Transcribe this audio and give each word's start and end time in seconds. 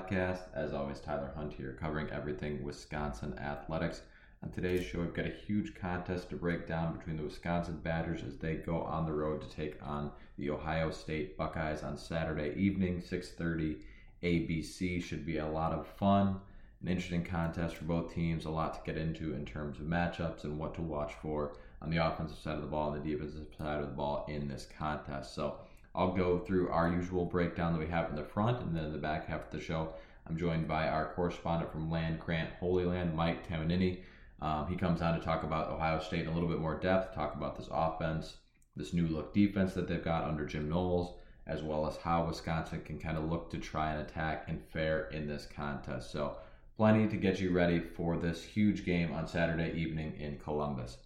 Podcast. 0.00 0.40
As 0.54 0.72
always, 0.72 0.98
Tyler 0.98 1.30
Hunt 1.36 1.52
here, 1.52 1.76
covering 1.78 2.08
everything 2.10 2.62
Wisconsin 2.62 3.38
athletics. 3.38 4.00
On 4.42 4.50
today's 4.50 4.84
show, 4.84 5.00
we've 5.00 5.12
got 5.12 5.26
a 5.26 5.30
huge 5.46 5.74
contest 5.74 6.30
to 6.30 6.36
break 6.36 6.66
down 6.66 6.96
between 6.96 7.18
the 7.18 7.22
Wisconsin 7.22 7.78
Badgers 7.82 8.22
as 8.26 8.38
they 8.38 8.54
go 8.54 8.80
on 8.80 9.04
the 9.04 9.12
road 9.12 9.42
to 9.42 9.50
take 9.50 9.76
on 9.82 10.10
the 10.38 10.48
Ohio 10.48 10.90
State 10.90 11.36
Buckeyes 11.36 11.82
on 11.82 11.98
Saturday 11.98 12.54
evening, 12.58 13.02
6:30 13.02 13.76
ABC. 14.22 15.02
Should 15.02 15.26
be 15.26 15.36
a 15.36 15.46
lot 15.46 15.72
of 15.72 15.86
fun, 15.86 16.40
an 16.80 16.88
interesting 16.88 17.24
contest 17.24 17.76
for 17.76 17.84
both 17.84 18.14
teams. 18.14 18.46
A 18.46 18.50
lot 18.50 18.72
to 18.72 18.90
get 18.90 19.00
into 19.00 19.34
in 19.34 19.44
terms 19.44 19.80
of 19.80 19.84
matchups 19.84 20.44
and 20.44 20.58
what 20.58 20.74
to 20.76 20.82
watch 20.82 21.12
for 21.20 21.56
on 21.82 21.90
the 21.90 21.98
offensive 21.98 22.38
side 22.38 22.56
of 22.56 22.62
the 22.62 22.68
ball 22.68 22.94
and 22.94 23.04
the 23.04 23.10
defensive 23.12 23.48
side 23.58 23.80
of 23.80 23.88
the 23.90 23.94
ball 23.94 24.24
in 24.28 24.48
this 24.48 24.66
contest. 24.78 25.34
So. 25.34 25.58
I'll 25.94 26.14
go 26.14 26.38
through 26.38 26.68
our 26.68 26.88
usual 26.88 27.24
breakdown 27.24 27.72
that 27.72 27.80
we 27.80 27.88
have 27.88 28.10
in 28.10 28.16
the 28.16 28.22
front 28.22 28.62
and 28.62 28.76
then 28.76 28.84
in 28.84 28.92
the 28.92 28.98
back 28.98 29.26
half 29.26 29.46
of 29.46 29.50
the 29.50 29.60
show. 29.60 29.94
I'm 30.26 30.36
joined 30.36 30.68
by 30.68 30.86
our 30.88 31.12
correspondent 31.14 31.72
from 31.72 31.90
Land 31.90 32.20
Grant 32.20 32.50
Holy 32.60 32.84
Land, 32.84 33.14
Mike 33.14 33.48
Tamanini. 33.48 34.02
Um, 34.40 34.68
he 34.68 34.76
comes 34.76 35.02
on 35.02 35.18
to 35.18 35.24
talk 35.24 35.42
about 35.42 35.70
Ohio 35.70 35.98
State 35.98 36.22
in 36.22 36.28
a 36.28 36.32
little 36.32 36.48
bit 36.48 36.60
more 36.60 36.78
depth, 36.78 37.14
talk 37.14 37.34
about 37.34 37.56
this 37.56 37.68
offense, 37.70 38.36
this 38.76 38.94
new 38.94 39.08
look 39.08 39.34
defense 39.34 39.74
that 39.74 39.88
they've 39.88 40.04
got 40.04 40.24
under 40.24 40.46
Jim 40.46 40.68
Knowles, 40.68 41.14
as 41.46 41.62
well 41.62 41.86
as 41.86 41.96
how 41.96 42.24
Wisconsin 42.24 42.82
can 42.82 42.98
kind 42.98 43.18
of 43.18 43.24
look 43.24 43.50
to 43.50 43.58
try 43.58 43.90
and 43.90 44.00
attack 44.00 44.44
and 44.46 44.62
fare 44.62 45.08
in 45.08 45.26
this 45.26 45.46
contest. 45.46 46.12
So, 46.12 46.36
plenty 46.76 47.08
to 47.08 47.16
get 47.16 47.40
you 47.40 47.50
ready 47.50 47.80
for 47.80 48.16
this 48.16 48.44
huge 48.44 48.84
game 48.84 49.12
on 49.12 49.26
Saturday 49.26 49.72
evening 49.76 50.14
in 50.18 50.38
Columbus. 50.38 50.98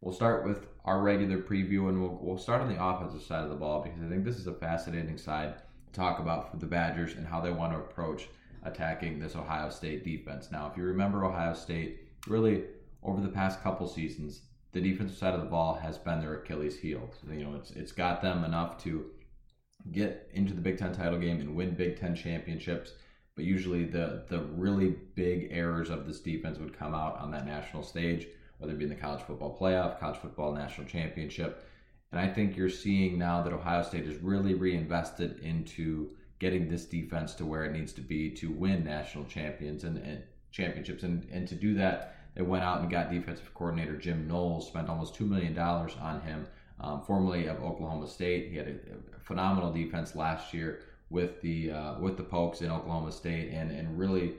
We'll 0.00 0.14
start 0.14 0.44
with 0.44 0.66
our 0.84 1.00
regular 1.00 1.38
preview, 1.38 1.88
and 1.88 2.00
we'll, 2.00 2.18
we'll 2.20 2.38
start 2.38 2.60
on 2.60 2.68
the 2.68 2.82
offensive 2.82 3.22
side 3.22 3.44
of 3.44 3.50
the 3.50 3.56
ball 3.56 3.82
because 3.82 4.02
I 4.02 4.08
think 4.08 4.24
this 4.24 4.38
is 4.38 4.46
a 4.46 4.54
fascinating 4.54 5.16
side 5.16 5.54
to 5.58 5.92
talk 5.92 6.18
about 6.18 6.50
for 6.50 6.58
the 6.58 6.66
Badgers 6.66 7.14
and 7.14 7.26
how 7.26 7.40
they 7.40 7.50
want 7.50 7.72
to 7.72 7.78
approach 7.78 8.28
attacking 8.62 9.18
this 9.18 9.36
Ohio 9.36 9.70
State 9.70 10.04
defense. 10.04 10.50
Now, 10.52 10.68
if 10.70 10.76
you 10.76 10.84
remember 10.84 11.24
Ohio 11.24 11.54
State, 11.54 12.00
really 12.26 12.64
over 13.02 13.20
the 13.20 13.28
past 13.28 13.62
couple 13.62 13.86
seasons, 13.86 14.42
the 14.72 14.80
defensive 14.80 15.16
side 15.16 15.34
of 15.34 15.40
the 15.40 15.46
ball 15.46 15.74
has 15.74 15.96
been 15.96 16.20
their 16.20 16.34
Achilles 16.34 16.78
heel. 16.78 17.08
You 17.30 17.44
know, 17.44 17.54
it's 17.54 17.70
it's 17.70 17.92
got 17.92 18.20
them 18.20 18.44
enough 18.44 18.82
to 18.84 19.06
get 19.92 20.28
into 20.34 20.52
the 20.52 20.60
Big 20.60 20.76
Ten 20.76 20.92
title 20.92 21.18
game 21.18 21.40
and 21.40 21.56
win 21.56 21.74
Big 21.74 21.98
Ten 21.98 22.14
championships. 22.14 22.92
But 23.34 23.44
usually, 23.44 23.84
the 23.84 24.24
the 24.28 24.40
really 24.40 24.96
big 25.14 25.48
errors 25.50 25.88
of 25.88 26.06
this 26.06 26.20
defense 26.20 26.58
would 26.58 26.78
come 26.78 26.94
out 26.94 27.18
on 27.18 27.30
that 27.30 27.46
national 27.46 27.82
stage 27.82 28.26
whether 28.58 28.72
it 28.72 28.78
be 28.78 28.84
in 28.84 28.90
the 28.90 28.96
college 28.96 29.22
football 29.22 29.56
playoff, 29.58 30.00
college 30.00 30.18
football 30.18 30.54
national 30.54 30.86
championship. 30.86 31.64
And 32.12 32.20
I 32.20 32.32
think 32.32 32.56
you're 32.56 32.70
seeing 32.70 33.18
now 33.18 33.42
that 33.42 33.52
Ohio 33.52 33.82
State 33.82 34.06
has 34.06 34.16
really 34.18 34.54
reinvested 34.54 35.40
into 35.40 36.10
getting 36.38 36.68
this 36.68 36.84
defense 36.84 37.34
to 37.34 37.46
where 37.46 37.64
it 37.64 37.72
needs 37.72 37.92
to 37.94 38.00
be 38.00 38.30
to 38.30 38.50
win 38.50 38.84
national 38.84 39.24
champions 39.24 39.84
and, 39.84 39.98
and 39.98 40.22
championships. 40.50 41.02
And, 41.02 41.26
and 41.32 41.48
to 41.48 41.54
do 41.54 41.74
that, 41.74 42.16
they 42.34 42.42
went 42.42 42.64
out 42.64 42.80
and 42.80 42.90
got 42.90 43.10
defensive 43.10 43.52
coordinator 43.54 43.96
Jim 43.96 44.28
Knowles, 44.28 44.68
spent 44.68 44.88
almost 44.88 45.18
$2 45.18 45.26
million 45.26 45.58
on 45.58 46.20
him, 46.20 46.46
um, 46.80 47.02
formerly 47.02 47.46
of 47.46 47.62
Oklahoma 47.62 48.06
State. 48.06 48.50
He 48.50 48.56
had 48.56 48.68
a, 48.68 49.16
a 49.16 49.20
phenomenal 49.20 49.72
defense 49.72 50.14
last 50.14 50.52
year 50.52 50.80
with 51.08 51.40
the 51.40 51.70
uh, 51.70 51.98
with 52.00 52.16
the 52.16 52.22
Pokes 52.22 52.60
in 52.60 52.70
Oklahoma 52.70 53.12
State, 53.12 53.52
and, 53.52 53.70
and 53.70 53.98
really 53.98 54.34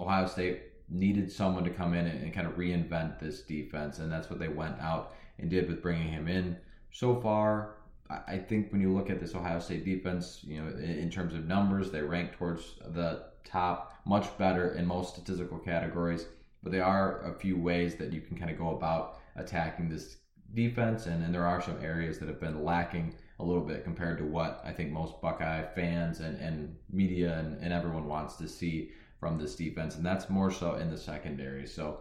Ohio 0.00 0.26
State 0.26 0.62
needed 0.90 1.30
someone 1.30 1.64
to 1.64 1.70
come 1.70 1.94
in 1.94 2.06
and, 2.06 2.22
and, 2.22 2.32
kind 2.32 2.46
of 2.46 2.54
reinvent 2.54 3.18
this 3.18 3.42
defense, 3.42 3.98
and 3.98 4.10
that's 4.10 4.30
what 4.30 4.38
they 4.38 4.48
went 4.48 4.80
out 4.80 5.14
and 5.38 5.50
did 5.50 5.68
with 5.68 5.82
bringing 5.82 6.08
him 6.08 6.28
in. 6.28 6.56
So 6.90 7.20
far, 7.20 7.76
I 8.10 8.38
think 8.38 8.72
when 8.72 8.80
you 8.80 8.92
look 8.92 9.10
at 9.10 9.20
this 9.20 9.34
Ohio 9.34 9.58
State 9.58 9.84
defense, 9.84 10.40
you 10.42 10.62
know, 10.62 10.68
in, 10.78 11.10
terms 11.10 11.34
of 11.34 11.46
numbers, 11.46 11.90
they 11.90 12.00
rank 12.00 12.32
towards 12.32 12.76
the 12.94 13.24
top, 13.44 14.00
much 14.06 14.36
better 14.38 14.72
in 14.74 14.86
most 14.86 15.14
statistical 15.14 15.58
categories. 15.58 16.26
But 16.62 16.72
there 16.72 16.84
are 16.84 17.20
a 17.22 17.38
few 17.38 17.58
ways 17.58 17.96
that 17.96 18.12
you 18.12 18.22
can 18.22 18.36
kind 18.38 18.50
of 18.50 18.58
go 18.58 18.74
about 18.74 19.18
attacking 19.36 19.90
this 19.90 20.16
defense, 20.54 21.04
and, 21.04 21.22
and 21.22 21.34
there 21.34 21.46
are 21.46 21.60
some 21.60 21.78
areas 21.82 22.18
that 22.18 22.28
have 22.28 22.40
been 22.40 22.64
lacking 22.64 23.14
a 23.40 23.44
little 23.44 23.62
bit 23.62 23.84
compared 23.84 24.18
to 24.18 24.24
what 24.24 24.62
I 24.64 24.72
think 24.72 24.90
most 24.90 25.20
Buckeye 25.20 25.64
fans 25.74 26.20
and, 26.20 26.36
and 26.40 26.74
media 26.90 27.38
and, 27.38 27.62
and 27.62 27.72
everyone 27.72 28.08
wants 28.08 28.36
to 28.36 28.48
see 28.48 28.90
from 29.18 29.38
this 29.38 29.56
defense, 29.56 29.96
and 29.96 30.06
that's 30.06 30.30
more 30.30 30.50
so 30.50 30.74
in 30.74 30.90
the 30.90 30.96
secondary. 30.96 31.66
So 31.66 32.00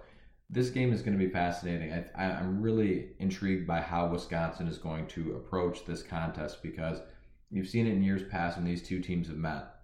this 0.50 0.70
game 0.70 0.94
is 0.94 1.02
going 1.02 1.18
to 1.18 1.24
be 1.24 1.32
fascinating. 1.32 1.92
I, 2.16 2.24
am 2.24 2.62
really 2.62 3.10
intrigued 3.20 3.68
by 3.68 3.82
how 3.82 4.08
Wisconsin 4.08 4.68
is 4.68 4.78
going 4.78 5.08
to 5.08 5.36
approach 5.36 5.86
this 5.86 6.04
contest 6.04 6.64
because 6.64 7.00
you've 7.52 7.68
seen 7.68 7.88
it 7.88 7.94
in 7.94 8.04
years 8.04 8.24
past 8.30 8.58
when 8.58 8.66
these 8.66 8.84
two 8.84 9.02
teams 9.02 9.28
have 9.28 9.38
met. 9.38 9.76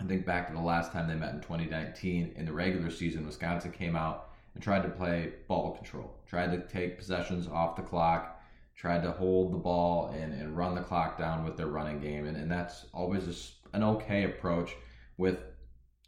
I 0.00 0.04
think 0.04 0.24
back 0.24 0.48
to 0.48 0.54
the 0.54 0.60
last 0.60 0.92
time 0.92 1.08
they 1.08 1.14
met 1.14 1.34
in 1.34 1.40
2019 1.40 2.32
in 2.36 2.44
the 2.44 2.52
regular 2.52 2.90
season, 2.90 3.26
Wisconsin 3.26 3.72
came 3.72 3.96
out 3.96 4.30
and 4.54 4.62
tried 4.62 4.82
to 4.82 4.88
play 4.88 5.32
ball 5.46 5.76
control, 5.76 6.14
tried 6.26 6.50
to 6.52 6.66
take 6.72 6.98
possessions 6.98 7.46
off 7.46 7.76
the 7.76 7.82
clock, 7.82 8.40
tried 8.76 9.02
to 9.02 9.12
hold 9.12 9.52
the 9.52 9.58
ball 9.58 10.14
and, 10.16 10.32
and 10.32 10.56
run 10.56 10.74
the 10.74 10.80
clock 10.80 11.18
down 11.18 11.44
with 11.44 11.56
their 11.56 11.66
running 11.66 12.00
game. 12.00 12.26
And, 12.26 12.36
and 12.36 12.50
that's 12.50 12.86
always 12.92 13.52
an 13.72 13.82
okay 13.82 14.24
approach 14.24 14.74
with 15.16 15.38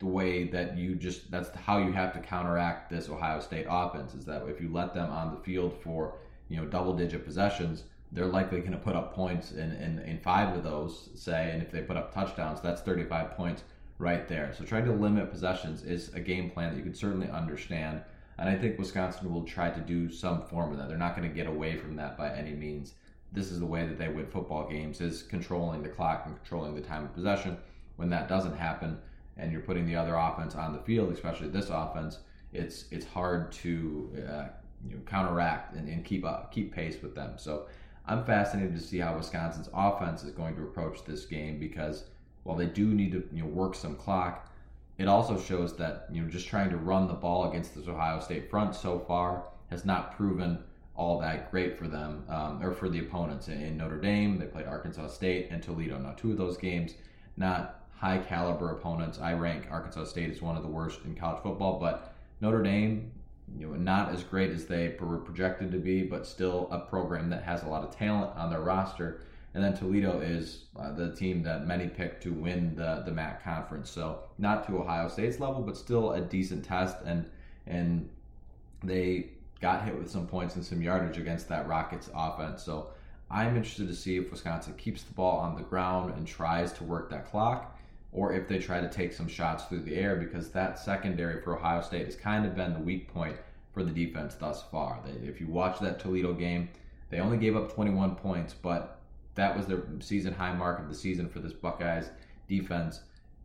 the 0.01 0.07
way 0.07 0.45
that 0.45 0.77
you 0.77 0.95
just 0.95 1.31
that's 1.31 1.55
how 1.57 1.79
you 1.79 1.93
have 1.93 2.13
to 2.15 2.21
counteract 2.21 2.91
this 2.91 3.09
Ohio 3.09 3.39
State 3.39 3.67
offense 3.69 4.15
is 4.15 4.25
that 4.25 4.43
if 4.49 4.61
you 4.61 4.73
let 4.73 4.95
them 4.95 5.11
on 5.11 5.31
the 5.31 5.41
field 5.43 5.75
for 5.83 6.17
you 6.49 6.57
know 6.57 6.65
double 6.65 6.97
digit 6.97 7.25
possessions 7.25 7.85
they're 8.13 8.27
likely 8.27 8.59
going 8.59 8.73
to 8.73 8.79
put 8.79 8.97
up 8.97 9.15
points 9.15 9.53
in, 9.53 9.71
in, 9.73 10.01
in 10.01 10.19
five 10.19 10.57
of 10.57 10.65
those 10.65 11.11
say 11.15 11.51
and 11.53 11.63
if 11.63 11.71
they 11.71 11.83
put 11.83 11.97
up 11.97 12.13
touchdowns 12.13 12.61
that's 12.61 12.81
35 12.81 13.37
points 13.37 13.63
right 13.99 14.27
there. 14.27 14.55
So 14.57 14.65
trying 14.65 14.87
to 14.87 14.93
limit 14.93 15.31
possessions 15.31 15.85
is 15.85 16.13
a 16.15 16.21
game 16.21 16.51
plan 16.51 16.71
that 16.71 16.79
you 16.79 16.83
can 16.83 16.95
certainly 16.95 17.29
understand 17.29 18.01
and 18.39 18.49
I 18.49 18.57
think 18.57 18.79
Wisconsin 18.79 19.31
will 19.31 19.45
try 19.45 19.69
to 19.69 19.81
do 19.81 20.11
some 20.11 20.41
form 20.41 20.73
of 20.73 20.79
that. 20.79 20.89
They're 20.89 20.97
not 20.97 21.15
going 21.15 21.29
to 21.29 21.35
get 21.35 21.47
away 21.47 21.77
from 21.77 21.95
that 21.97 22.17
by 22.17 22.33
any 22.35 22.55
means. 22.55 22.95
This 23.33 23.51
is 23.51 23.61
the 23.61 23.67
way 23.67 23.87
that 23.87 23.99
they 23.99 24.09
win 24.09 24.27
football 24.27 24.67
games 24.67 25.03
is 25.03 25.23
controlling 25.23 25.83
the 25.83 25.91
clock 25.91 26.23
and 26.25 26.35
controlling 26.37 26.75
the 26.75 26.81
time 26.81 27.05
of 27.05 27.13
possession. 27.13 27.59
When 27.97 28.09
that 28.09 28.29
doesn't 28.29 28.57
happen 28.57 28.97
and 29.41 29.51
you're 29.51 29.63
putting 29.63 29.87
the 29.87 29.97
other 29.97 30.15
offense 30.15 30.55
on 30.55 30.73
the 30.73 30.79
field, 30.81 31.13
especially 31.13 31.49
this 31.49 31.71
offense, 31.71 32.19
it's 32.53 32.85
it's 32.91 33.07
hard 33.07 33.51
to 33.53 34.11
uh, 34.17 34.45
you 34.87 34.97
know, 34.97 35.03
counteract 35.07 35.75
and, 35.75 35.89
and 35.89 36.05
keep 36.05 36.25
up, 36.25 36.53
keep 36.53 36.73
pace 36.73 37.01
with 37.03 37.15
them. 37.15 37.35
So 37.37 37.67
I'm 38.07 38.25
fascinated 38.25 38.75
to 38.77 38.83
see 38.83 38.99
how 38.99 39.17
Wisconsin's 39.17 39.69
offense 39.73 40.23
is 40.25 40.33
going 40.33 40.57
to 40.57 40.63
approach 40.63 41.05
this 41.05 41.25
game 41.25 41.59
because 41.59 42.05
while 42.43 42.57
they 42.57 42.67
do 42.67 42.87
need 42.87 43.13
to 43.13 43.29
you 43.33 43.43
know 43.43 43.49
work 43.49 43.75
some 43.75 43.97
clock, 43.97 44.51
it 44.99 45.09
also 45.09 45.39
shows 45.39 45.77
that 45.77 46.07
you 46.13 46.23
know 46.23 46.29
just 46.29 46.49
trying 46.49 46.71
to 46.71 46.77
run 46.77 47.09
the 47.09 47.15
ball 47.15 47.49
against 47.49 47.75
this 47.75 47.89
Ohio 47.89 48.21
State 48.21 48.51
front 48.51 48.75
so 48.75 48.99
far 48.99 49.45
has 49.71 49.85
not 49.85 50.17
proven 50.17 50.59
all 50.97 51.19
that 51.19 51.51
great 51.51 51.79
for 51.79 51.89
them 51.89 52.25
um, 52.29 52.63
or 52.63 52.73
for 52.73 52.89
the 52.89 52.99
opponents 52.99 53.49
in, 53.49 53.63
in 53.63 53.77
Notre 53.77 54.01
Dame. 54.01 54.39
They 54.39 54.47
played 54.47 54.67
Arkansas 54.67 55.09
State 55.09 55.49
and 55.51 55.63
Toledo. 55.63 55.99
Now 55.99 56.13
two 56.13 56.33
of 56.33 56.37
those 56.37 56.59
games 56.59 56.95
not 57.37 57.80
high 58.01 58.17
caliber 58.17 58.71
opponents. 58.71 59.19
I 59.19 59.35
rank 59.35 59.67
Arkansas 59.71 60.05
State 60.05 60.31
as 60.31 60.41
one 60.41 60.57
of 60.57 60.63
the 60.63 60.69
worst 60.69 61.01
in 61.05 61.15
college 61.15 61.43
football, 61.43 61.79
but 61.79 62.15
Notre 62.41 62.63
Dame, 62.63 63.13
you 63.59 63.67
know, 63.67 63.75
not 63.75 64.11
as 64.15 64.25
great 64.25 64.51
as 64.53 64.65
they 64.65 64.97
were 64.99 65.19
projected 65.19 65.71
to 65.73 65.79
be, 65.79 66.03
but 66.03 66.27
still 66.27 66.67
a 66.71 66.79
program 66.79 67.29
that 67.29 67.43
has 67.43 67.63
a 67.63 67.69
lot 67.69 67.85
of 67.85 67.95
talent 67.95 68.35
on 68.37 68.49
their 68.49 68.63
roster. 68.63 69.21
And 69.53 69.63
then 69.63 69.77
Toledo 69.77 70.21
is 70.21 70.65
uh, 70.79 70.93
the 70.93 71.15
team 71.15 71.43
that 71.43 71.67
many 71.67 71.89
picked 71.89 72.23
to 72.23 72.33
win 72.33 72.75
the 72.75 73.03
the 73.05 73.11
MAC 73.11 73.45
conference. 73.45 73.91
So 73.91 74.21
not 74.39 74.67
to 74.69 74.79
Ohio 74.79 75.09
State's 75.09 75.39
level, 75.39 75.61
but 75.61 75.77
still 75.77 76.13
a 76.13 76.21
decent 76.23 76.65
test. 76.65 76.97
And 77.05 77.29
and 77.67 78.09
they 78.83 79.33
got 79.61 79.85
hit 79.85 79.99
with 79.99 80.11
some 80.11 80.27
points 80.27 80.55
and 80.55 80.65
some 80.65 80.81
yardage 80.81 81.19
against 81.19 81.49
that 81.49 81.69
Rockets 81.69 82.09
offense. 82.15 82.63
So 82.63 82.91
I'm 83.31 83.57
interested 83.57 83.89
to 83.89 83.95
see 83.95 84.17
if 84.17 84.31
Wisconsin 84.31 84.75
keeps 84.79 85.03
the 85.03 85.13
ball 85.13 85.39
on 85.39 85.55
the 85.55 85.63
ground 85.63 86.15
and 86.15 86.27
tries 86.27 86.73
to 86.75 86.85
work 86.85 87.11
that 87.11 87.31
clock 87.31 87.77
or 88.13 88.33
if 88.33 88.49
they 88.49 88.59
try 88.59 88.81
to 88.81 88.89
take 88.89 89.13
some 89.13 89.29
shots 89.29 89.65
through 89.65 89.83
the 89.83 89.95
air 89.95 90.17
because 90.17 90.51
that 90.51 90.79
secondary 90.79 91.41
for 91.43 91.57
Ohio 91.57 91.81
State 91.81 92.07
has 92.07 92.17
kind 92.17 92.45
of 92.45 92.57
been 92.57 92.73
the 92.73 92.81
weak 92.81 93.13
point 93.13 93.37
for 93.73 93.85
the 93.85 93.91
defense 93.91 94.35
thus 94.35 94.65
far. 94.71 95.01
If 95.23 95.41
you 95.41 95.47
watch 95.47 95.79
that 95.81 96.01
Toledo 96.01 96.33
game, 96.33 96.69
they 97.09 97.21
only 97.21 97.39
gave 97.39 97.57
up 97.57 97.73
21 97.73 98.17
points, 98.17 98.55
but 98.55 99.01
that 99.37 99.57
was 99.57 99.67
their 99.67 99.85
season 100.01 100.35
high 100.35 100.55
mark 100.55 100.81
of 100.81 100.89
the 100.89 100.95
season 100.95 101.29
for 101.29 101.39
this 101.39 101.53
Buckeyes 101.53 102.11
defense. 102.49 103.01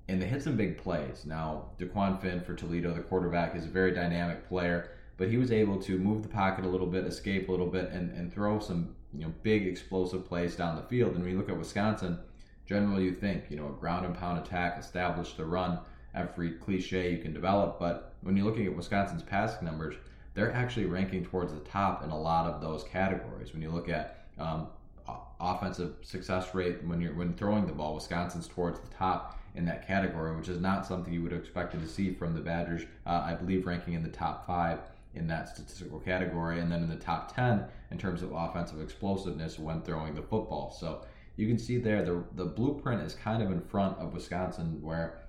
And 0.08 0.22
they 0.22 0.28
hit 0.28 0.44
some 0.44 0.56
big 0.56 0.78
plays. 0.78 1.26
Now, 1.26 1.70
Dequan 1.80 2.22
Finn 2.22 2.42
for 2.42 2.54
Toledo, 2.54 2.94
the 2.94 3.02
quarterback, 3.02 3.56
is 3.56 3.66
a 3.66 3.70
very 3.70 3.92
dynamic 3.92 4.48
player, 4.48 4.92
but 5.18 5.30
he 5.30 5.38
was 5.38 5.52
able 5.52 5.82
to 5.82 5.98
move 5.98 6.22
the 6.22 6.30
pocket 6.30 6.66
a 6.66 6.68
little 6.68 6.88
bit, 6.88 7.06
escape 7.06 7.50
a 7.50 7.52
little 7.52 7.68
bit, 7.68 7.90
and, 7.92 8.12
and 8.12 8.32
throw 8.32 8.60
some 8.60 8.96
you 9.14 9.22
know 9.22 9.34
big 9.44 9.66
explosive 9.66 10.26
plays 10.26 10.56
down 10.56 10.76
the 10.76 10.84
field. 10.84 11.14
And 11.14 11.24
when 11.24 11.32
you 11.32 11.38
look 11.38 11.50
at 11.50 11.58
Wisconsin, 11.58 12.20
generally 12.66 13.04
you 13.04 13.14
think 13.14 13.46
you 13.50 13.58
know 13.58 13.68
a 13.68 13.80
ground 13.80 14.06
and 14.06 14.16
pound 14.16 14.40
attack, 14.40 14.78
establish 14.80 15.34
the 15.34 15.46
run, 15.46 15.80
every 16.14 16.52
cliche 16.52 17.12
you 17.12 17.20
can 17.20 17.34
develop. 17.34 17.80
But 17.80 18.14
when 18.22 18.36
you're 18.36 18.46
looking 18.46 18.66
at 18.66 18.76
Wisconsin's 18.76 19.24
passing 19.24 19.66
numbers, 19.66 19.96
they're 20.34 20.54
actually 20.54 20.86
ranking 20.86 21.24
towards 21.26 21.54
the 21.54 21.60
top 21.60 22.04
in 22.04 22.10
a 22.10 22.20
lot 22.20 22.48
of 22.48 22.62
those 22.62 22.84
categories. 22.84 23.54
When 23.54 23.62
you 23.62 23.70
look 23.70 23.90
at 23.90 24.26
um, 24.38 24.68
offensive 25.40 25.94
success 26.02 26.54
rate 26.56 26.84
when 26.84 27.02
you're 27.02 27.14
when 27.14 27.34
throwing 27.34 27.66
the 27.66 27.74
ball, 27.74 27.96
Wisconsin's 27.96 28.48
towards 28.48 28.80
the 28.80 28.88
top 28.96 29.40
in 29.56 29.66
that 29.66 29.88
category, 29.88 30.36
which 30.36 30.50
is 30.50 30.60
not 30.60 30.86
something 30.86 31.14
you 31.14 31.22
would 31.24 31.32
have 31.32 31.42
expected 31.42 31.82
to 31.82 31.88
see 31.88 32.14
from 32.14 32.34
the 32.34 32.42
Badgers. 32.42 32.82
Uh, 33.06 33.24
I 33.26 33.36
believe 33.36 33.66
ranking 33.66 33.94
in 33.94 34.04
the 34.04 34.10
top 34.10 34.46
five 34.46 34.80
in 35.14 35.28
that 35.28 35.48
statistical 35.48 36.00
category, 36.00 36.60
and 36.60 36.70
then 36.70 36.84
in 36.84 36.90
the 36.90 36.96
top 36.98 37.34
10 37.34 37.64
in 37.92 37.98
terms 37.98 38.22
of 38.22 38.34
offensive 38.34 38.82
explosiveness 38.82 39.58
when 39.58 39.82
throwing 39.82 40.14
the 40.14 40.22
football. 40.22 40.76
So 40.78 41.06
you 41.38 41.48
can 41.48 41.58
see 41.58 41.78
there 41.78 42.04
the, 42.04 42.24
the 42.36 42.46
blueprint 42.46 43.02
is 43.02 43.14
kind 43.14 43.44
of 43.44 43.52
in 43.52 43.62
front 43.62 43.98
of 43.98 44.14
Wisconsin 44.14 44.82
where 44.82 45.28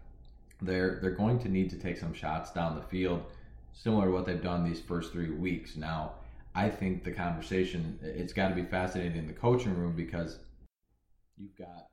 they're 0.63 0.99
they're 1.01 1.11
going 1.11 1.39
to 1.41 1.49
need 1.49 1.71
to 1.71 1.77
take 1.77 1.99
some 1.99 2.15
shots 2.15 2.53
down 2.53 2.77
the 2.77 2.83
field, 2.83 3.25
similar 3.73 4.07
to 4.07 4.13
what 4.13 4.27
they've 4.27 4.43
done 4.43 4.65
these 4.65 4.81
first 4.81 5.13
three 5.13 5.31
weeks. 5.31 5.77
Now, 5.77 6.13
I 6.55 6.69
think 6.71 7.05
the 7.05 7.13
conversation 7.13 7.99
it's 8.03 8.33
got 8.33 8.49
to 8.49 8.55
be 8.55 8.65
fascinating 8.65 9.19
in 9.19 9.27
the 9.27 9.33
coaching 9.33 9.77
room 9.77 9.95
because 9.95 10.39
you've 11.37 11.57
got 11.57 11.89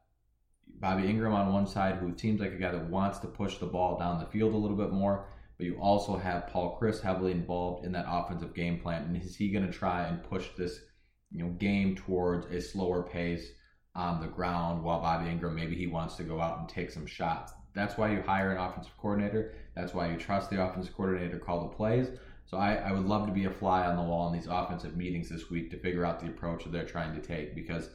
Bobby 0.80 1.04
Engram 1.04 1.33
on 1.33 1.54
one 1.54 1.68
side, 1.68 1.95
who 1.95 2.13
seems 2.18 2.39
like 2.39 2.54
a 2.54 2.57
guy 2.57 2.71
that 2.71 2.89
wants 2.89 3.19
to 3.19 3.27
push 3.27 3.57
the 3.57 3.66
ball 3.66 3.98
down 3.98 4.19
the 4.19 4.25
field 4.25 4.54
a 4.54 4.57
little 4.57 4.77
bit 4.77 4.92
more, 4.92 5.25
but 5.57 5.66
you 5.66 5.77
also 5.80 6.18
have 6.18 6.48
Paul 6.48 6.77
Chryst 6.80 7.01
heavily 7.01 7.31
involved 7.31 7.86
in 7.86 7.92
that 7.94 8.06
offensive 8.07 8.54
game 8.54 8.80
plan. 8.80 9.04
And 9.04 9.21
is 9.21 9.36
he 9.36 9.50
going 9.50 9.66
to 9.66 9.71
try 9.71 10.07
and 10.07 10.24
push 10.24 10.48
this, 10.57 10.80
you 11.31 11.44
know, 11.44 11.50
game 11.51 11.95
towards 11.95 12.45
a 12.48 12.62
slower 12.62 13.04
pace 13.04 13.51
on 13.95 14.22
the 14.22 14.28
ground 14.28 14.84
while 14.84 15.01
Bobby 15.01 15.30
Engram 15.30 15.54
maybe 15.54 15.75
he 15.75 15.88
wants 15.88 16.16
to 16.16 16.24
go 16.24 16.42
out 16.42 16.60
and 16.60 16.69
take 16.69 16.92
some 16.92 17.06
shots? 17.06 17.54
That's 17.74 17.98
why 17.98 18.12
you 18.12 18.22
hire 18.22 18.51
an 18.51 18.57
offensive 18.57 18.98
coordinator. 18.98 19.54
That's 19.75 19.94
why 19.94 20.12
you 20.12 20.18
trust 20.18 20.50
the 20.50 20.63
offensive 20.63 20.95
coordinator 20.95 21.38
to 21.38 21.44
call 21.44 21.62
the 21.62 21.75
plays. 21.75 22.07
So 22.45 22.57
I, 22.57 22.75
I 22.75 22.92
would 22.92 23.06
love 23.06 23.25
to 23.28 23.34
be 23.34 23.45
a 23.45 23.50
fly 23.50 23.86
on 23.86 23.95
the 23.95 24.04
wall 24.04 24.28
in 24.28 24.34
these 24.34 24.48
offensive 24.50 24.95
meetings 24.95 25.30
this 25.30 25.50
week 25.50 25.72
to 25.72 25.80
figure 25.80 26.06
out 26.06 26.19
the 26.19 26.28
approach 26.28 26.63
that 26.63 26.72
they're 26.72 26.86
trying 26.86 27.16
to 27.19 27.25
take 27.25 27.56
because 27.56 27.90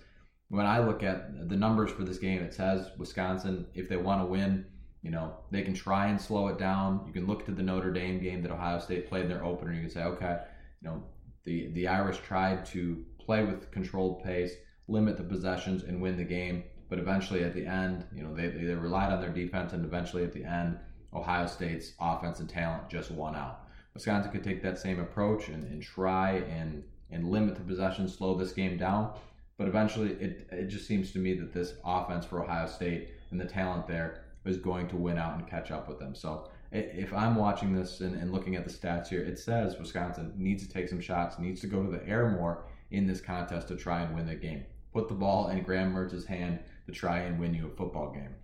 when 0.48 0.66
I 0.66 0.80
look 0.80 1.02
at 1.02 1.48
the 1.48 1.56
numbers 1.56 1.90
for 1.90 2.04
this 2.04 2.18
game, 2.18 2.42
it 2.42 2.54
says 2.54 2.90
Wisconsin, 2.96 3.66
if 3.74 3.88
they 3.88 3.96
want 3.96 4.22
to 4.22 4.26
win, 4.26 4.64
you 5.02 5.10
know, 5.10 5.34
they 5.50 5.62
can 5.62 5.74
try 5.74 6.08
and 6.08 6.20
slow 6.20 6.48
it 6.48 6.58
down. 6.58 7.04
You 7.06 7.12
can 7.12 7.26
look 7.26 7.44
to 7.46 7.52
the 7.52 7.62
Notre 7.62 7.92
Dame 7.92 8.18
game 8.18 8.42
that 8.42 8.50
Ohio 8.50 8.78
State 8.78 9.08
played 9.08 9.24
in 9.24 9.28
their 9.28 9.44
opener. 9.44 9.72
You 9.72 9.82
can 9.82 9.90
say, 9.90 10.02
okay, 10.04 10.38
you 10.82 10.88
know, 10.88 11.02
the, 11.44 11.70
the 11.74 11.86
Irish 11.86 12.18
tried 12.18 12.64
to 12.66 13.04
play 13.20 13.44
with 13.44 13.70
controlled 13.70 14.24
pace, 14.24 14.52
limit 14.88 15.16
the 15.16 15.22
possessions, 15.22 15.84
and 15.84 16.00
win 16.00 16.16
the 16.16 16.24
game. 16.24 16.64
But 16.88 16.98
eventually 16.98 17.44
at 17.44 17.54
the 17.54 17.66
end, 17.66 18.04
you 18.14 18.22
know, 18.22 18.34
they, 18.34 18.48
they 18.48 18.74
relied 18.74 19.12
on 19.12 19.20
their 19.20 19.30
defense, 19.30 19.72
and 19.72 19.84
eventually 19.84 20.24
at 20.24 20.32
the 20.32 20.44
end, 20.44 20.78
Ohio 21.14 21.46
State's 21.46 21.92
offense 22.00 22.40
and 22.40 22.48
talent 22.48 22.88
just 22.88 23.10
won 23.10 23.34
out. 23.34 23.60
Wisconsin 23.94 24.30
could 24.30 24.44
take 24.44 24.62
that 24.62 24.78
same 24.78 25.00
approach 25.00 25.48
and, 25.48 25.64
and 25.64 25.82
try 25.82 26.32
and, 26.50 26.82
and 27.10 27.30
limit 27.30 27.54
the 27.54 27.62
possession, 27.62 28.08
slow 28.08 28.36
this 28.36 28.52
game 28.52 28.76
down. 28.76 29.12
But 29.56 29.68
eventually, 29.68 30.12
it, 30.12 30.48
it 30.52 30.66
just 30.68 30.86
seems 30.86 31.10
to 31.12 31.18
me 31.18 31.34
that 31.34 31.52
this 31.52 31.74
offense 31.84 32.24
for 32.24 32.42
Ohio 32.42 32.66
State 32.66 33.10
and 33.30 33.40
the 33.40 33.44
talent 33.44 33.86
there 33.86 34.24
is 34.44 34.56
going 34.56 34.88
to 34.88 34.96
win 34.96 35.18
out 35.18 35.34
and 35.34 35.46
catch 35.46 35.70
up 35.70 35.88
with 35.88 35.98
them. 35.98 36.14
So 36.14 36.48
if 36.70 37.12
I'm 37.12 37.34
watching 37.34 37.74
this 37.74 38.00
and, 38.00 38.14
and, 38.14 38.32
looking 38.32 38.56
at 38.56 38.64
the 38.64 38.72
stats 38.72 39.08
here, 39.08 39.22
it 39.22 39.38
says 39.38 39.78
Wisconsin 39.78 40.32
needs 40.36 40.66
to 40.66 40.72
take 40.72 40.88
some 40.88 41.00
shots, 41.00 41.38
needs 41.38 41.60
to 41.62 41.66
go 41.66 41.82
to 41.82 41.90
the 41.90 42.06
air 42.06 42.28
more 42.30 42.64
in 42.90 43.06
this 43.06 43.20
contest 43.20 43.68
to 43.68 43.76
try 43.76 44.02
and 44.02 44.14
win 44.14 44.26
the 44.26 44.34
game. 44.34 44.64
Put 44.98 45.06
the 45.06 45.14
ball 45.14 45.46
in 45.50 45.62
Graham 45.62 45.92
Mertz's 45.92 46.26
hand 46.26 46.58
to 46.86 46.92
try 46.92 47.20
and 47.20 47.38
win 47.38 47.54
you 47.54 47.68
a 47.68 47.76
football 47.76 48.10
game. 48.10 48.34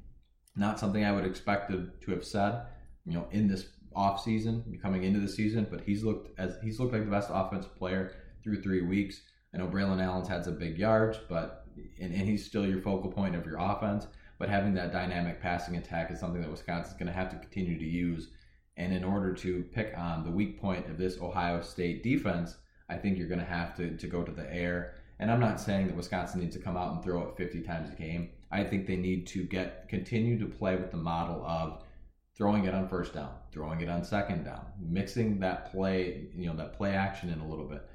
Not 0.55 0.79
something 0.79 1.05
I 1.05 1.11
would 1.11 1.25
expect 1.25 1.69
to, 1.73 1.91
to 2.03 2.13
have 2.13 2.25
said, 2.25 2.67
you 3.05 3.15
know, 3.15 3.27
in 3.33 3.49
this 3.49 3.67
off 3.93 4.23
season, 4.23 4.79
coming 4.81 5.03
into 5.03 5.19
the 5.19 5.27
season, 5.27 5.67
but 5.69 5.81
he's 5.81 6.05
looked 6.05 6.39
as 6.39 6.57
he's 6.63 6.79
looked 6.79 6.93
like 6.93 7.05
the 7.05 7.11
best 7.11 7.29
offensive 7.33 7.75
player 7.75 8.13
through 8.45 8.63
three 8.63 8.83
weeks. 8.83 9.21
I 9.53 9.59
know 9.59 9.67
Braylon 9.67 10.01
Allen's 10.01 10.29
had 10.29 10.45
some 10.45 10.57
big 10.57 10.79
yards, 10.79 11.19
but 11.29 11.67
and, 12.01 12.15
and 12.15 12.29
he's 12.29 12.47
still 12.47 12.65
your 12.65 12.81
focal 12.81 13.11
point 13.11 13.35
of 13.35 13.45
your 13.45 13.59
offense. 13.59 14.07
But 14.39 14.49
having 14.49 14.75
that 14.75 14.93
dynamic 14.93 15.43
passing 15.43 15.75
attack 15.75 16.13
is 16.13 16.21
something 16.21 16.41
that 16.41 16.51
Wisconsin's 16.53 16.97
going 16.97 17.09
to 17.09 17.13
have 17.13 17.31
to 17.31 17.37
continue 17.37 17.81
to 17.81 17.85
use. 17.85 18.29
And 18.77 18.93
in 18.93 19.03
order 19.03 19.35
to 19.35 19.65
pick 19.73 19.93
on 19.99 20.23
the 20.23 20.31
weak 20.31 20.61
point 20.61 20.89
of 20.89 20.99
this 20.99 21.21
Ohio 21.21 21.63
State 21.63 22.05
defense, 22.05 22.55
I 22.89 22.97
think 22.97 23.19
you're 23.19 23.27
going 23.27 23.41
to 23.41 23.45
have 23.45 23.75
to, 23.79 23.97
to 23.97 24.07
go 24.07 24.23
to 24.23 24.31
the 24.31 24.49
air. 24.55 24.95
And 25.19 25.31
I'm 25.31 25.41
not 25.41 25.61
saying 25.61 25.87
that 25.87 25.97
Wisconsin 25.97 26.41
needs 26.41 26.57
to 26.57 26.63
come 26.63 26.77
out 26.77 26.93
and 26.93 27.03
throw 27.03 27.23
it 27.23 27.37
50 27.37 27.63
times 27.63 27.91
a 27.91 27.95
game. 27.95 28.31
I 28.51 28.65
think 28.65 28.87
they 28.87 28.97
need 28.97 29.27
to 29.29 29.45
get 29.45 29.89
continue 29.89 30.39
to 30.39 30.47
play 30.47 30.77
with 30.77 30.91
the 30.91 30.97
model 30.97 31.45
of 31.45 31.83
throwing 32.37 32.65
it 32.65 32.75
on 32.75 32.89
first 32.89 33.15
down, 33.15 33.33
throwing 33.53 33.81
it 33.81 33.89
on 33.89 34.05
second 34.05 34.45
down, 34.45 34.67
mixing 34.81 35.39
that 35.41 35.71
play, 35.71 36.27
you 36.37 36.47
know, 36.47 36.57
that 36.57 36.77
play 36.77 36.95
action 36.95 37.31
in 37.31 37.41
a 37.41 37.49
little 37.49 37.67
bit, 37.67 37.89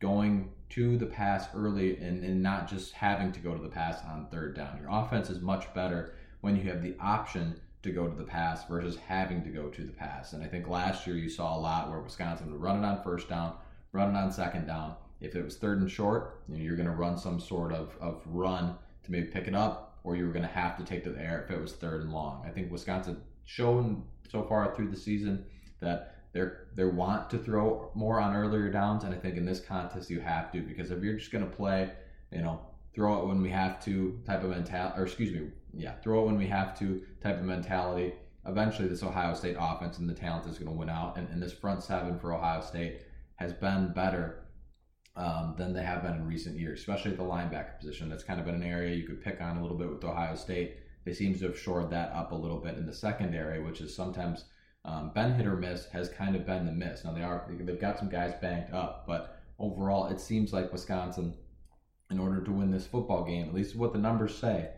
going 0.00 0.50
to 0.68 0.98
the 0.98 1.06
pass 1.06 1.48
early 1.54 1.96
and, 1.98 2.22
and 2.24 2.42
not 2.42 2.68
just 2.68 2.92
having 2.92 3.32
to 3.32 3.40
go 3.40 3.54
to 3.54 3.62
the 3.62 3.68
pass 3.68 4.02
on 4.04 4.26
third 4.30 4.54
down. 4.54 4.78
Your 4.78 4.90
offense 4.90 5.30
is 5.30 5.40
much 5.40 5.72
better 5.74 6.14
when 6.40 6.56
you 6.56 6.62
have 6.64 6.82
the 6.82 6.96
option 7.00 7.58
to 7.82 7.90
go 7.90 8.06
to 8.06 8.16
the 8.16 8.24
pass 8.24 8.66
versus 8.66 8.96
having 8.96 9.42
to 9.44 9.50
go 9.50 9.68
to 9.68 9.84
the 9.84 9.92
pass. 9.92 10.32
And 10.32 10.42
I 10.42 10.48
think 10.48 10.68
last 10.68 11.06
year 11.06 11.16
you 11.16 11.30
saw 11.30 11.56
a 11.56 11.60
lot 11.60 11.88
where 11.88 12.00
Wisconsin 12.00 12.50
would 12.50 12.60
run 12.60 12.82
it 12.82 12.86
on 12.86 13.02
first 13.02 13.28
down, 13.28 13.54
run 13.92 14.14
it 14.14 14.18
on 14.18 14.30
second 14.30 14.66
down. 14.66 14.96
If 15.20 15.34
it 15.34 15.44
was 15.44 15.56
third 15.56 15.80
and 15.80 15.90
short, 15.90 16.42
you 16.48 16.56
know, 16.56 16.62
you're 16.62 16.76
going 16.76 16.88
to 16.88 16.94
run 16.94 17.16
some 17.16 17.40
sort 17.40 17.72
of, 17.72 17.96
of 18.00 18.20
run 18.26 18.76
to 19.04 19.10
maybe 19.10 19.28
pick 19.28 19.48
it 19.48 19.54
up, 19.54 19.98
or 20.04 20.16
you 20.16 20.26
were 20.26 20.32
going 20.32 20.42
to 20.42 20.48
have 20.48 20.76
to 20.76 20.84
take 20.84 21.04
to 21.04 21.10
the 21.10 21.20
air 21.20 21.44
if 21.44 21.50
it 21.50 21.60
was 21.60 21.72
third 21.72 22.02
and 22.02 22.12
long. 22.12 22.44
I 22.46 22.50
think 22.50 22.70
Wisconsin 22.70 23.20
shown 23.44 24.04
so 24.30 24.42
far 24.42 24.74
through 24.74 24.88
the 24.88 24.96
season 24.96 25.44
that 25.80 26.16
they're 26.32 26.66
they 26.74 26.84
want 26.84 27.30
to 27.30 27.38
throw 27.38 27.90
more 27.94 28.20
on 28.20 28.36
earlier 28.36 28.70
downs, 28.70 29.04
and 29.04 29.14
I 29.14 29.16
think 29.16 29.36
in 29.36 29.46
this 29.46 29.60
contest 29.60 30.10
you 30.10 30.20
have 30.20 30.52
to 30.52 30.60
because 30.60 30.90
if 30.90 31.02
you're 31.02 31.14
just 31.14 31.32
going 31.32 31.48
to 31.48 31.50
play, 31.50 31.90
you 32.30 32.42
know, 32.42 32.60
throw 32.94 33.22
it 33.22 33.26
when 33.26 33.40
we 33.40 33.48
have 33.50 33.82
to 33.84 34.20
type 34.26 34.44
of 34.44 34.50
mentality, 34.50 35.00
or 35.00 35.04
excuse 35.04 35.32
me, 35.32 35.48
yeah, 35.72 35.94
throw 36.02 36.22
it 36.22 36.26
when 36.26 36.36
we 36.36 36.46
have 36.46 36.78
to 36.80 37.02
type 37.22 37.38
of 37.38 37.44
mentality. 37.44 38.12
Eventually, 38.46 38.86
this 38.86 39.02
Ohio 39.02 39.34
State 39.34 39.56
offense 39.58 39.98
and 39.98 40.08
the 40.08 40.14
talent 40.14 40.46
is 40.46 40.58
going 40.58 40.70
to 40.70 40.76
win 40.76 40.90
out, 40.90 41.16
and, 41.16 41.28
and 41.30 41.42
this 41.42 41.52
front 41.52 41.82
seven 41.82 42.18
for 42.18 42.32
Ohio 42.32 42.60
State 42.60 43.02
has 43.36 43.52
been 43.52 43.92
better 43.92 44.45
um, 45.16 45.54
than 45.56 45.72
they 45.72 45.82
have 45.82 46.02
been 46.02 46.14
in 46.14 46.26
recent 46.26 46.58
years, 46.58 46.80
especially 46.80 47.12
at 47.12 47.16
the 47.16 47.24
linebacker 47.24 47.78
position. 47.78 48.08
That's 48.08 48.24
kind 48.24 48.38
of 48.38 48.46
been 48.46 48.56
an 48.56 48.62
area 48.62 48.94
you 48.94 49.06
could 49.06 49.22
pick 49.22 49.40
on 49.40 49.56
a 49.56 49.62
little 49.62 49.78
bit 49.78 49.88
with 49.88 50.04
Ohio 50.04 50.36
State. 50.36 50.76
They 51.04 51.12
seem 51.12 51.34
to 51.38 51.46
have 51.46 51.58
shored 51.58 51.90
that 51.90 52.12
up 52.12 52.32
a 52.32 52.36
little 52.36 52.58
bit 52.58 52.76
in 52.76 52.86
the 52.86 52.92
secondary, 52.92 53.62
which 53.62 53.80
is 53.80 53.94
sometimes 53.94 54.44
um, 54.84 55.12
been 55.14 55.34
hit 55.34 55.46
or 55.46 55.56
miss, 55.56 55.86
has 55.86 56.08
kind 56.08 56.36
of 56.36 56.46
been 56.46 56.66
the 56.66 56.72
miss. 56.72 57.04
Now 57.04 57.12
they 57.12 57.22
are 57.22 57.48
they've 57.48 57.80
got 57.80 57.98
some 57.98 58.08
guys 58.08 58.34
banked 58.40 58.72
up, 58.72 59.06
but 59.06 59.38
overall 59.58 60.08
it 60.08 60.20
seems 60.20 60.52
like 60.52 60.72
Wisconsin, 60.72 61.34
in 62.10 62.18
order 62.18 62.42
to 62.42 62.52
win 62.52 62.70
this 62.70 62.86
football 62.86 63.24
game, 63.24 63.48
at 63.48 63.54
least 63.54 63.74
what 63.74 63.92
the 63.92 63.98
numbers 63.98 64.36
say, 64.36 64.70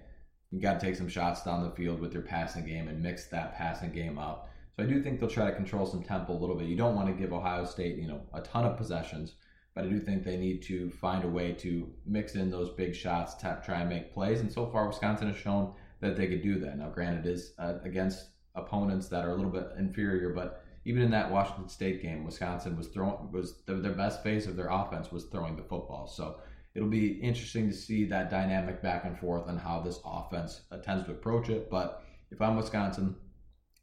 you 0.50 0.60
got 0.60 0.80
to 0.80 0.86
take 0.86 0.96
some 0.96 1.08
shots 1.08 1.42
down 1.42 1.62
the 1.62 1.74
field 1.74 2.00
with 2.00 2.14
your 2.14 2.22
passing 2.22 2.64
game 2.64 2.88
and 2.88 3.02
mix 3.02 3.26
that 3.26 3.56
passing 3.56 3.92
game 3.92 4.18
up. 4.18 4.48
So 4.76 4.84
I 4.84 4.86
do 4.86 5.02
think 5.02 5.20
they'll 5.20 5.28
try 5.28 5.46
to 5.46 5.56
control 5.56 5.84
some 5.84 6.02
tempo 6.02 6.32
a 6.32 6.38
little 6.38 6.56
bit. 6.56 6.68
You 6.68 6.76
don't 6.76 6.94
want 6.94 7.08
to 7.08 7.20
give 7.20 7.32
Ohio 7.32 7.64
State, 7.64 7.96
you 7.96 8.06
know, 8.06 8.22
a 8.32 8.40
ton 8.40 8.64
of 8.64 8.78
possessions, 8.78 9.34
but 9.78 9.86
I 9.86 9.90
do 9.90 10.00
think 10.00 10.24
they 10.24 10.36
need 10.36 10.62
to 10.62 10.90
find 10.90 11.22
a 11.22 11.28
way 11.28 11.52
to 11.52 11.88
mix 12.04 12.34
in 12.34 12.50
those 12.50 12.70
big 12.70 12.96
shots, 12.96 13.34
to 13.34 13.62
try 13.64 13.80
and 13.80 13.88
make 13.88 14.12
plays. 14.12 14.40
And 14.40 14.52
so 14.52 14.66
far, 14.66 14.88
Wisconsin 14.88 15.28
has 15.28 15.36
shown 15.36 15.72
that 16.00 16.16
they 16.16 16.26
could 16.26 16.42
do 16.42 16.58
that. 16.58 16.76
Now, 16.76 16.88
granted, 16.88 17.26
is 17.26 17.52
uh, 17.60 17.74
against 17.84 18.30
opponents 18.56 19.06
that 19.08 19.24
are 19.24 19.30
a 19.30 19.36
little 19.36 19.52
bit 19.52 19.68
inferior. 19.78 20.30
But 20.30 20.64
even 20.84 21.02
in 21.02 21.12
that 21.12 21.30
Washington 21.30 21.68
State 21.68 22.02
game, 22.02 22.24
Wisconsin 22.24 22.76
was 22.76 22.88
throwing 22.88 23.30
was 23.30 23.62
the, 23.66 23.74
their 23.74 23.92
best 23.92 24.24
phase 24.24 24.48
of 24.48 24.56
their 24.56 24.68
offense 24.68 25.12
was 25.12 25.26
throwing 25.26 25.54
the 25.54 25.62
football. 25.62 26.08
So 26.08 26.40
it'll 26.74 26.88
be 26.88 27.12
interesting 27.12 27.68
to 27.68 27.76
see 27.76 28.04
that 28.06 28.30
dynamic 28.30 28.82
back 28.82 29.04
and 29.04 29.16
forth 29.16 29.48
and 29.48 29.60
how 29.60 29.80
this 29.80 30.00
offense 30.04 30.62
tends 30.82 31.04
to 31.04 31.12
approach 31.12 31.50
it. 31.50 31.70
But 31.70 32.02
if 32.32 32.42
I'm 32.42 32.56
Wisconsin, 32.56 33.14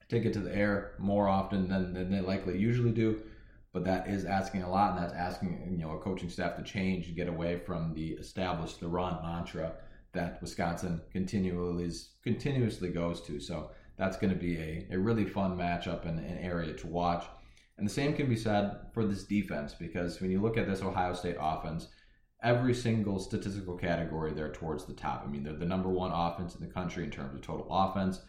take 0.09 0.25
it 0.25 0.33
to 0.33 0.39
the 0.39 0.53
air 0.53 0.95
more 0.99 1.29
often 1.29 1.69
than, 1.69 1.93
than 1.93 2.11
they 2.11 2.19
likely 2.19 2.57
usually 2.57 2.91
do. 2.91 3.21
But 3.75 3.83
that 3.83 4.07
is 4.07 4.23
asking 4.23 4.63
a 4.63 4.69
lot, 4.69 4.93
and 4.93 5.03
that's 5.03 5.13
asking 5.13 5.67
you 5.69 5.77
know 5.77 5.91
a 5.91 5.99
coaching 5.99 6.29
staff 6.29 6.55
to 6.55 6.63
change, 6.63 7.13
get 7.13 7.27
away 7.27 7.59
from 7.59 7.93
the 7.93 8.11
established 8.11 8.79
the 8.79 8.87
run 8.87 9.21
mantra 9.21 9.73
that 10.13 10.41
Wisconsin 10.41 11.01
continually 11.11 11.91
continuously 12.23 12.87
goes 12.87 13.19
to. 13.23 13.37
So 13.37 13.71
that's 13.97 14.15
going 14.15 14.31
to 14.31 14.39
be 14.39 14.55
a, 14.55 14.87
a 14.91 14.97
really 14.97 15.25
fun 15.25 15.57
matchup 15.57 16.05
and 16.05 16.19
an 16.19 16.37
area 16.37 16.71
to 16.71 16.87
watch. 16.87 17.25
And 17.77 17.85
the 17.85 17.91
same 17.91 18.13
can 18.15 18.29
be 18.29 18.37
said 18.37 18.77
for 18.93 19.05
this 19.05 19.25
defense 19.25 19.73
because 19.73 20.21
when 20.21 20.31
you 20.31 20.41
look 20.41 20.55
at 20.55 20.69
this 20.69 20.81
Ohio 20.81 21.13
State 21.13 21.35
offense, 21.37 21.89
every 22.41 22.73
single 22.73 23.19
statistical 23.19 23.75
category 23.75 24.31
they're 24.31 24.53
towards 24.53 24.85
the 24.85 24.93
top. 24.93 25.25
I 25.25 25.29
mean, 25.29 25.43
they're 25.43 25.51
the 25.51 25.65
number 25.65 25.89
one 25.89 26.13
offense 26.13 26.55
in 26.55 26.65
the 26.65 26.73
country 26.73 27.03
in 27.03 27.11
terms 27.11 27.35
of 27.35 27.41
total 27.41 27.67
offense. 27.69 28.21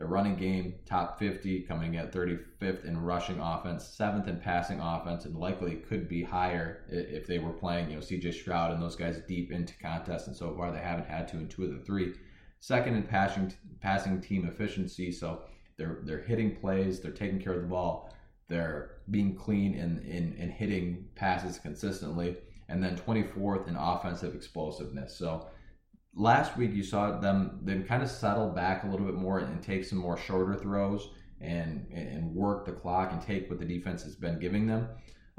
Their 0.00 0.08
running 0.08 0.36
game, 0.36 0.76
top 0.86 1.18
50, 1.18 1.60
coming 1.64 1.98
at 1.98 2.10
35th 2.10 2.86
in 2.86 3.02
rushing 3.02 3.38
offense, 3.38 3.84
seventh 3.84 4.28
in 4.28 4.40
passing 4.40 4.80
offense, 4.80 5.26
and 5.26 5.36
likely 5.36 5.74
could 5.74 6.08
be 6.08 6.22
higher 6.22 6.86
if 6.88 7.26
they 7.26 7.38
were 7.38 7.52
playing, 7.52 7.90
you 7.90 7.96
know, 7.96 8.00
CJ 8.00 8.32
Stroud 8.32 8.72
and 8.72 8.80
those 8.82 8.96
guys 8.96 9.20
deep 9.28 9.52
into 9.52 9.74
contests. 9.76 10.26
And 10.26 10.34
so 10.34 10.56
far, 10.56 10.72
they 10.72 10.78
haven't 10.78 11.06
had 11.06 11.28
to 11.28 11.36
in 11.36 11.48
two 11.48 11.64
of 11.64 11.72
the 11.72 11.84
three. 11.84 12.14
Second 12.60 12.94
in 12.94 13.02
passing 13.02 13.52
passing 13.82 14.22
team 14.22 14.46
efficiency, 14.46 15.12
so 15.12 15.42
they're 15.76 15.98
they're 16.04 16.22
hitting 16.22 16.56
plays, 16.56 17.00
they're 17.00 17.12
taking 17.12 17.38
care 17.38 17.52
of 17.52 17.60
the 17.60 17.68
ball, 17.68 18.10
they're 18.48 18.92
being 19.10 19.34
clean 19.34 19.74
and 19.74 19.98
in, 20.06 20.32
in, 20.32 20.32
in 20.38 20.48
hitting 20.48 21.08
passes 21.14 21.58
consistently, 21.58 22.38
and 22.70 22.82
then 22.82 22.96
24th 22.96 23.68
in 23.68 23.76
offensive 23.76 24.34
explosiveness. 24.34 25.14
So 25.14 25.48
last 26.14 26.56
week 26.56 26.72
you 26.72 26.82
saw 26.82 27.18
them 27.18 27.60
then 27.62 27.84
kind 27.84 28.02
of 28.02 28.10
settle 28.10 28.48
back 28.48 28.84
a 28.84 28.86
little 28.86 29.06
bit 29.06 29.14
more 29.14 29.38
and 29.38 29.62
take 29.62 29.84
some 29.84 29.98
more 29.98 30.16
shorter 30.16 30.56
throws 30.56 31.10
and 31.40 31.86
and 31.92 32.34
work 32.34 32.66
the 32.66 32.72
clock 32.72 33.12
and 33.12 33.22
take 33.22 33.48
what 33.48 33.58
the 33.58 33.64
defense 33.64 34.02
has 34.02 34.14
been 34.14 34.38
giving 34.38 34.66
them. 34.66 34.88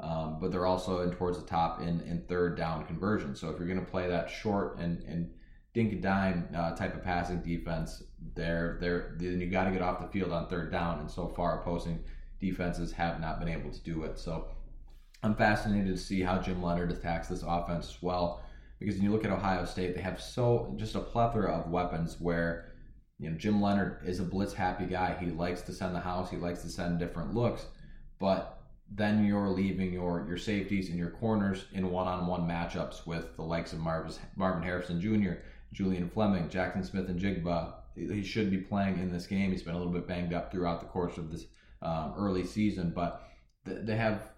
Um, 0.00 0.38
but 0.40 0.50
they're 0.50 0.66
also 0.66 1.02
in 1.02 1.12
towards 1.12 1.38
the 1.38 1.46
top 1.46 1.80
in, 1.80 2.00
in 2.00 2.24
third 2.28 2.56
down 2.56 2.84
conversion. 2.86 3.36
So 3.36 3.50
if 3.50 3.58
you're 3.58 3.68
going 3.68 3.78
to 3.78 3.90
play 3.90 4.08
that 4.08 4.28
short 4.28 4.78
and, 4.78 5.00
and 5.04 5.30
dink 5.74 5.92
and 5.92 6.02
dime 6.02 6.48
uh, 6.56 6.74
type 6.74 6.96
of 6.96 7.04
passing 7.04 7.40
defense, 7.40 8.02
there 8.34 8.78
there 8.80 9.14
then 9.18 9.40
you 9.40 9.48
got 9.48 9.64
to 9.64 9.70
get 9.70 9.82
off 9.82 10.00
the 10.00 10.08
field 10.08 10.32
on 10.32 10.48
third 10.48 10.72
down. 10.72 11.00
And 11.00 11.10
so 11.10 11.28
far, 11.28 11.60
opposing 11.60 12.00
defenses 12.40 12.90
have 12.92 13.20
not 13.20 13.38
been 13.38 13.48
able 13.48 13.70
to 13.70 13.80
do 13.80 14.02
it. 14.02 14.18
So 14.18 14.48
I'm 15.22 15.36
fascinated 15.36 15.94
to 15.94 16.00
see 16.00 16.20
how 16.20 16.38
Jim 16.38 16.60
Leonhard 16.60 16.90
attacks 16.90 17.28
this 17.28 17.44
offense 17.46 17.88
as 17.90 18.02
well 18.02 18.42
because 18.84 18.96
when 18.96 19.04
you 19.04 19.12
look 19.12 19.24
at 19.24 19.30
Ohio 19.30 19.64
State, 19.64 19.94
they 19.94 20.02
have 20.02 20.20
so 20.20 20.74
just 20.76 20.94
a 20.94 21.00
plethora 21.00 21.52
of 21.52 21.70
weapons 21.70 22.20
where 22.20 22.72
you 23.18 23.30
know 23.30 23.36
Jim 23.36 23.60
Leonhard 23.60 24.00
is 24.06 24.20
a 24.20 24.24
blitz 24.24 24.52
happy 24.52 24.86
guy. 24.86 25.16
He 25.18 25.26
likes 25.26 25.62
to 25.62 25.72
send 25.72 25.94
the 25.94 26.00
house. 26.00 26.30
He 26.30 26.36
likes 26.36 26.62
to 26.62 26.68
send 26.68 26.98
different 26.98 27.34
looks, 27.34 27.66
but 28.18 28.58
then 28.90 29.24
you're 29.24 29.48
leaving 29.48 29.92
your 29.92 30.26
your 30.28 30.36
safeties 30.36 30.88
and 30.88 30.98
your 30.98 31.10
corners 31.10 31.66
in 31.72 31.90
one-on-one 31.90 32.42
matchups 32.42 33.06
with 33.06 33.36
the 33.36 33.42
likes 33.42 33.72
of 33.72 33.78
Marvis, 33.78 34.18
Marvin 34.36 34.62
Harrison 34.62 35.00
Jr., 35.00 35.40
Julian 35.72 36.10
Fleming, 36.10 36.48
Jackson 36.48 36.84
Smith, 36.84 37.08
and 37.08 37.20
Jigba. 37.20 37.74
He 37.94 38.22
should 38.22 38.50
be 38.50 38.58
playing 38.58 38.98
in 38.98 39.12
this 39.12 39.26
game. 39.26 39.50
He's 39.50 39.62
been 39.62 39.74
a 39.74 39.78
little 39.78 39.92
bit 39.92 40.08
banged 40.08 40.32
up 40.32 40.50
throughout 40.50 40.80
the 40.80 40.86
course 40.86 41.18
of 41.18 41.30
this 41.30 41.44
um, 41.82 42.14
early 42.16 42.44
season, 42.44 42.92
but 42.94 43.28
they 43.64 43.96
have 43.96 44.31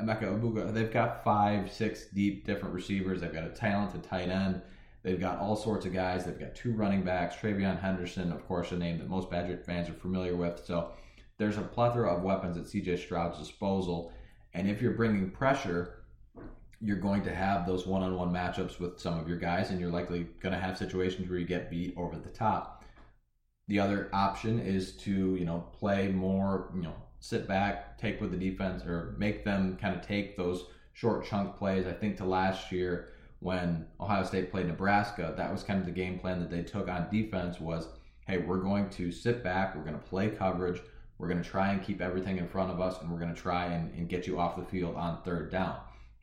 Emeka 0.00 0.22
Egbuka, 0.22 0.72
they've 0.72 0.92
got 0.92 1.24
five, 1.24 1.72
six 1.72 2.06
deep 2.06 2.46
different 2.46 2.74
receivers. 2.74 3.20
They've 3.20 3.32
got 3.32 3.44
a 3.44 3.50
talented 3.50 4.04
tight 4.04 4.28
end. 4.28 4.62
They've 5.02 5.20
got 5.20 5.38
all 5.38 5.56
sorts 5.56 5.86
of 5.86 5.92
guys. 5.92 6.24
They've 6.24 6.38
got 6.38 6.54
two 6.54 6.72
running 6.72 7.02
backs. 7.02 7.36
TreVeyon 7.36 7.80
Henderson, 7.80 8.32
of 8.32 8.46
course, 8.46 8.72
a 8.72 8.76
name 8.76 8.98
that 8.98 9.08
most 9.08 9.30
Badger 9.30 9.58
fans 9.58 9.88
are 9.88 9.94
familiar 9.94 10.36
with. 10.36 10.64
So 10.64 10.92
there's 11.38 11.56
a 11.56 11.62
plethora 11.62 12.14
of 12.14 12.22
weapons 12.22 12.56
at 12.56 12.64
CJ 12.64 12.98
Stroud's 12.98 13.38
disposal. 13.38 14.12
And 14.54 14.68
if 14.68 14.82
you're 14.82 14.92
bringing 14.92 15.30
pressure, 15.30 16.04
you're 16.80 16.96
going 16.96 17.22
to 17.22 17.34
have 17.34 17.66
those 17.66 17.86
one-on-one 17.86 18.32
matchups 18.32 18.78
with 18.78 19.00
some 19.00 19.18
of 19.18 19.28
your 19.28 19.38
guys, 19.38 19.70
and 19.70 19.80
you're 19.80 19.90
likely 19.90 20.26
going 20.40 20.52
to 20.52 20.60
have 20.60 20.78
situations 20.78 21.28
where 21.28 21.38
you 21.38 21.46
get 21.46 21.70
beat 21.70 21.94
over 21.96 22.16
the 22.16 22.28
top. 22.28 22.84
The 23.66 23.80
other 23.80 24.08
option 24.12 24.60
is 24.60 24.92
to, 24.98 25.36
you 25.36 25.44
know, 25.44 25.66
play 25.72 26.08
more, 26.08 26.70
you 26.74 26.82
know, 26.82 26.94
sit 27.20 27.48
back, 27.48 27.98
take 27.98 28.20
with 28.20 28.30
the 28.30 28.36
defense, 28.36 28.84
or 28.84 29.14
make 29.18 29.44
them 29.44 29.76
kind 29.80 29.96
of 29.96 30.06
take 30.06 30.36
those 30.36 30.64
short 30.92 31.26
chunk 31.26 31.56
plays. 31.56 31.86
I 31.86 31.92
think 31.92 32.16
to 32.18 32.24
last 32.24 32.72
year 32.72 33.10
when 33.40 33.86
Ohio 34.00 34.24
State 34.24 34.50
played 34.50 34.66
Nebraska, 34.66 35.34
that 35.36 35.52
was 35.52 35.62
kind 35.62 35.78
of 35.78 35.86
the 35.86 35.92
game 35.92 36.18
plan 36.18 36.40
that 36.40 36.50
they 36.50 36.62
took 36.62 36.88
on 36.88 37.08
defense 37.10 37.60
was, 37.60 37.88
hey, 38.26 38.38
we're 38.38 38.58
going 38.58 38.90
to 38.90 39.12
sit 39.12 39.44
back, 39.44 39.74
we're 39.74 39.82
going 39.82 39.98
to 39.98 40.08
play 40.08 40.28
coverage, 40.28 40.80
we're 41.18 41.28
going 41.28 41.42
to 41.42 41.48
try 41.48 41.72
and 41.72 41.82
keep 41.82 42.00
everything 42.00 42.38
in 42.38 42.48
front 42.48 42.70
of 42.70 42.80
us, 42.80 43.00
and 43.00 43.10
we're 43.10 43.18
going 43.18 43.34
to 43.34 43.40
try 43.40 43.66
and, 43.66 43.92
and 43.94 44.08
get 44.08 44.26
you 44.26 44.38
off 44.38 44.56
the 44.56 44.64
field 44.64 44.96
on 44.96 45.22
third 45.22 45.50
down. 45.50 45.76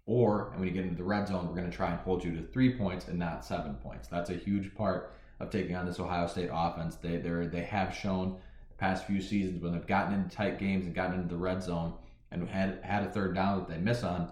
Or, 0.05 0.49
and 0.51 0.59
when 0.59 0.67
you 0.67 0.73
get 0.73 0.83
into 0.83 0.97
the 0.97 1.03
red 1.03 1.27
zone, 1.27 1.47
we're 1.47 1.55
going 1.55 1.69
to 1.69 1.75
try 1.75 1.91
and 1.91 1.99
hold 2.01 2.23
you 2.23 2.35
to 2.35 2.43
three 2.43 2.77
points 2.77 3.07
and 3.07 3.17
not 3.17 3.43
seven 3.43 3.75
points. 3.75 4.07
That's 4.07 4.29
a 4.29 4.35
huge 4.35 4.75
part 4.75 5.13
of 5.39 5.49
taking 5.49 5.75
on 5.75 5.85
this 5.85 5.99
Ohio 5.99 6.27
State 6.27 6.49
offense. 6.51 6.95
They 6.95 7.17
they 7.17 7.29
they 7.47 7.63
have 7.63 7.93
shown 7.95 8.37
past 8.77 9.05
few 9.05 9.21
seasons 9.21 9.61
when 9.61 9.71
they've 9.71 9.87
gotten 9.87 10.13
into 10.13 10.35
tight 10.35 10.59
games 10.59 10.85
and 10.85 10.93
gotten 10.93 11.15
into 11.15 11.29
the 11.29 11.37
red 11.37 11.63
zone 11.63 11.93
and 12.31 12.47
had 12.47 12.79
had 12.83 13.03
a 13.03 13.09
third 13.09 13.35
down 13.35 13.59
that 13.59 13.69
they 13.69 13.77
miss 13.77 14.03
on, 14.03 14.31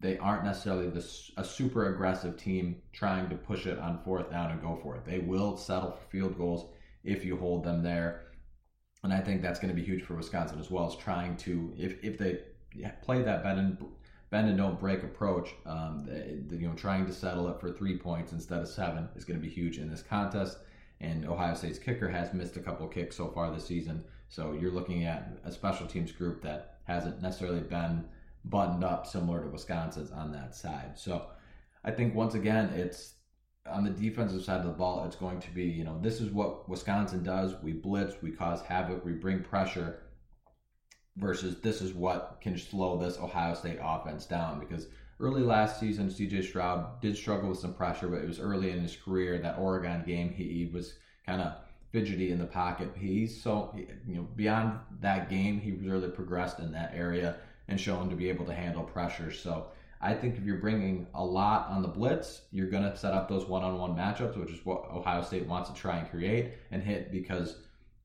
they 0.00 0.18
aren't 0.18 0.44
necessarily 0.44 0.90
a 1.36 1.44
super 1.44 1.94
aggressive 1.94 2.36
team 2.36 2.82
trying 2.92 3.28
to 3.28 3.36
push 3.36 3.66
it 3.66 3.78
on 3.78 4.02
fourth 4.02 4.30
down 4.30 4.50
and 4.50 4.60
go 4.60 4.78
for 4.82 4.96
it. 4.96 5.04
They 5.04 5.18
will 5.18 5.56
settle 5.56 5.92
for 5.92 6.10
field 6.10 6.36
goals 6.36 6.72
if 7.04 7.24
you 7.24 7.36
hold 7.36 7.64
them 7.64 7.82
there. 7.82 8.24
And 9.04 9.12
I 9.12 9.20
think 9.20 9.42
that's 9.42 9.60
going 9.60 9.74
to 9.74 9.80
be 9.80 9.86
huge 9.86 10.02
for 10.02 10.14
Wisconsin 10.14 10.58
as 10.58 10.70
well 10.70 10.86
as 10.86 10.96
trying 10.96 11.36
to 11.38 11.72
if 11.76 12.02
if 12.02 12.18
they 12.18 12.40
play 13.02 13.22
that 13.22 13.42
bend 13.42 13.58
and 13.58 13.78
bend 14.30 14.48
and 14.48 14.56
don't 14.56 14.80
break 14.80 15.02
approach, 15.02 15.50
um, 15.66 16.04
they, 16.06 16.56
you 16.56 16.66
know, 16.66 16.74
trying 16.74 17.04
to 17.06 17.12
settle 17.12 17.48
it 17.48 17.60
for 17.60 17.70
three 17.70 17.98
points 17.98 18.32
instead 18.32 18.60
of 18.60 18.68
seven 18.68 19.08
is 19.14 19.24
going 19.24 19.38
to 19.38 19.46
be 19.46 19.52
huge 19.52 19.78
in 19.78 19.90
this 19.90 20.02
contest 20.02 20.58
and 21.02 21.26
Ohio 21.26 21.54
State's 21.54 21.78
kicker 21.78 22.08
has 22.08 22.32
missed 22.32 22.56
a 22.56 22.60
couple 22.60 22.86
kicks 22.86 23.16
so 23.16 23.28
far 23.28 23.52
this 23.52 23.66
season. 23.66 24.04
So 24.28 24.52
you're 24.58 24.70
looking 24.70 25.04
at 25.04 25.36
a 25.44 25.52
special 25.52 25.86
teams 25.86 26.12
group 26.12 26.42
that 26.42 26.78
hasn't 26.84 27.20
necessarily 27.20 27.60
been 27.60 28.04
buttoned 28.44 28.84
up 28.84 29.06
similar 29.06 29.42
to 29.42 29.48
Wisconsin's 29.50 30.10
on 30.10 30.32
that 30.32 30.54
side. 30.54 30.92
So 30.96 31.26
I 31.84 31.90
think 31.90 32.14
once 32.14 32.34
again, 32.34 32.70
it's 32.70 33.14
on 33.66 33.84
the 33.84 33.90
defensive 33.90 34.42
side 34.42 34.60
of 34.60 34.66
the 34.66 34.72
ball, 34.72 35.04
it's 35.04 35.16
going 35.16 35.40
to 35.40 35.50
be, 35.50 35.64
you 35.64 35.84
know, 35.84 35.98
this 36.00 36.20
is 36.20 36.30
what 36.30 36.68
Wisconsin 36.68 37.22
does. 37.22 37.54
We 37.62 37.72
blitz, 37.72 38.14
we 38.22 38.30
cause 38.30 38.62
havoc, 38.62 39.04
we 39.04 39.12
bring 39.12 39.42
pressure 39.42 40.02
versus 41.16 41.60
this 41.60 41.80
is 41.80 41.92
what 41.92 42.38
can 42.40 42.56
slow 42.56 42.96
this 42.96 43.18
Ohio 43.18 43.54
State 43.54 43.78
offense 43.82 44.24
down 44.24 44.58
because 44.58 44.86
early 45.22 45.42
last 45.42 45.78
season, 45.78 46.08
CJ 46.08 46.44
Stroud 46.44 47.00
did 47.00 47.16
struggle 47.16 47.48
with 47.48 47.58
some 47.58 47.72
pressure, 47.72 48.08
but 48.08 48.20
it 48.20 48.28
was 48.28 48.40
early 48.40 48.72
in 48.72 48.80
his 48.80 48.96
career. 48.96 49.38
That 49.38 49.56
Oregon 49.58 50.02
game, 50.04 50.30
he, 50.30 50.44
he 50.44 50.70
was 50.74 50.94
kind 51.24 51.40
of 51.40 51.54
fidgety 51.92 52.32
in 52.32 52.38
the 52.38 52.44
pocket. 52.44 52.90
He's 52.96 53.40
so, 53.40 53.72
you 54.06 54.16
know, 54.16 54.26
beyond 54.34 54.80
that 55.00 55.30
game, 55.30 55.60
he 55.60 55.72
really 55.72 56.08
progressed 56.08 56.58
in 56.58 56.72
that 56.72 56.92
area 56.94 57.36
and 57.68 57.80
shown 57.80 58.10
to 58.10 58.16
be 58.16 58.28
able 58.28 58.44
to 58.46 58.52
handle 58.52 58.82
pressure. 58.82 59.30
So 59.30 59.68
I 60.00 60.12
think 60.14 60.36
if 60.36 60.42
you're 60.42 60.56
bringing 60.56 61.06
a 61.14 61.24
lot 61.24 61.68
on 61.68 61.82
the 61.82 61.88
blitz, 61.88 62.42
you're 62.50 62.68
going 62.68 62.82
to 62.82 62.96
set 62.96 63.14
up 63.14 63.28
those 63.28 63.46
one 63.46 63.62
on 63.62 63.78
one 63.78 63.94
matchups, 63.94 64.36
which 64.36 64.50
is 64.50 64.66
what 64.66 64.90
Ohio 64.90 65.22
State 65.22 65.46
wants 65.46 65.70
to 65.70 65.76
try 65.76 65.98
and 65.98 66.10
create 66.10 66.54
and 66.72 66.82
hit 66.82 67.12
because, 67.12 67.58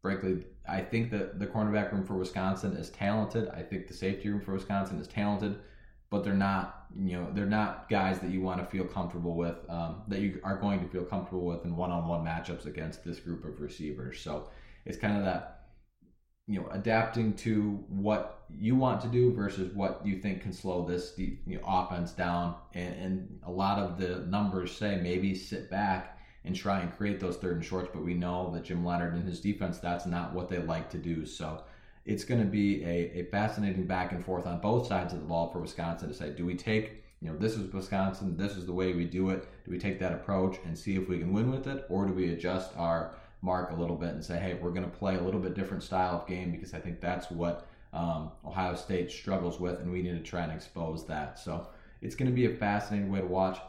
frankly, 0.03 0.45
I 0.69 0.81
think 0.81 1.09
that 1.12 1.39
the 1.39 1.47
cornerback 1.47 1.91
room 1.91 2.05
for 2.05 2.13
Wisconsin 2.13 2.74
is 2.77 2.91
talented. 2.91 3.50
I 3.50 3.63
think 3.63 3.88
the 3.88 3.95
safety 3.95 4.29
room 4.29 4.41
for 4.41 4.53
Wisconsin 4.53 5.00
is 5.00 5.07
talented 5.07 5.57
but 6.09 6.23
they're 6.23 6.33
not 6.33 6.85
you 6.95 7.17
know 7.17 7.27
they're 7.33 7.45
not 7.45 7.89
guys 7.89 8.19
that 8.19 8.31
you 8.31 8.41
want 8.41 8.59
to 8.59 8.65
feel 8.65 8.85
comfortable 8.85 9.35
with 9.35 9.57
um, 9.69 10.01
that 10.07 10.19
you 10.19 10.39
are 10.43 10.57
going 10.57 10.79
to 10.79 10.87
feel 10.87 11.03
comfortable 11.03 11.45
with 11.45 11.65
in 11.65 11.75
one-on-one 11.75 12.23
matchups 12.25 12.65
against 12.65 13.03
this 13.03 13.19
group 13.19 13.43
of 13.45 13.59
receivers. 13.59 14.19
So 14.21 14.49
it's 14.85 14.97
kind 14.97 15.17
of 15.17 15.23
that 15.25 15.65
you 16.47 16.59
know 16.59 16.67
adapting 16.71 17.33
to 17.33 17.83
what 17.89 18.45
you 18.57 18.75
want 18.75 19.01
to 19.01 19.07
do 19.09 19.33
versus 19.33 19.73
what 19.73 20.01
you 20.05 20.19
think 20.19 20.41
can 20.41 20.53
slow 20.53 20.85
this 20.85 21.13
you 21.17 21.37
know, 21.45 21.59
offense 21.67 22.11
down. 22.11 22.55
And, 22.73 22.95
and 22.95 23.39
a 23.43 23.51
lot 23.51 23.79
of 23.79 23.99
the 23.99 24.19
numbers 24.27 24.71
say 24.71 24.99
maybe 25.01 25.35
sit 25.35 25.69
back 25.69 26.17
and 26.45 26.55
try 26.55 26.79
and 26.79 26.95
create 26.95 27.19
those 27.19 27.35
third 27.35 27.57
and 27.57 27.65
shorts 27.65 27.89
but 27.93 28.05
we 28.05 28.13
know 28.13 28.49
that 28.53 28.63
jim 28.63 28.85
leonhard 28.85 29.13
and 29.15 29.27
his 29.27 29.41
defense 29.41 29.79
that's 29.79 30.05
not 30.05 30.33
what 30.33 30.47
they 30.47 30.59
like 30.59 30.89
to 30.91 30.97
do. 30.97 31.25
So 31.25 31.63
it's 32.07 32.23
going 32.23 32.39
to 32.39 32.47
be 32.47 32.83
a, 32.83 33.19
a 33.19 33.23
fascinating 33.25 33.85
back 33.85 34.13
and 34.13 34.23
forth 34.23 34.47
on 34.47 34.59
both 34.59 34.87
sides 34.87 35.13
of 35.13 35.19
the 35.19 35.25
ball 35.25 35.51
for 35.51 35.59
Wisconsin 35.59 36.07
to 36.07 36.15
say, 36.15 36.29
do 36.29 36.45
we 36.45 36.55
take, 36.55 37.03
you 37.21 37.29
know, 37.29 37.37
this 37.37 37.55
is 37.55 37.71
Wisconsin, 37.71 38.37
this 38.37 38.55
is 38.55 38.65
the 38.65 38.73
way 38.73 38.93
we 38.93 39.03
do 39.03 39.29
it. 39.29 39.47
Do 39.65 39.71
we 39.71 39.77
take 39.77 39.99
that 39.99 40.13
approach 40.13 40.57
and 40.65 40.77
see 40.77 40.95
if 40.95 41.09
we 41.09 41.19
can 41.19 41.33
win 41.33 41.51
with 41.51 41.67
it, 41.67 41.85
or 41.89 42.05
do 42.05 42.13
we 42.13 42.31
adjust 42.31 42.71
our 42.77 43.15
mark 43.41 43.71
a 43.71 43.75
little 43.75 43.97
bit 43.97 44.09
and 44.09 44.23
say, 44.23 44.39
hey, 44.39 44.53
we're 44.53 44.71
going 44.71 44.89
to 44.89 44.97
play 44.97 45.17
a 45.17 45.21
little 45.21 45.39
bit 45.39 45.53
different 45.53 45.83
style 45.83 46.15
of 46.15 46.27
game 46.27 46.51
because 46.51 46.73
I 46.73 46.79
think 46.79 47.01
that's 47.01 47.29
what 47.29 47.67
um, 47.91 48.31
Ohio 48.45 48.75
State 48.75 49.11
struggles 49.11 49.59
with, 49.59 49.79
and 49.79 49.91
we 49.91 50.01
need 50.01 50.17
to 50.17 50.23
try 50.23 50.43
and 50.43 50.51
expose 50.51 51.05
that. 51.07 51.37
So 51.37 51.67
it's 52.01 52.15
going 52.15 52.31
to 52.31 52.35
be 52.35 52.45
a 52.45 52.55
fascinating 52.55 53.11
way 53.11 53.19
to 53.19 53.27
watch. 53.27 53.59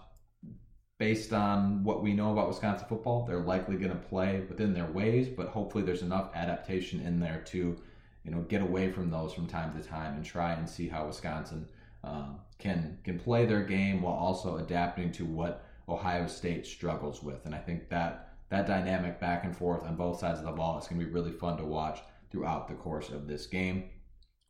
Based 0.99 1.33
on 1.33 1.85
what 1.85 2.02
we 2.02 2.12
know 2.12 2.33
about 2.33 2.49
Wisconsin 2.49 2.87
football, 2.88 3.25
they're 3.25 3.40
likely 3.40 3.76
going 3.76 3.92
to 3.92 4.09
play 4.09 4.42
within 4.49 4.75
their 4.75 4.87
ways, 4.87 5.28
but 5.28 5.49
hopefully 5.49 5.85
there's 5.85 6.02
enough 6.02 6.30
adaptation 6.35 7.00
in 7.00 7.21
there 7.21 7.42
to 7.47 7.80
you 8.29 8.35
know 8.35 8.43
get 8.43 8.61
away 8.61 8.93
from 8.93 9.11
those 9.11 9.33
from 9.33 9.47
time 9.47 9.73
to 9.73 9.89
time 9.89 10.15
and 10.15 10.25
try 10.25 10.53
and 10.53 10.69
see 10.69 10.87
how 10.87 11.07
Wisconsin 11.07 11.67
um, 12.05 12.41
can 12.59 12.99
can 13.03 13.19
play 13.19 13.47
their 13.47 13.63
game 13.63 14.03
while 14.03 14.15
also 14.15 14.59
adapting 14.59 15.11
to 15.13 15.25
what 15.25 15.65
Ohio 15.89 16.27
State 16.27 16.67
struggles 16.67 17.23
with. 17.23 17.47
And 17.47 17.55
I 17.55 17.59
think 17.59 17.89
that 17.89 18.35
that 18.51 18.67
dynamic 18.67 19.19
back 19.19 19.45
and 19.45 19.57
forth 19.57 19.83
on 19.83 19.97
both 19.97 20.21
sides 20.21 20.41
of 20.41 20.45
the 20.45 20.53
ball 20.53 20.79
is 20.79 20.87
going 20.87 21.01
to 21.01 21.07
be 21.07 21.11
really 21.13 21.33
fun 21.33 21.57
to 21.57 21.65
watch 21.65 22.01
throughout 22.31 22.69
the 22.69 22.75
course 22.75 23.09
of 23.09 23.27
this 23.27 23.47
game, 23.47 23.85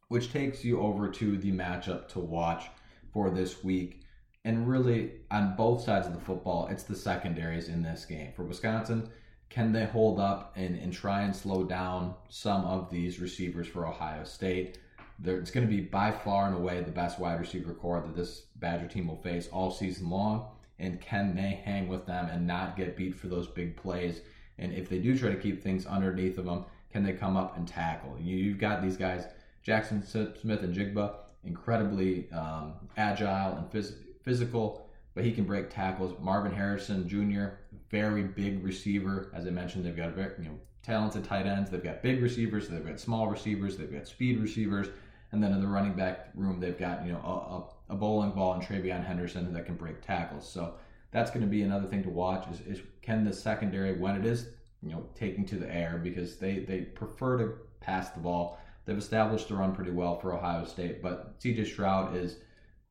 which 0.08 0.32
takes 0.32 0.64
you 0.64 0.80
over 0.80 1.08
to 1.08 1.38
the 1.38 1.52
matchup 1.52 2.08
to 2.08 2.18
watch 2.18 2.64
for 3.12 3.30
this 3.30 3.62
week. 3.62 4.02
And 4.44 4.68
really, 4.68 5.12
on 5.30 5.54
both 5.56 5.82
sides 5.82 6.08
of 6.08 6.14
the 6.14 6.20
football, 6.20 6.66
it's 6.68 6.82
the 6.82 6.96
secondaries 6.96 7.68
in 7.68 7.82
this 7.82 8.04
game. 8.04 8.32
For 8.34 8.42
Wisconsin, 8.42 9.08
can 9.50 9.72
they 9.72 9.86
hold 9.86 10.20
up 10.20 10.52
and, 10.56 10.78
and 10.78 10.92
try 10.92 11.22
and 11.22 11.34
slow 11.34 11.64
down 11.64 12.14
some 12.28 12.64
of 12.64 12.90
these 12.90 13.18
receivers 13.18 13.66
for 13.66 13.86
Ohio 13.86 14.24
State? 14.24 14.78
There, 15.18 15.38
it's 15.38 15.50
going 15.50 15.66
to 15.66 15.74
be 15.74 15.80
by 15.80 16.12
far 16.12 16.46
and 16.46 16.54
away 16.54 16.80
the 16.82 16.90
best 16.90 17.18
wide 17.18 17.40
receiver 17.40 17.72
corps 17.74 18.00
that 18.00 18.14
this 18.14 18.42
Badger 18.56 18.86
team 18.86 19.08
will 19.08 19.16
face 19.16 19.48
all 19.52 19.70
season 19.70 20.10
long. 20.10 20.48
And 20.78 21.00
can 21.00 21.34
they 21.34 21.60
hang 21.64 21.88
with 21.88 22.06
them 22.06 22.26
and 22.26 22.46
not 22.46 22.76
get 22.76 22.96
beat 22.96 23.14
for 23.16 23.26
those 23.26 23.48
big 23.48 23.76
plays? 23.76 24.20
And 24.58 24.72
if 24.72 24.88
they 24.88 24.98
do 24.98 25.18
try 25.18 25.30
to 25.30 25.36
keep 25.36 25.62
things 25.62 25.86
underneath 25.86 26.38
of 26.38 26.44
them, 26.44 26.64
can 26.92 27.02
they 27.02 27.12
come 27.12 27.36
up 27.36 27.56
and 27.56 27.66
tackle? 27.66 28.16
You, 28.20 28.36
you've 28.36 28.58
got 28.58 28.82
these 28.82 28.96
guys, 28.96 29.24
Jaxon 29.66 30.06
Smith-Njigba, 30.06 31.14
incredibly 31.44 32.30
um, 32.32 32.74
agile 32.96 33.56
and 33.56 33.70
phys- 33.70 33.94
physical, 34.22 34.87
but 35.14 35.24
he 35.24 35.32
can 35.32 35.44
break 35.44 35.70
tackles. 35.70 36.14
Marvin 36.20 36.52
Harrison 36.52 37.08
Jr., 37.08 37.56
very 37.90 38.22
big 38.22 38.64
receiver. 38.64 39.30
As 39.34 39.46
I 39.46 39.50
mentioned, 39.50 39.84
they've 39.84 39.96
got 39.96 40.12
very, 40.12 40.34
you 40.38 40.44
know 40.44 40.58
talented 40.82 41.22
tight 41.24 41.46
ends. 41.46 41.70
They've 41.70 41.84
got 41.84 42.02
big 42.02 42.22
receivers. 42.22 42.68
They've 42.68 42.84
got 42.84 42.98
small 42.98 43.28
receivers. 43.28 43.76
They've 43.76 43.92
got 43.92 44.08
speed 44.08 44.40
receivers. 44.40 44.88
And 45.32 45.42
then 45.42 45.52
in 45.52 45.60
the 45.60 45.66
running 45.66 45.92
back 45.92 46.30
room, 46.34 46.58
they've 46.58 46.78
got 46.78 47.04
you 47.04 47.12
know 47.12 47.68
a, 47.88 47.92
a, 47.92 47.96
bowling 47.96 48.30
ball 48.30 48.54
and 48.54 48.62
TreVeyon 48.62 49.04
Henderson 49.04 49.52
that 49.52 49.66
can 49.66 49.74
break 49.74 50.00
tackles. 50.00 50.50
So 50.50 50.74
that's 51.10 51.30
going 51.30 51.42
to 51.42 51.46
be 51.46 51.62
another 51.62 51.86
thing 51.86 52.02
to 52.04 52.10
watch. 52.10 52.46
Is, 52.50 52.60
is 52.60 52.82
can 53.02 53.24
the 53.24 53.32
secondary 53.32 53.98
when 53.98 54.16
it 54.16 54.24
is 54.24 54.48
you 54.82 54.90
know 54.90 55.04
taking 55.14 55.44
to 55.46 55.56
the 55.56 55.70
air 55.70 56.00
because 56.02 56.36
they 56.36 56.60
they 56.60 56.80
prefer 56.80 57.36
to 57.38 57.54
pass 57.80 58.10
the 58.10 58.20
ball. 58.20 58.58
They've 58.86 58.96
established 58.96 59.48
the 59.48 59.56
run 59.56 59.74
pretty 59.74 59.90
well 59.90 60.18
for 60.18 60.32
Ohio 60.32 60.64
State, 60.64 61.02
but 61.02 61.34
C.J. 61.40 61.66
Stroud 61.66 62.16
is 62.16 62.36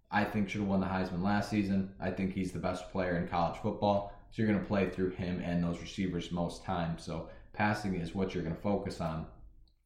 I 0.09 0.23
think 0.23 0.49
should 0.49 0.61
have 0.61 0.69
won 0.69 0.79
the 0.79 0.87
Heisman 0.87 1.21
last 1.21 1.49
season. 1.49 1.91
I 1.99 2.11
think 2.11 2.33
he's 2.33 2.51
the 2.51 2.59
best 2.59 2.89
player 2.91 3.17
in 3.17 3.27
college 3.27 3.59
football. 3.61 4.13
So 4.31 4.41
you're 4.41 4.51
going 4.51 4.61
to 4.61 4.67
play 4.67 4.89
through 4.89 5.11
him 5.11 5.41
and 5.41 5.63
those 5.63 5.79
receivers 5.79 6.31
most 6.31 6.63
times. 6.63 7.03
So 7.03 7.29
passing 7.53 7.95
is 7.95 8.15
what 8.15 8.33
you're 8.33 8.43
going 8.43 8.55
to 8.55 8.61
focus 8.61 9.01
on. 9.01 9.25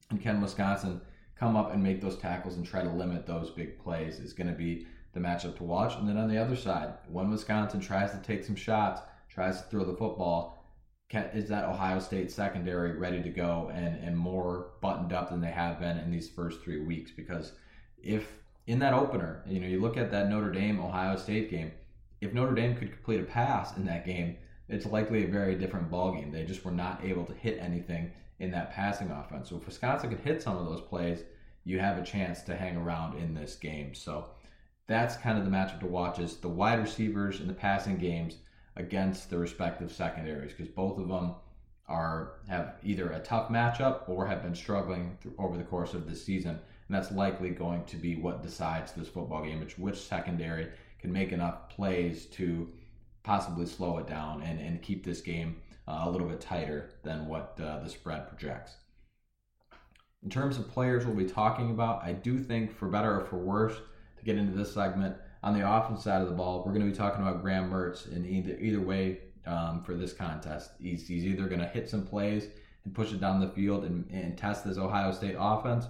And 0.10 0.22
can 0.22 0.42
Wisconsin 0.42 1.02
come 1.36 1.56
up 1.56 1.74
and 1.74 1.82
make 1.82 2.02
those 2.02 2.18
tackles 2.18 2.58
and 2.58 2.66
try 2.66 2.84
to 2.84 2.90
limit 2.90 3.26
those 3.26 3.50
big 3.50 3.80
plays 3.80 4.20
is 4.20 4.34
going 4.34 4.50
to 4.50 4.54
be 4.54 4.86
the 5.14 5.20
matchup 5.20 5.58
to 5.58 5.64
watch. 5.64 5.96
And 5.98 6.08
then 6.08 6.18
on 6.18 6.30
the 6.30 6.38
other 6.38 6.56
side, 6.56 6.94
when 7.10 7.32
Wisconsin 7.32 7.80
tries 7.80 8.12
to 8.12 8.18
take 8.18 8.44
some 8.44 8.56
shots, 8.56 9.02
tries 9.30 9.58
to 9.58 9.68
throw 9.68 9.84
the 9.84 9.98
football, 9.98 10.62
is 11.34 11.50
that 11.50 11.66
Ohio 11.66 12.00
State 12.00 12.32
secondary 12.32 12.94
ready 12.94 13.22
to 13.22 13.30
go 13.30 13.72
and, 13.74 14.02
and 14.02 14.18
more 14.18 14.72
buttoned 14.82 15.12
up 15.12 15.30
than 15.30 15.42
they 15.42 15.52
have 15.52 15.80
been 15.80 15.98
in 15.98 16.12
these 16.12 16.30
first 16.30 16.62
three 16.62 16.86
weeks? 16.86 17.12
Because 17.12 17.54
if 18.02 18.34
in 18.68 18.80
that 18.80 18.94
opener, 18.94 19.44
you 19.48 19.60
know, 19.60 19.68
you 19.68 19.82
look 19.82 19.98
at 19.98 20.12
that 20.12 20.30
Notre 20.30 20.52
Dame 20.52 20.80
Ohio 20.80 21.18
State 21.18 21.50
game, 21.50 21.72
if 22.22 22.34
Notre 22.34 22.54
Dame 22.54 22.76
could 22.76 22.92
complete 22.92 23.20
a 23.20 23.24
pass 23.24 23.76
in 23.78 23.86
that 23.86 24.06
game, 24.06 24.38
it's 24.70 24.86
likely 24.86 25.24
a 25.24 25.28
very 25.28 25.56
different 25.56 25.90
ball 25.90 26.14
game. 26.14 26.32
They 26.32 26.44
just 26.44 26.64
were 26.64 26.72
not 26.72 27.04
able 27.04 27.26
to 27.26 27.34
hit 27.34 27.60
anything 27.60 28.12
in 28.40 28.52
that 28.52 28.72
passing 28.72 29.12
offense. 29.12 29.50
So 29.50 29.58
if 29.58 29.66
Wisconsin 29.66 30.10
could 30.10 30.20
hit 30.20 30.42
some 30.42 30.58
of 30.58 30.66
those 30.66 30.82
plays, 30.82 31.24
you 31.64 31.80
have 31.80 31.98
a 31.98 32.06
chance 32.06 32.42
to 32.44 32.56
hang 32.56 32.78
around 32.78 33.18
in 33.18 33.34
this 33.34 33.56
game. 33.56 33.94
So 33.94 34.26
that's 34.88 35.18
kind 35.18 35.38
of 35.38 35.46
the 35.46 35.52
matchup 35.52 35.80
to 35.82 35.88
watch 35.88 36.20
is 36.20 36.38
the 36.38 36.50
wide 36.50 36.80
receivers 36.80 37.40
in 37.40 37.48
the 37.48 37.54
passing 37.54 37.98
games 37.98 38.38
against 38.76 39.30
the 39.30 39.38
respective 39.38 39.92
secondaries 39.92 40.54
because 40.54 40.74
both 40.74 40.98
of 40.98 41.08
them 41.08 41.36
are 41.88 42.34
have 42.48 42.76
either 42.84 43.12
a 43.12 43.20
tough 43.20 43.50
matchup 43.50 44.08
or 44.08 44.26
have 44.26 44.42
been 44.42 44.56
struggling 44.56 45.18
over 45.38 45.58
the 45.58 45.64
course 45.64 45.94
of 45.94 46.10
this 46.10 46.24
season. 46.24 46.60
And 46.92 47.02
that's 47.02 47.14
likely 47.14 47.52
going 47.52 47.86
to 47.86 47.96
be 47.96 48.18
what 48.18 48.44
decides 48.44 48.92
this 48.92 49.08
football 49.08 49.46
game, 49.46 49.62
which 49.62 49.78
which 49.78 49.96
secondary 49.96 50.68
can 51.00 51.10
make 51.10 51.32
enough 51.32 51.70
plays 51.70 52.26
to 52.32 52.68
possibly 53.24 53.66
slow 53.66 54.00
it 54.00 54.08
down 54.08 54.42
and, 54.42 54.60
and 54.60 54.82
keep 54.82 55.06
this 55.06 55.22
game 55.22 55.56
uh, 55.88 56.02
a 56.04 56.10
little 56.10 56.28
bit 56.28 56.42
tighter 56.42 56.90
than 57.04 57.28
what 57.28 57.58
uh, 57.64 57.80
the 57.82 57.90
spread 57.90 58.28
projects. 58.28 58.76
In 60.22 60.30
terms 60.30 60.58
of 60.58 60.70
players 60.70 61.06
we'll 61.06 61.16
be 61.16 61.24
talking 61.24 61.70
about, 61.72 62.04
I 62.04 62.12
do 62.12 62.38
think, 62.38 62.76
for 62.76 62.90
better 62.90 63.22
or 63.22 63.24
for 63.24 63.38
worse, 63.38 63.78
to 64.18 64.26
get 64.26 64.36
into 64.36 64.52
this 64.52 64.74
segment, 64.74 65.16
on 65.44 65.58
the 65.58 65.66
offense 65.66 66.04
side 66.04 66.22
of 66.22 66.28
the 66.28 66.36
ball, 66.36 66.62
we're 66.66 66.74
going 66.74 66.86
to 66.86 66.92
be 66.92 66.98
talking 66.98 67.26
about 67.26 67.42
Graham 67.42 67.72
Mertz 67.72 68.12
in 68.14 68.26
either 68.26 68.58
either 68.60 68.82
way 68.82 69.20
um, 69.48 69.82
for 69.82 69.94
this 69.94 70.12
contest. 70.12 70.72
He's, 70.82 71.08
he's 71.08 71.24
either 71.24 71.48
going 71.48 71.62
to 71.62 71.70
hit 71.70 71.90
some 71.90 72.06
plays 72.06 72.48
and 72.84 72.94
push 72.94 73.14
it 73.14 73.22
down 73.22 73.40
the 73.40 73.48
field 73.48 73.86
and, 73.86 74.12
and 74.12 74.38
test 74.38 74.66
this 74.66 74.78
Ohio 74.78 75.14
State 75.14 75.38
offense, 75.40 75.86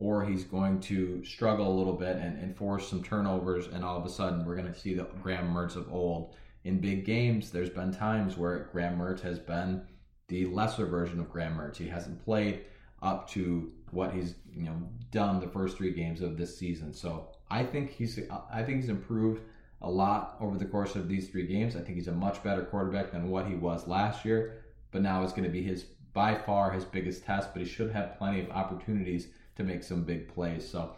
or 0.00 0.24
he's 0.24 0.44
going 0.44 0.80
to 0.80 1.22
struggle 1.24 1.68
a 1.68 1.76
little 1.76 1.92
bit 1.92 2.16
and, 2.16 2.38
and 2.38 2.56
force 2.56 2.88
some 2.88 3.02
turnovers, 3.02 3.66
and 3.68 3.84
all 3.84 3.98
of 3.98 4.06
a 4.06 4.08
sudden 4.08 4.44
we're 4.44 4.56
going 4.56 4.72
to 4.72 4.78
see 4.78 4.94
the 4.94 5.06
Graham 5.22 5.52
Mertz 5.52 5.76
of 5.76 5.92
old. 5.92 6.34
In 6.64 6.78
big 6.78 7.04
games, 7.04 7.50
there's 7.50 7.70
been 7.70 7.92
times 7.92 8.36
where 8.36 8.68
Graham 8.72 8.98
Mertz 8.98 9.20
has 9.20 9.38
been 9.38 9.82
the 10.28 10.46
lesser 10.46 10.86
version 10.86 11.20
of 11.20 11.30
Graham 11.30 11.56
Mertz. 11.56 11.76
He 11.76 11.88
hasn't 11.88 12.24
played 12.24 12.62
up 13.02 13.28
to 13.30 13.72
what 13.90 14.12
he's 14.12 14.34
you 14.54 14.64
know 14.64 14.76
done 15.10 15.40
the 15.40 15.48
first 15.48 15.76
three 15.76 15.92
games 15.92 16.20
of 16.20 16.36
this 16.36 16.56
season. 16.56 16.92
So 16.92 17.28
I 17.50 17.64
think 17.64 17.90
he's 17.90 18.18
I 18.52 18.62
think 18.62 18.80
he's 18.80 18.88
improved 18.88 19.42
a 19.82 19.90
lot 19.90 20.36
over 20.40 20.58
the 20.58 20.66
course 20.66 20.96
of 20.96 21.08
these 21.08 21.28
three 21.28 21.46
games. 21.46 21.76
I 21.76 21.80
think 21.80 21.96
he's 21.96 22.08
a 22.08 22.12
much 22.12 22.42
better 22.42 22.62
quarterback 22.62 23.12
than 23.12 23.30
what 23.30 23.46
he 23.46 23.54
was 23.54 23.86
last 23.86 24.24
year. 24.24 24.64
But 24.92 25.02
now 25.02 25.22
it's 25.22 25.32
going 25.32 25.44
to 25.44 25.50
be 25.50 25.62
his 25.62 25.84
by 26.12 26.34
far 26.34 26.70
his 26.70 26.84
biggest 26.84 27.24
test. 27.24 27.52
But 27.52 27.62
he 27.62 27.68
should 27.68 27.90
have 27.90 28.18
plenty 28.18 28.40
of 28.40 28.50
opportunities 28.50 29.28
to 29.60 29.72
make 29.72 29.84
some 29.84 30.02
big 30.02 30.32
plays. 30.32 30.68
So 30.68 30.92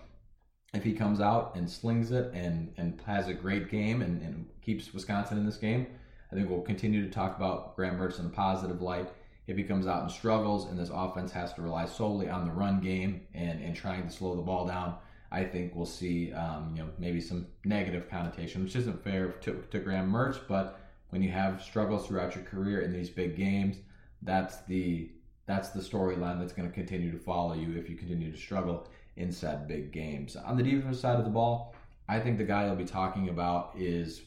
if 0.72 0.82
he 0.82 0.92
comes 0.92 1.20
out 1.20 1.54
and 1.54 1.68
slings 1.68 2.10
it 2.10 2.32
and, 2.32 2.72
and 2.76 3.00
has 3.06 3.28
a 3.28 3.34
great 3.34 3.70
game 3.70 4.02
and, 4.02 4.22
and 4.22 4.48
keeps 4.62 4.92
Wisconsin 4.94 5.38
in 5.38 5.44
this 5.44 5.56
game, 5.56 5.86
I 6.30 6.34
think 6.34 6.48
we'll 6.48 6.62
continue 6.62 7.04
to 7.04 7.10
talk 7.10 7.36
about 7.36 7.76
Graham 7.76 7.98
Mertz 7.98 8.18
in 8.18 8.26
a 8.26 8.30
positive 8.30 8.80
light. 8.80 9.10
If 9.46 9.56
he 9.56 9.64
comes 9.64 9.86
out 9.86 10.02
and 10.02 10.10
struggles 10.10 10.66
and 10.66 10.78
this 10.78 10.90
offense 10.92 11.32
has 11.32 11.52
to 11.54 11.62
rely 11.62 11.84
solely 11.84 12.30
on 12.30 12.46
the 12.46 12.52
run 12.52 12.80
game 12.80 13.26
and, 13.34 13.62
and 13.62 13.76
trying 13.76 14.04
to 14.04 14.10
slow 14.10 14.34
the 14.34 14.42
ball 14.42 14.66
down, 14.66 14.94
I 15.30 15.44
think 15.44 15.74
we'll 15.74 15.86
see 15.86 16.32
um, 16.32 16.74
you 16.76 16.82
know 16.82 16.90
maybe 16.98 17.20
some 17.20 17.46
negative 17.64 18.08
connotation, 18.08 18.62
which 18.62 18.76
isn't 18.76 19.02
fair 19.02 19.28
to, 19.28 19.64
to 19.70 19.78
Graham 19.78 20.12
Mertz, 20.12 20.38
but 20.46 20.78
when 21.10 21.22
you 21.22 21.30
have 21.30 21.62
struggles 21.62 22.06
throughout 22.06 22.34
your 22.34 22.44
career 22.44 22.82
in 22.82 22.92
these 22.92 23.10
big 23.10 23.36
games, 23.36 23.76
that's 24.22 24.62
the 24.62 25.10
that's 25.46 25.70
the 25.70 25.80
storyline 25.80 26.38
that's 26.38 26.52
going 26.52 26.68
to 26.68 26.74
continue 26.74 27.10
to 27.10 27.18
follow 27.18 27.54
you 27.54 27.76
if 27.76 27.88
you 27.88 27.96
continue 27.96 28.30
to 28.30 28.38
struggle 28.38 28.86
in 29.16 29.30
said 29.30 29.68
big 29.68 29.92
games. 29.92 30.36
On 30.36 30.56
the 30.56 30.62
defensive 30.62 31.00
side 31.00 31.18
of 31.18 31.24
the 31.24 31.30
ball, 31.30 31.74
I 32.08 32.20
think 32.20 32.38
the 32.38 32.44
guy 32.44 32.66
you'll 32.66 32.76
be 32.76 32.84
talking 32.84 33.28
about 33.28 33.72
is, 33.76 34.22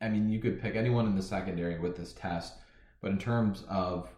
I 0.00 0.08
mean, 0.08 0.28
you 0.28 0.40
could 0.40 0.60
pick 0.60 0.76
anyone 0.76 1.06
in 1.06 1.16
the 1.16 1.22
secondary 1.22 1.78
with 1.78 1.96
this 1.96 2.12
test, 2.12 2.54
but 3.00 3.10
in 3.10 3.18
terms 3.18 3.64
of 3.68 4.08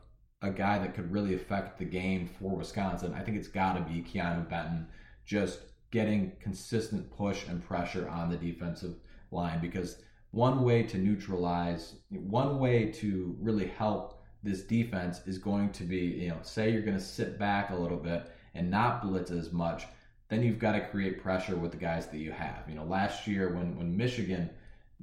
a 0.42 0.50
guy 0.50 0.78
that 0.78 0.94
could 0.94 1.10
really 1.10 1.34
affect 1.34 1.78
the 1.78 1.84
game 1.84 2.28
for 2.38 2.56
Wisconsin, 2.56 3.14
I 3.14 3.22
think 3.22 3.36
it's 3.36 3.48
got 3.48 3.74
to 3.74 3.80
be 3.80 4.02
Keanu 4.02 4.48
Benton 4.48 4.86
just 5.24 5.60
getting 5.90 6.32
consistent 6.40 7.10
push 7.10 7.46
and 7.48 7.64
pressure 7.64 8.08
on 8.08 8.28
the 8.28 8.36
defensive 8.36 8.96
line 9.30 9.60
because 9.60 9.98
one 10.30 10.62
way 10.62 10.82
to 10.82 10.98
neutralize, 10.98 11.94
one 12.10 12.58
way 12.58 12.90
to 12.92 13.36
really 13.40 13.66
help 13.66 14.15
this 14.42 14.62
defense 14.62 15.20
is 15.26 15.38
going 15.38 15.70
to 15.72 15.84
be, 15.84 15.98
you 15.98 16.28
know, 16.28 16.38
say 16.42 16.70
you're 16.70 16.82
going 16.82 16.96
to 16.96 17.02
sit 17.02 17.38
back 17.38 17.70
a 17.70 17.76
little 17.76 17.98
bit 17.98 18.30
and 18.54 18.70
not 18.70 19.02
blitz 19.02 19.30
as 19.30 19.52
much, 19.52 19.84
then 20.28 20.42
you've 20.42 20.58
got 20.58 20.72
to 20.72 20.86
create 20.88 21.22
pressure 21.22 21.56
with 21.56 21.70
the 21.70 21.76
guys 21.76 22.06
that 22.08 22.18
you 22.18 22.32
have. 22.32 22.64
You 22.68 22.74
know, 22.74 22.84
last 22.84 23.26
year 23.26 23.54
when 23.54 23.76
when 23.76 23.96
Michigan 23.96 24.50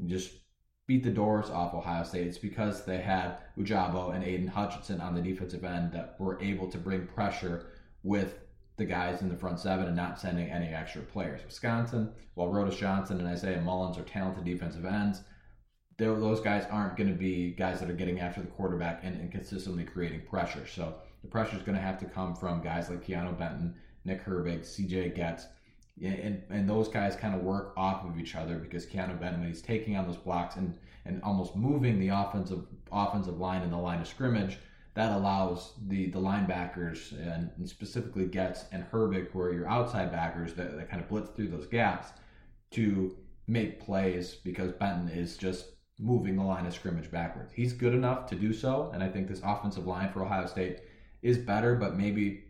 just 0.05 0.31
beat 0.87 1.03
the 1.03 1.09
doors 1.09 1.49
off 1.49 1.73
Ohio 1.73 2.03
State, 2.03 2.27
it's 2.27 2.37
because 2.37 2.83
they 2.83 2.97
had 2.97 3.37
Ojabo 3.57 4.13
and 4.13 4.23
Aidan 4.23 4.47
Hutchinson 4.47 4.99
on 4.99 5.15
the 5.15 5.21
defensive 5.21 5.63
end 5.63 5.93
that 5.93 6.15
were 6.19 6.41
able 6.41 6.69
to 6.69 6.77
bring 6.77 7.07
pressure 7.07 7.67
with 8.03 8.39
the 8.75 8.85
guys 8.85 9.21
in 9.21 9.29
the 9.29 9.35
front 9.35 9.59
seven 9.59 9.85
and 9.85 9.95
not 9.95 10.19
sending 10.19 10.49
any 10.49 10.67
extra 10.67 11.01
players. 11.01 11.41
Wisconsin, 11.45 12.11
while 12.33 12.49
Rodas 12.49 12.77
Johnson 12.77 13.19
and 13.19 13.27
Isaiah 13.27 13.61
Mullens 13.61 13.97
are 13.97 14.03
talented 14.03 14.43
defensive 14.43 14.85
ends, 14.85 15.21
those 15.97 16.39
guys 16.39 16.65
aren't 16.71 16.97
going 16.97 17.10
to 17.10 17.15
be 17.15 17.51
guys 17.51 17.79
that 17.79 17.89
are 17.89 17.93
getting 17.93 18.19
after 18.19 18.41
the 18.41 18.47
quarterback 18.47 19.01
and, 19.03 19.19
and 19.19 19.32
consistently 19.32 19.84
creating 19.84 20.21
pressure. 20.21 20.65
So 20.67 20.95
the 21.21 21.27
pressure 21.27 21.56
is 21.56 21.63
going 21.63 21.77
to 21.77 21.82
have 21.82 21.99
to 21.99 22.06
come 22.06 22.36
from 22.36 22.62
guys 22.62 22.89
like 22.89 23.06
Keanu 23.06 23.38
Benton, 23.38 23.75
Nick 24.06 24.25
Herbig, 24.25 24.62
CJ 24.62 25.15
Goetz, 25.15 25.47
and, 26.01 26.41
and 26.49 26.67
those 26.67 26.88
guys 26.88 27.15
kind 27.15 27.36
of 27.36 27.41
work 27.41 27.73
off 27.77 28.03
of 28.06 28.19
each 28.19 28.36
other 28.36 28.58
because 28.58 28.86
Keanu 28.86 29.19
Benton, 29.19 29.41
when 29.41 29.49
he's 29.49 29.62
taking 29.62 29.95
on 29.95 30.08
those 30.08 30.17
blocks 30.17 30.56
and, 30.56 30.77
and 31.06 31.21
almost 31.21 31.56
moving 31.56 31.99
the 31.99 32.10
offensive 32.10 32.65
offensive 32.91 33.39
line 33.39 33.62
in 33.62 33.69
the 33.69 33.77
line 33.77 34.01
of 34.01 34.08
scrimmage, 34.08 34.58
that 34.95 35.12
allows 35.12 35.73
the 35.88 36.10
the 36.10 36.19
linebackers 36.19 37.12
and, 37.12 37.51
and 37.58 37.69
specifically 37.69 38.25
Goetz 38.25 38.65
and 38.71 38.89
Herbig, 38.91 39.29
who 39.32 39.41
are 39.41 39.53
your 39.53 39.67
outside 39.67 40.12
backers 40.12 40.53
that, 40.56 40.75
that 40.75 40.89
kind 40.89 41.01
of 41.01 41.08
blitz 41.10 41.29
through 41.29 41.49
those 41.49 41.67
gaps, 41.67 42.10
to 42.71 43.15
make 43.47 43.79
plays 43.79 44.36
because 44.36 44.71
Benton 44.71 45.10
is 45.10 45.38
just 45.38 45.67
moving 45.99 46.36
the 46.36 46.43
line 46.43 46.65
of 46.65 46.73
scrimmage 46.73 47.12
backwards. 47.12 47.51
He's 47.53 47.73
good 47.73 47.93
enough 47.93 48.27
to 48.27 48.36
do 48.36 48.53
so, 48.53 48.91
and 48.93 49.03
I 49.03 49.10
think 49.10 49.27
this 49.27 49.41
offensive 49.43 49.88
line 49.88 50.12
for 50.12 50.23
Ohio 50.23 50.45
State 50.45 50.79
is 51.21 51.38
better, 51.38 51.75
but 51.75 51.95
maybe 51.95 52.43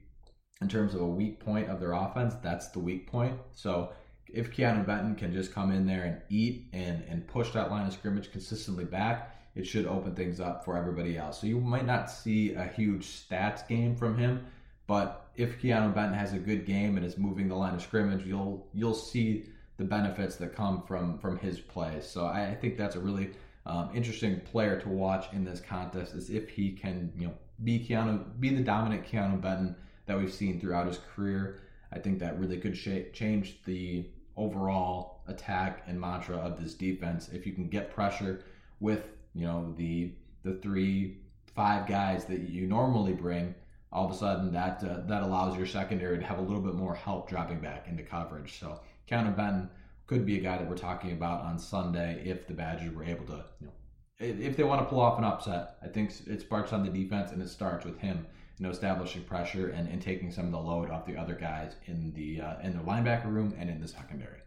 in 0.62 0.70
terms 0.70 0.96
of 0.96 1.02
a 1.02 1.08
weak 1.08 1.40
point 1.40 1.70
of 1.70 1.80
their 1.80 1.94
offense, 1.94 2.36
that's 2.42 2.70
the 2.70 2.80
weak 2.80 3.08
point. 3.08 3.38
So 3.52 3.92
if 4.28 4.52
Keanu 4.52 4.86
Benton 4.86 5.16
can 5.16 5.32
just 5.34 5.54
come 5.54 5.72
in 5.72 5.86
there 5.86 6.04
and 6.04 6.22
eat 6.30 6.70
and, 6.74 7.04
and 7.08 7.28
push 7.28 7.52
that 7.52 7.70
line 7.70 7.86
of 7.86 7.94
scrimmage 7.94 8.32
consistently 8.32 8.86
back, 8.86 9.36
it 9.56 9.68
should 9.68 9.86
open 9.86 10.16
things 10.16 10.40
up 10.40 10.66
for 10.66 10.76
everybody 10.76 11.18
else. 11.18 11.40
So 11.40 11.48
you 11.48 11.60
might 11.60 11.86
not 11.86 12.10
see 12.10 12.54
a 12.54 12.66
huge 12.66 13.06
stats 13.06 13.68
game 13.68 13.96
from 13.96 14.18
him, 14.18 14.46
but 14.88 15.30
if 15.36 15.62
Keanu 15.62 15.94
Benton 15.94 16.18
has 16.18 16.34
a 16.34 16.40
good 16.40 16.66
game 16.66 16.98
and 16.98 17.06
is 17.06 17.18
moving 17.18 17.48
the 17.48 17.56
line 17.56 17.76
of 17.76 17.82
scrimmage, 17.82 18.26
you'll 18.26 18.68
you'll 18.74 18.94
see 18.94 19.46
the 19.84 19.90
benefits 19.90 20.38
that 20.38 20.56
come 20.56 20.82
from 20.88 21.18
from 21.20 21.38
his 21.38 21.60
play. 21.60 22.00
So 22.02 22.26
I, 22.26 22.50
I 22.50 22.56
think 22.56 22.78
that's 22.78 22.96
a 22.96 23.00
really 23.00 23.32
um, 23.66 23.90
interesting 23.94 24.40
player 24.40 24.80
to 24.82 24.90
watch 24.90 25.26
in 25.34 25.44
this 25.44 25.60
contest 25.60 26.14
is 26.14 26.30
if 26.30 26.50
he 26.50 26.72
can 26.72 27.12
you 27.18 27.28
know 27.28 27.34
be 27.64 27.80
Keanu 27.80 28.24
be 28.40 28.50
the 28.50 28.64
dominant 28.64 29.06
Keanu 29.06 29.42
Benton 29.42 29.76
that 30.06 30.18
we've 30.18 30.34
seen 30.34 30.60
throughout 30.60 30.88
his 30.88 31.00
career. 31.16 31.62
I 31.92 32.00
think 32.00 32.20
that 32.20 32.40
really 32.40 32.58
could 32.58 32.74
change 33.14 33.64
the 33.66 34.10
overall 34.36 35.22
attack 35.28 35.84
and 35.88 36.00
mantra 36.00 36.38
of 36.38 36.62
this 36.62 36.74
defense 36.74 37.30
if 37.32 37.46
you 37.46 37.54
can 37.54 37.68
get 37.68 37.94
pressure 37.94 38.44
with 38.80 39.10
you 39.36 39.46
know 39.46 39.74
the 39.78 40.14
the 40.44 40.56
three 40.56 41.18
five 41.56 41.88
guys 41.88 42.26
that 42.26 42.40
you 42.50 42.66
normally 42.66 43.14
bring 43.14 43.54
all 43.92 44.06
of 44.06 44.12
a 44.12 44.18
sudden 44.18 44.52
that 44.52 44.84
uh, 44.84 45.02
that 45.06 45.22
allows 45.22 45.56
your 45.56 45.68
secondary 45.68 46.18
to 46.18 46.26
have 46.26 46.40
a 46.40 46.42
little 46.42 46.62
bit 46.62 46.74
more 46.74 46.96
help 46.96 47.30
dropping 47.30 47.60
back 47.60 47.88
into 47.88 48.02
coverage 48.02 48.60
so 48.60 48.80
Keanu 49.10 49.36
Benton 49.36 49.70
could 50.08 50.26
be 50.26 50.38
a 50.38 50.42
guy 50.42 50.58
that 50.58 50.70
we're 50.70 50.76
talking 50.76 51.12
about 51.12 51.42
on 51.42 51.60
Sunday 51.60 52.22
if 52.26 52.48
the 52.48 52.54
Badgers 52.54 52.94
were 52.94 53.04
able 53.04 53.26
to 53.26 53.46
you 53.60 53.68
know 53.68 53.74
if 54.20 54.56
they 54.56 54.64
want 54.64 54.82
to 54.82 54.86
pull 54.86 55.00
off 55.00 55.18
an 55.18 55.24
upset 55.24 55.78
I 55.84 55.88
think 55.88 56.12
it 56.28 56.42
starts 56.42 56.74
on 56.74 56.84
the 56.84 56.92
defense 56.92 57.32
and 57.32 57.42
it 57.42 57.50
starts 57.50 57.86
with 57.86 58.00
him 58.00 58.26
you 58.58 58.66
know 58.66 58.72
establishing 58.72 59.24
pressure 59.24 59.70
and, 59.70 59.90
and 59.90 60.02
taking 60.02 60.32
some 60.32 60.46
of 60.46 60.52
the 60.52 60.60
load 60.60 60.90
off 60.90 61.06
the 61.06 61.18
other 61.18 61.36
guys 61.36 61.76
in 61.86 62.14
the 62.14 62.42
uh, 62.42 62.60
in 62.62 62.78
the 62.78 62.84
linebacker 62.84 63.32
room 63.32 63.54
and 63.58 63.70
in 63.70 63.82
the 63.82 63.88
secondary 63.88 64.40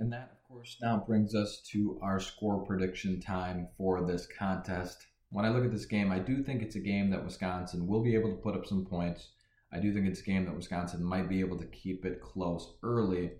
and 0.00 0.10
that, 0.14 0.30
of 0.32 0.48
course, 0.48 0.78
now 0.80 1.04
brings 1.06 1.34
us 1.34 1.60
to 1.72 2.00
our 2.02 2.18
score 2.18 2.64
prediction 2.64 3.20
time 3.20 3.68
for 3.76 4.00
this 4.06 4.26
contest. 4.26 5.06
When 5.28 5.44
I 5.44 5.50
look 5.50 5.64
at 5.64 5.70
this 5.70 5.84
game, 5.84 6.10
I 6.10 6.18
do 6.18 6.42
think 6.42 6.62
it's 6.62 6.76
a 6.76 6.80
game 6.80 7.10
that 7.10 7.22
Wisconsin 7.22 7.86
will 7.86 8.02
be 8.02 8.14
able 8.14 8.30
to 8.30 8.42
put 8.42 8.56
up 8.56 8.64
some 8.64 8.86
points. 8.86 9.28
I 9.70 9.78
do 9.78 9.92
think 9.92 10.06
it's 10.06 10.20
a 10.20 10.24
game 10.24 10.46
that 10.46 10.56
Wisconsin 10.56 11.04
might 11.04 11.28
be 11.28 11.40
able 11.40 11.58
to 11.58 11.66
keep 11.66 12.06
it 12.06 12.22
close 12.22 12.72
early, 12.82 13.32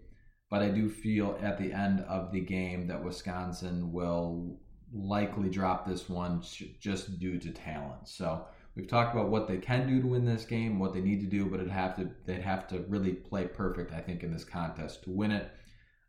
but 0.50 0.62
I 0.62 0.68
do 0.68 0.90
feel 0.90 1.38
at 1.40 1.58
the 1.58 1.72
end 1.72 2.00
of 2.08 2.32
the 2.32 2.40
game 2.40 2.88
that 2.88 3.02
Wisconsin 3.02 3.92
will 3.92 4.58
likely 4.92 5.48
drop 5.48 5.86
this 5.86 6.08
one 6.08 6.42
just 6.80 7.20
due 7.20 7.38
to 7.38 7.50
talent. 7.52 8.08
So 8.08 8.44
we've 8.74 8.88
talked 8.88 9.14
about 9.14 9.30
what 9.30 9.46
they 9.46 9.58
can 9.58 9.86
do 9.86 10.02
to 10.02 10.08
win 10.08 10.24
this 10.24 10.44
game, 10.44 10.80
what 10.80 10.92
they 10.92 11.00
need 11.00 11.20
to 11.20 11.26
do, 11.26 11.46
but 11.46 11.60
it 11.60 11.70
have 11.70 11.94
to 11.96 12.10
they'd 12.26 12.42
have 12.42 12.66
to 12.68 12.80
really 12.88 13.12
play 13.12 13.46
perfect, 13.46 13.92
I 13.92 14.00
think, 14.00 14.24
in 14.24 14.32
this 14.32 14.44
contest 14.44 15.04
to 15.04 15.10
win 15.10 15.30
it. 15.30 15.50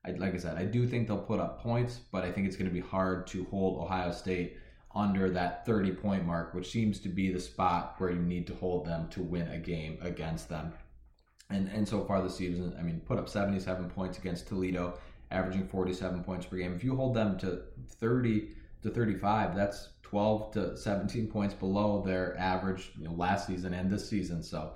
I, 0.03 0.11
like 0.11 0.33
I 0.33 0.37
said, 0.37 0.57
I 0.57 0.65
do 0.65 0.87
think 0.87 1.07
they'll 1.07 1.19
put 1.19 1.39
up 1.39 1.61
points, 1.61 1.99
but 2.11 2.23
I 2.23 2.31
think 2.31 2.47
it's 2.47 2.55
going 2.55 2.69
to 2.69 2.73
be 2.73 2.79
hard 2.79 3.27
to 3.27 3.45
hold 3.51 3.79
Ohio 3.79 4.11
State 4.11 4.57
under 4.95 5.29
that 5.29 5.65
30 5.67 5.91
point 5.91 6.25
mark, 6.25 6.55
which 6.55 6.71
seems 6.71 6.99
to 7.01 7.09
be 7.09 7.31
the 7.31 7.39
spot 7.39 7.95
where 7.99 8.09
you 8.09 8.19
need 8.19 8.47
to 8.47 8.55
hold 8.55 8.85
them 8.85 9.07
to 9.09 9.21
win 9.21 9.47
a 9.49 9.59
game 9.59 9.99
against 10.01 10.49
them. 10.49 10.73
And 11.51 11.67
and 11.69 11.87
so 11.87 12.03
far 12.03 12.21
this 12.21 12.35
season, 12.35 12.75
I 12.79 12.81
mean, 12.81 13.01
put 13.01 13.19
up 13.19 13.29
77 13.29 13.89
points 13.89 14.17
against 14.17 14.47
Toledo, 14.47 14.97
averaging 15.31 15.67
47 15.67 16.23
points 16.23 16.45
per 16.45 16.57
game. 16.57 16.73
If 16.73 16.83
you 16.83 16.95
hold 16.95 17.13
them 17.13 17.37
to 17.39 17.63
30 17.99 18.49
to 18.83 18.89
35, 18.89 19.55
that's 19.55 19.89
12 20.03 20.51
to 20.51 20.77
17 20.77 21.27
points 21.27 21.53
below 21.53 22.03
their 22.05 22.37
average 22.37 22.91
you 22.97 23.05
know, 23.05 23.13
last 23.13 23.47
season 23.47 23.73
and 23.73 23.89
this 23.89 24.09
season. 24.09 24.43
So 24.43 24.73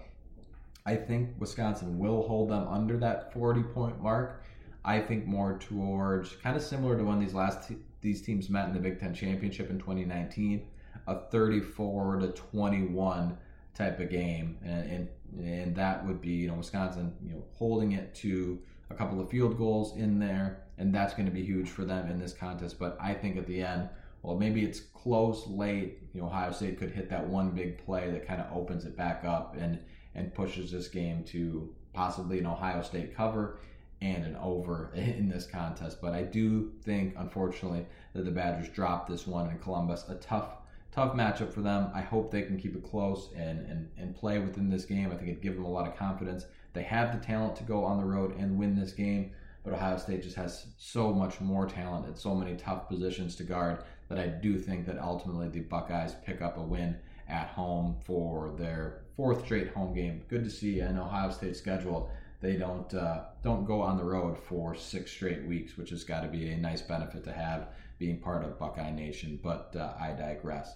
I 0.85 0.95
think 0.95 1.31
Wisconsin 1.39 1.97
will 1.97 2.27
hold 2.27 2.49
them 2.49 2.67
under 2.67 2.97
that 2.97 3.33
40 3.33 3.63
point 3.63 4.01
mark. 4.01 4.43
I 4.83 4.99
think 4.99 5.25
more 5.25 5.57
towards 5.57 6.35
kind 6.35 6.55
of 6.55 6.61
similar 6.61 6.95
to 6.97 7.03
when 7.03 7.19
these 7.19 7.33
last 7.33 7.67
t- 7.67 7.77
these 8.01 8.21
teams 8.21 8.49
met 8.49 8.67
in 8.67 8.73
the 8.73 8.79
Big 8.79 8.99
Ten 8.99 9.13
championship 9.13 9.71
in 9.71 9.79
2019, 9.79 10.67
a 11.07 11.19
34 11.31 12.17
to 12.19 12.27
21 12.27 13.35
type 13.73 13.99
of 13.99 14.09
game, 14.09 14.57
and, 14.63 14.89
and 14.89 15.09
and 15.39 15.75
that 15.75 16.05
would 16.05 16.21
be 16.21 16.31
you 16.31 16.47
know 16.47 16.55
Wisconsin 16.55 17.13
you 17.23 17.33
know 17.33 17.43
holding 17.53 17.93
it 17.93 18.13
to 18.15 18.59
a 18.89 18.93
couple 18.93 19.19
of 19.19 19.29
field 19.29 19.57
goals 19.57 19.95
in 19.97 20.19
there, 20.19 20.63
and 20.77 20.93
that's 20.93 21.13
going 21.13 21.25
to 21.25 21.31
be 21.31 21.43
huge 21.43 21.69
for 21.69 21.85
them 21.85 22.09
in 22.09 22.19
this 22.19 22.33
contest. 22.33 22.77
But 22.77 22.97
I 23.01 23.13
think 23.13 23.37
at 23.37 23.47
the 23.47 23.61
end, 23.61 23.89
well, 24.21 24.37
maybe 24.37 24.63
it's 24.63 24.79
close 24.79 25.47
late. 25.47 25.99
You 26.13 26.21
know, 26.21 26.27
Ohio 26.27 26.51
State 26.51 26.79
could 26.79 26.91
hit 26.91 27.09
that 27.09 27.25
one 27.25 27.51
big 27.51 27.83
play 27.83 28.11
that 28.11 28.27
kind 28.27 28.41
of 28.41 28.55
opens 28.55 28.85
it 28.85 28.95
back 28.95 29.23
up 29.23 29.55
and 29.59 29.79
and 30.13 30.33
pushes 30.33 30.71
this 30.71 30.87
game 30.87 31.23
to 31.25 31.73
possibly 31.93 32.39
an 32.39 32.45
Ohio 32.45 32.81
State 32.81 33.15
cover 33.15 33.59
and 34.01 34.25
an 34.25 34.35
over 34.37 34.91
in 34.95 35.29
this 35.29 35.45
contest. 35.45 35.99
But 36.01 36.13
I 36.13 36.23
do 36.23 36.71
think, 36.83 37.15
unfortunately, 37.17 37.85
that 38.13 38.25
the 38.25 38.31
Badgers 38.31 38.69
dropped 38.69 39.09
this 39.09 39.27
one 39.27 39.49
in 39.49 39.59
Columbus. 39.59 40.05
A 40.09 40.15
tough, 40.15 40.57
tough 40.95 41.13
matchup 41.13 41.51
for 41.51 41.61
them. 41.61 41.91
I 41.93 42.01
hope 42.01 42.31
they 42.31 42.43
can 42.43 42.57
keep 42.57 42.75
it 42.75 42.83
close 42.83 43.29
and, 43.35 43.59
and, 43.67 43.89
and 43.97 44.15
play 44.15 44.39
within 44.39 44.69
this 44.69 44.85
game. 44.85 45.11
I 45.11 45.15
think 45.15 45.27
it'd 45.27 45.41
give 45.41 45.55
them 45.55 45.65
a 45.65 45.71
lot 45.71 45.87
of 45.87 45.97
confidence. 45.97 46.45
They 46.73 46.83
have 46.83 47.11
the 47.11 47.25
talent 47.25 47.57
to 47.57 47.63
go 47.63 47.83
on 47.83 47.97
the 47.97 48.05
road 48.05 48.37
and 48.37 48.57
win 48.57 48.79
this 48.79 48.93
game, 48.93 49.31
but 49.63 49.73
Ohio 49.73 49.97
State 49.97 50.23
just 50.23 50.37
has 50.37 50.67
so 50.77 51.13
much 51.13 51.41
more 51.41 51.67
talent 51.67 52.07
at 52.07 52.17
so 52.17 52.33
many 52.33 52.55
tough 52.55 52.87
positions 52.87 53.35
to 53.35 53.43
guard 53.43 53.83
that 54.07 54.17
I 54.17 54.27
do 54.27 54.57
think 54.57 54.85
that 54.85 54.97
ultimately 54.97 55.49
the 55.49 55.61
Buckeyes 55.61 56.15
pick 56.25 56.41
up 56.41 56.57
a 56.57 56.61
win 56.61 56.95
at 57.27 57.47
home 57.49 57.97
for 58.05 58.53
their 58.57 59.01
fourth 59.17 59.43
straight 59.43 59.73
home 59.73 59.93
game. 59.93 60.23
Good 60.29 60.45
to 60.45 60.49
see 60.49 60.79
an 60.79 60.97
Ohio 60.97 61.29
State 61.31 61.57
schedule 61.57 62.09
they 62.41 62.57
don't 62.57 62.93
uh, 62.93 63.23
don't 63.43 63.65
go 63.65 63.81
on 63.81 63.97
the 63.97 64.03
road 64.03 64.37
for 64.37 64.75
six 64.75 65.11
straight 65.11 65.45
weeks, 65.45 65.77
which 65.77 65.89
has 65.89 66.03
got 66.03 66.21
to 66.21 66.27
be 66.27 66.51
a 66.51 66.57
nice 66.57 66.81
benefit 66.81 67.23
to 67.23 67.31
have 67.31 67.69
being 67.97 68.19
part 68.19 68.43
of 68.43 68.59
Buckeye 68.59 68.91
Nation. 68.91 69.39
But 69.41 69.75
uh, 69.75 69.93
I 69.99 70.11
digress. 70.11 70.75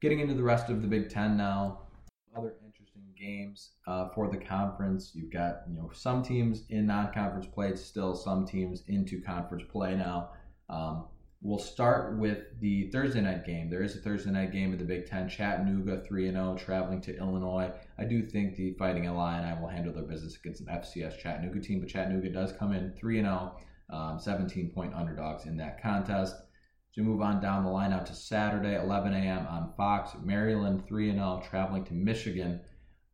Getting 0.00 0.20
into 0.20 0.34
the 0.34 0.42
rest 0.42 0.70
of 0.70 0.82
the 0.82 0.88
Big 0.88 1.08
Ten 1.08 1.36
now, 1.36 1.80
other 2.36 2.54
interesting 2.64 3.02
games 3.18 3.70
uh, 3.86 4.08
for 4.10 4.30
the 4.30 4.36
conference. 4.36 5.12
You've 5.14 5.32
got 5.32 5.62
you 5.68 5.76
know 5.76 5.90
some 5.92 6.22
teams 6.22 6.64
in 6.70 6.86
non-conference 6.86 7.46
play, 7.46 7.74
still 7.74 8.14
some 8.14 8.46
teams 8.46 8.84
into 8.86 9.20
conference 9.20 9.64
play 9.70 9.96
now. 9.96 10.30
Um, 10.68 11.06
We'll 11.40 11.58
start 11.58 12.18
with 12.18 12.58
the 12.58 12.90
Thursday 12.90 13.20
night 13.20 13.46
game. 13.46 13.70
There 13.70 13.84
is 13.84 13.94
a 13.94 14.00
Thursday 14.00 14.32
night 14.32 14.50
game 14.50 14.72
of 14.72 14.80
the 14.80 14.84
Big 14.84 15.06
Ten. 15.06 15.28
Chattanooga 15.28 16.02
3 16.04 16.26
and 16.26 16.36
0, 16.36 16.56
traveling 16.56 17.00
to 17.02 17.16
Illinois. 17.16 17.70
I 17.96 18.04
do 18.04 18.26
think 18.26 18.56
the 18.56 18.72
Fighting 18.72 19.04
Illini 19.04 19.60
will 19.60 19.68
handle 19.68 19.92
their 19.92 20.02
business 20.02 20.34
against 20.34 20.62
an 20.62 20.66
FCS 20.66 21.16
Chattanooga 21.20 21.60
team, 21.60 21.78
but 21.78 21.88
Chattanooga 21.88 22.30
does 22.30 22.50
come 22.50 22.72
in 22.72 22.92
3 22.98 23.20
0, 23.20 23.56
um, 23.88 24.18
17 24.18 24.70
point 24.70 24.92
underdogs 24.94 25.46
in 25.46 25.56
that 25.58 25.80
contest. 25.80 26.34
We 26.96 27.02
move 27.02 27.20
on 27.20 27.40
down 27.40 27.64
the 27.64 27.70
line 27.70 27.92
out 27.92 28.06
to 28.06 28.14
Saturday, 28.14 28.74
11 28.74 29.14
a.m. 29.14 29.46
on 29.46 29.72
Fox. 29.76 30.12
Maryland 30.24 30.86
3 30.86 31.12
0, 31.12 31.42
traveling 31.48 31.84
to 31.84 31.94
Michigan. 31.94 32.60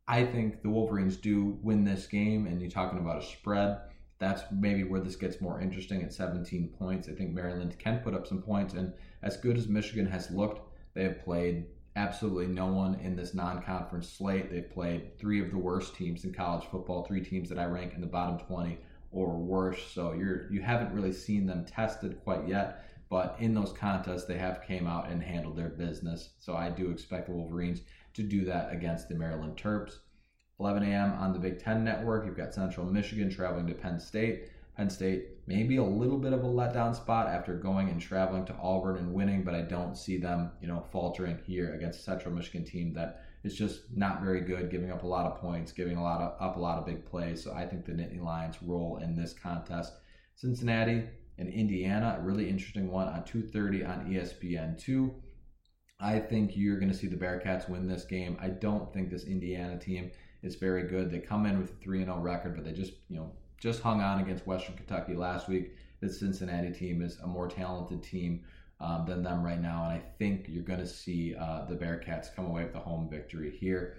I 0.08 0.24
think 0.24 0.62
the 0.62 0.70
Wolverines 0.70 1.16
do 1.16 1.58
win 1.62 1.84
this 1.84 2.06
game, 2.06 2.46
and 2.46 2.60
you're 2.60 2.70
talking 2.70 2.98
about 2.98 3.22
a 3.22 3.26
spread 3.26 3.78
that's 4.18 4.42
maybe 4.52 4.84
where 4.84 5.00
this 5.00 5.16
gets 5.16 5.40
more 5.40 5.60
interesting 5.60 6.02
at 6.02 6.12
17 6.12 6.74
points. 6.78 7.08
I 7.08 7.12
think 7.12 7.32
Maryland 7.32 7.78
can 7.78 7.98
put 7.98 8.14
up 8.14 8.26
some 8.26 8.42
points, 8.42 8.74
and 8.74 8.92
as 9.22 9.36
good 9.36 9.56
as 9.56 9.68
Michigan 9.68 10.06
has 10.06 10.30
looked, 10.30 10.62
they 10.94 11.02
have 11.02 11.24
played 11.24 11.66
absolutely 11.96 12.46
no 12.46 12.66
one 12.66 12.94
in 13.00 13.16
this 13.16 13.34
non-conference 13.34 14.08
slate. 14.08 14.50
They've 14.50 14.70
played 14.70 15.18
three 15.18 15.40
of 15.40 15.50
the 15.50 15.58
worst 15.58 15.94
teams 15.94 16.24
in 16.24 16.32
college 16.32 16.64
football, 16.70 17.04
three 17.04 17.22
teams 17.22 17.48
that 17.48 17.58
I 17.58 17.64
rank 17.64 17.94
in 17.94 18.00
the 18.00 18.06
bottom 18.06 18.38
20 18.38 18.78
or 19.10 19.36
worse. 19.36 19.78
So 19.92 20.12
you're 20.12 20.50
you 20.52 20.60
haven't 20.60 20.92
really 20.92 21.12
seen 21.12 21.46
them 21.46 21.64
tested 21.64 22.20
quite 22.24 22.48
yet, 22.48 22.84
but 23.14 23.36
in 23.38 23.54
those 23.54 23.72
contests 23.72 24.24
they 24.24 24.36
have 24.36 24.66
came 24.66 24.88
out 24.88 25.08
and 25.08 25.22
handled 25.22 25.56
their 25.56 25.68
business. 25.68 26.30
So 26.40 26.56
I 26.56 26.68
do 26.68 26.90
expect 26.90 27.28
the 27.28 27.32
Wolverines 27.32 27.82
to 28.14 28.24
do 28.24 28.44
that 28.46 28.72
against 28.72 29.08
the 29.08 29.14
Maryland 29.14 29.56
Terps. 29.56 29.98
11 30.58 30.82
a.m. 30.82 31.12
on 31.12 31.32
the 31.32 31.38
Big 31.38 31.60
Ten 31.60 31.84
Network. 31.84 32.26
You've 32.26 32.36
got 32.36 32.52
Central 32.52 32.84
Michigan 32.84 33.30
traveling 33.30 33.68
to 33.68 33.74
Penn 33.74 34.00
State. 34.00 34.50
Penn 34.76 34.90
State 34.90 35.28
maybe 35.46 35.76
a 35.76 35.84
little 35.84 36.18
bit 36.18 36.32
of 36.32 36.42
a 36.42 36.48
letdown 36.48 36.92
spot 36.92 37.28
after 37.28 37.54
going 37.54 37.88
and 37.88 38.00
traveling 38.00 38.44
to 38.46 38.56
Auburn 38.60 38.96
and 38.96 39.14
winning, 39.14 39.44
but 39.44 39.54
I 39.54 39.62
don't 39.62 39.96
see 39.96 40.16
them, 40.16 40.50
you 40.60 40.66
know, 40.66 40.84
faltering 40.90 41.38
here 41.46 41.72
against 41.74 42.04
Central 42.04 42.34
Michigan 42.34 42.64
team 42.64 42.92
that 42.94 43.22
is 43.44 43.54
just 43.54 43.82
not 43.94 44.22
very 44.22 44.40
good, 44.40 44.72
giving 44.72 44.90
up 44.90 45.04
a 45.04 45.06
lot 45.06 45.26
of 45.26 45.40
points, 45.40 45.70
giving 45.70 45.98
a 45.98 46.02
lot 46.02 46.20
of 46.20 46.42
up 46.42 46.56
a 46.56 46.60
lot 46.60 46.78
of 46.78 46.86
big 46.86 47.06
plays. 47.06 47.44
So 47.44 47.52
I 47.52 47.64
think 47.64 47.84
the 47.84 47.92
Nittany 47.92 48.20
Lions 48.20 48.56
roll 48.60 48.96
in 48.96 49.14
this 49.14 49.32
contest. 49.32 49.92
Cincinnati 50.34 51.04
and 51.38 51.48
Indiana, 51.48 52.16
a 52.18 52.22
really 52.22 52.48
interesting 52.48 52.90
one 52.90 53.08
on 53.08 53.22
2:30 53.24 53.88
on 53.88 54.06
ESPN2. 54.12 55.14
I 56.00 56.18
think 56.18 56.56
you're 56.56 56.78
going 56.78 56.90
to 56.90 56.96
see 56.96 57.06
the 57.06 57.16
Bearcats 57.16 57.68
win 57.68 57.86
this 57.86 58.04
game. 58.04 58.36
I 58.40 58.48
don't 58.48 58.92
think 58.92 59.10
this 59.10 59.24
Indiana 59.24 59.78
team 59.78 60.10
is 60.42 60.56
very 60.56 60.84
good. 60.84 61.10
They 61.10 61.20
come 61.20 61.46
in 61.46 61.58
with 61.58 61.70
a 61.70 61.76
3 61.76 62.04
0 62.04 62.18
record, 62.18 62.54
but 62.54 62.64
they 62.64 62.72
just, 62.72 62.92
you 63.08 63.16
know, 63.16 63.32
just 63.58 63.80
hung 63.80 64.00
on 64.00 64.20
against 64.20 64.46
Western 64.46 64.76
Kentucky 64.76 65.14
last 65.14 65.48
week. 65.48 65.76
This 66.00 66.18
Cincinnati 66.18 66.70
team 66.70 67.00
is 67.00 67.18
a 67.20 67.26
more 67.26 67.48
talented 67.48 68.02
team 68.02 68.44
um, 68.80 69.06
than 69.06 69.22
them 69.22 69.42
right 69.42 69.60
now, 69.60 69.84
and 69.84 69.92
I 69.92 70.02
think 70.18 70.46
you're 70.48 70.62
going 70.62 70.80
to 70.80 70.86
see 70.86 71.34
uh, 71.34 71.64
the 71.64 71.74
Bearcats 71.74 72.34
come 72.34 72.46
away 72.46 72.64
with 72.64 72.74
a 72.74 72.80
home 72.80 73.08
victory 73.08 73.50
here. 73.50 73.98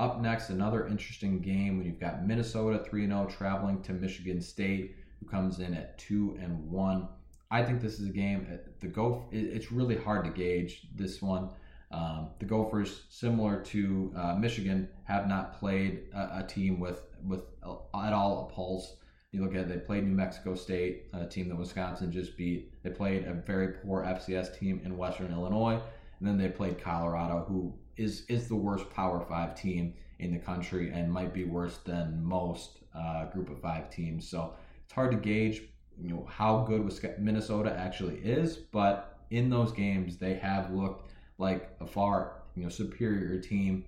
Up 0.00 0.20
next, 0.20 0.48
another 0.48 0.86
interesting 0.88 1.40
game 1.40 1.76
when 1.76 1.86
you've 1.86 2.00
got 2.00 2.26
Minnesota 2.26 2.82
3 2.82 3.06
0 3.06 3.26
traveling 3.26 3.82
to 3.82 3.92
Michigan 3.92 4.40
State, 4.40 4.96
who 5.20 5.26
comes 5.26 5.60
in 5.60 5.74
at 5.74 5.98
2 5.98 6.38
and 6.40 6.70
1. 6.70 7.08
I 7.50 7.62
think 7.62 7.80
this 7.80 7.98
is 7.98 8.08
a 8.08 8.12
game. 8.12 8.46
Uh, 8.52 8.56
the 8.80 8.86
go. 8.86 9.26
It's 9.30 9.70
really 9.72 9.96
hard 9.96 10.24
to 10.24 10.30
gauge 10.30 10.88
this 10.94 11.20
one. 11.20 11.50
Um, 11.92 12.28
the 12.38 12.44
Gophers, 12.44 13.02
similar 13.08 13.60
to 13.64 14.12
uh, 14.16 14.34
Michigan, 14.34 14.88
have 15.04 15.26
not 15.26 15.58
played 15.58 16.04
a, 16.14 16.38
a, 16.38 16.46
team 16.46 16.78
with 16.78 17.02
with 17.26 17.42
at 17.62 18.12
all 18.12 18.48
a 18.48 18.54
pulse. 18.54 18.96
You 19.32 19.42
look 19.42 19.54
at 19.54 19.62
it, 19.62 19.68
they 19.68 19.78
played 19.78 20.04
New 20.04 20.14
Mexico 20.14 20.54
State, 20.54 21.06
a 21.12 21.26
team 21.26 21.48
that 21.48 21.56
Wisconsin 21.56 22.12
just 22.12 22.36
beat. 22.36 22.72
They 22.84 22.90
played 22.90 23.26
a 23.26 23.34
very 23.34 23.74
poor 23.74 24.04
FCS 24.04 24.58
team 24.58 24.80
in 24.84 24.96
Western 24.96 25.32
Illinois, 25.32 25.80
and 26.18 26.28
then 26.28 26.38
they 26.38 26.48
played 26.48 26.80
Colorado, 26.80 27.44
who 27.48 27.74
is 27.96 28.24
is 28.28 28.46
the 28.46 28.56
worst 28.56 28.88
Power 28.90 29.20
Five 29.28 29.60
team 29.60 29.94
in 30.20 30.32
the 30.32 30.38
country 30.38 30.92
and 30.92 31.12
might 31.12 31.34
be 31.34 31.44
worse 31.44 31.78
than 31.78 32.22
most 32.22 32.78
uh, 32.94 33.26
Group 33.26 33.50
of 33.50 33.60
Five 33.60 33.90
teams. 33.90 34.28
So 34.28 34.54
it's 34.90 34.94
hard 34.96 35.12
to 35.12 35.16
gauge, 35.16 35.62
you 36.02 36.08
know, 36.08 36.26
how 36.28 36.64
good 36.64 36.82
Minnesota 37.20 37.72
actually 37.78 38.16
is, 38.16 38.56
but 38.56 39.20
in 39.30 39.48
those 39.48 39.70
games 39.70 40.16
they 40.16 40.34
have 40.34 40.72
looked 40.72 41.12
like 41.38 41.70
a 41.80 41.86
far 41.86 42.42
you 42.56 42.64
know 42.64 42.68
superior 42.68 43.38
team. 43.38 43.84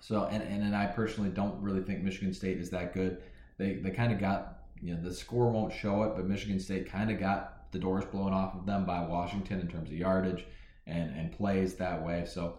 So 0.00 0.24
and 0.30 0.42
and, 0.42 0.62
and 0.62 0.74
I 0.74 0.86
personally 0.86 1.28
don't 1.28 1.60
really 1.60 1.82
think 1.82 2.02
Michigan 2.02 2.32
State 2.32 2.56
is 2.56 2.70
that 2.70 2.94
good. 2.94 3.22
They 3.58 3.74
they 3.74 3.90
kind 3.90 4.10
of 4.10 4.18
got 4.18 4.62
you 4.80 4.94
know 4.94 5.02
the 5.02 5.12
score 5.12 5.50
won't 5.50 5.70
show 5.70 6.02
it, 6.04 6.14
but 6.16 6.26
Michigan 6.26 6.58
State 6.58 6.90
kind 6.90 7.10
of 7.10 7.20
got 7.20 7.70
the 7.70 7.78
doors 7.78 8.06
blown 8.06 8.32
off 8.32 8.54
of 8.54 8.64
them 8.64 8.86
by 8.86 9.06
Washington 9.06 9.60
in 9.60 9.68
terms 9.68 9.90
of 9.90 9.96
yardage 9.96 10.46
and 10.86 11.14
and 11.14 11.30
plays 11.30 11.74
that 11.74 12.02
way. 12.02 12.24
So 12.24 12.54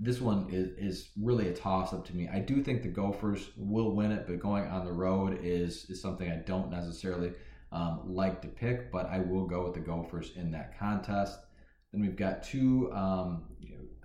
this 0.00 0.20
one 0.20 0.46
is 0.50 0.70
is 0.78 1.10
really 1.20 1.48
a 1.48 1.52
toss 1.52 1.92
up 1.92 2.06
to 2.06 2.16
me. 2.16 2.28
I 2.32 2.38
do 2.38 2.62
think 2.62 2.82
the 2.82 2.88
Gophers 2.88 3.50
will 3.56 3.94
win 3.94 4.10
it, 4.10 4.26
but 4.26 4.40
going 4.40 4.66
on 4.66 4.86
the 4.86 4.92
road 4.92 5.38
is 5.42 5.88
is 5.90 6.00
something 6.00 6.30
I 6.30 6.36
don't 6.36 6.70
necessarily 6.70 7.32
um, 7.70 8.00
like 8.06 8.40
to 8.42 8.48
pick. 8.48 8.90
But 8.90 9.06
I 9.06 9.18
will 9.18 9.46
go 9.46 9.64
with 9.64 9.74
the 9.74 9.80
Gophers 9.80 10.32
in 10.36 10.50
that 10.52 10.78
contest. 10.78 11.38
Then 11.92 12.00
we've 12.00 12.16
got 12.16 12.42
two 12.42 12.90
um, 12.94 13.44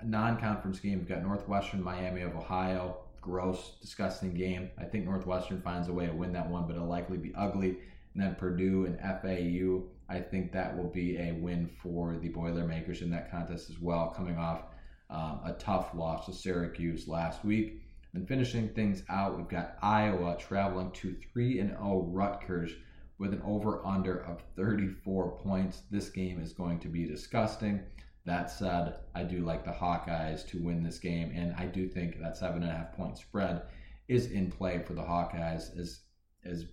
non-conference 0.03 0.79
games. 0.81 0.99
We've 0.99 1.07
got 1.07 1.23
Northwestern, 1.23 1.81
Miami 1.81 2.21
of 2.21 2.35
Ohio. 2.35 2.97
Gross, 3.21 3.77
disgusting 3.81 4.35
game. 4.35 4.69
I 4.77 4.83
think 4.83 5.05
Northwestern 5.05 5.59
finds 5.61 5.87
a 5.87 5.93
way 5.93 6.05
to 6.05 6.13
win 6.13 6.31
that 6.33 6.47
one, 6.47 6.67
but 6.67 6.75
it'll 6.75 6.87
likely 6.87 7.17
be 7.17 7.33
ugly. 7.35 7.77
And 8.13 8.21
then 8.21 8.35
Purdue 8.35 8.85
and 8.85 8.99
FAU. 8.99 9.89
I 10.07 10.19
think 10.19 10.51
that 10.51 10.77
will 10.77 10.89
be 10.89 11.17
a 11.17 11.31
win 11.31 11.67
for 11.81 12.17
the 12.17 12.29
Boilermakers 12.29 13.01
in 13.01 13.09
that 13.11 13.31
contest 13.31 13.71
as 13.71 13.79
well, 13.79 14.13
coming 14.15 14.37
off 14.37 14.65
um, 15.09 15.41
a 15.45 15.53
tough 15.53 15.93
loss 15.93 16.25
to 16.25 16.33
Syracuse 16.33 17.07
last 17.07 17.43
week. 17.45 17.81
And 18.13 18.27
finishing 18.27 18.69
things 18.69 19.03
out, 19.09 19.37
we've 19.37 19.47
got 19.47 19.77
Iowa 19.81 20.37
traveling 20.39 20.91
to 20.91 21.15
3 21.33 21.59
and 21.59 21.69
0 21.71 22.07
Rutgers 22.11 22.71
with 23.17 23.33
an 23.33 23.41
over 23.45 23.85
under 23.85 24.23
of 24.25 24.41
34 24.55 25.37
points. 25.39 25.83
This 25.91 26.09
game 26.09 26.41
is 26.41 26.53
going 26.53 26.79
to 26.79 26.87
be 26.87 27.05
disgusting. 27.05 27.81
That 28.25 28.49
said, 28.49 28.95
I 29.13 29.23
do 29.23 29.41
like 29.41 29.63
the 29.63 29.71
Hawkeyes 29.71 30.47
to 30.47 30.63
win 30.63 30.81
this 30.81 30.97
game, 30.97 31.31
and 31.35 31.53
I 31.57 31.67
do 31.67 31.87
think 31.87 32.19
that 32.19 32.37
seven 32.37 32.63
and 32.63 32.71
a 32.71 32.75
half 32.75 32.93
point 32.93 33.17
spread 33.17 33.63
is 34.07 34.31
in 34.31 34.51
play 34.51 34.79
for 34.79 34.93
the 34.93 35.03
Hawkeyes. 35.03 35.77
As 35.79 36.01
as 36.43 36.65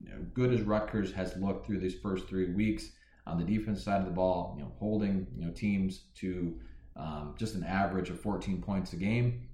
you 0.00 0.10
know, 0.10 0.24
good 0.32 0.52
as 0.52 0.62
Rutgers 0.62 1.12
has 1.12 1.36
looked 1.36 1.66
through 1.66 1.80
these 1.80 1.98
first 2.00 2.28
three 2.28 2.54
weeks 2.54 2.92
on 3.26 3.38
the 3.38 3.44
defense 3.44 3.82
side 3.82 4.00
of 4.00 4.06
the 4.06 4.12
ball, 4.12 4.54
you 4.56 4.62
know, 4.62 4.72
holding 4.78 5.26
you 5.36 5.44
know 5.44 5.52
teams 5.52 6.04
to 6.16 6.60
um, 6.96 7.34
just 7.38 7.54
an 7.54 7.64
average 7.64 8.10
of 8.10 8.20
14 8.20 8.60
points 8.62 8.92
a 8.92 8.96
game. 8.96 9.48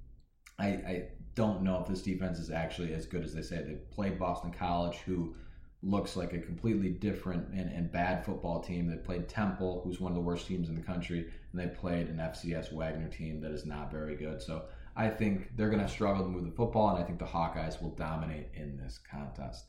I, 0.59 0.67
I 0.67 1.09
don't 1.35 1.63
know 1.63 1.81
if 1.81 1.87
this 1.87 2.03
defense 2.03 2.39
is 2.39 2.51
actually 2.51 2.95
as 2.95 3.07
good 3.07 3.23
as 3.23 3.35
they 3.35 3.43
say. 3.43 3.63
They 3.63 3.75
played 3.95 4.19
Boston 4.19 4.53
College, 4.53 4.97
who 5.07 5.35
looks 5.83 6.17
like 6.17 6.33
a 6.33 6.39
completely 6.39 6.89
different 6.89 7.49
and, 7.55 7.71
and 7.71 7.93
bad 7.93 8.25
football 8.25 8.61
team. 8.61 8.89
They 8.89 8.97
played 8.97 9.29
Temple, 9.29 9.83
who's 9.85 10.01
one 10.01 10.11
of 10.11 10.17
the 10.17 10.23
worst 10.23 10.47
teams 10.47 10.69
in 10.69 10.75
the 10.75 10.81
country, 10.81 11.27
and 11.53 11.61
they 11.61 11.67
played 11.67 12.09
an 12.09 12.17
FCS 12.17 12.73
Wagner 12.73 13.09
team 13.09 13.41
that 13.43 13.53
is 13.53 13.67
not 13.67 13.91
very 13.91 14.17
good. 14.17 14.43
So 14.43 14.65
I 14.97 15.09
think 15.09 15.57
they're 15.57 15.71
going 15.71 15.83
to 15.83 15.89
struggle 15.89 16.25
to 16.25 16.31
move 16.31 16.45
the 16.45 16.57
football, 16.57 16.91
and 16.91 17.03
I 17.03 17.07
think 17.07 17.19
the 17.19 17.27
Hawkeyes 17.27 17.83
will 17.83 17.91
dominate 17.91 18.49
in 18.55 18.79
this 18.79 18.99
contest. 19.11 19.67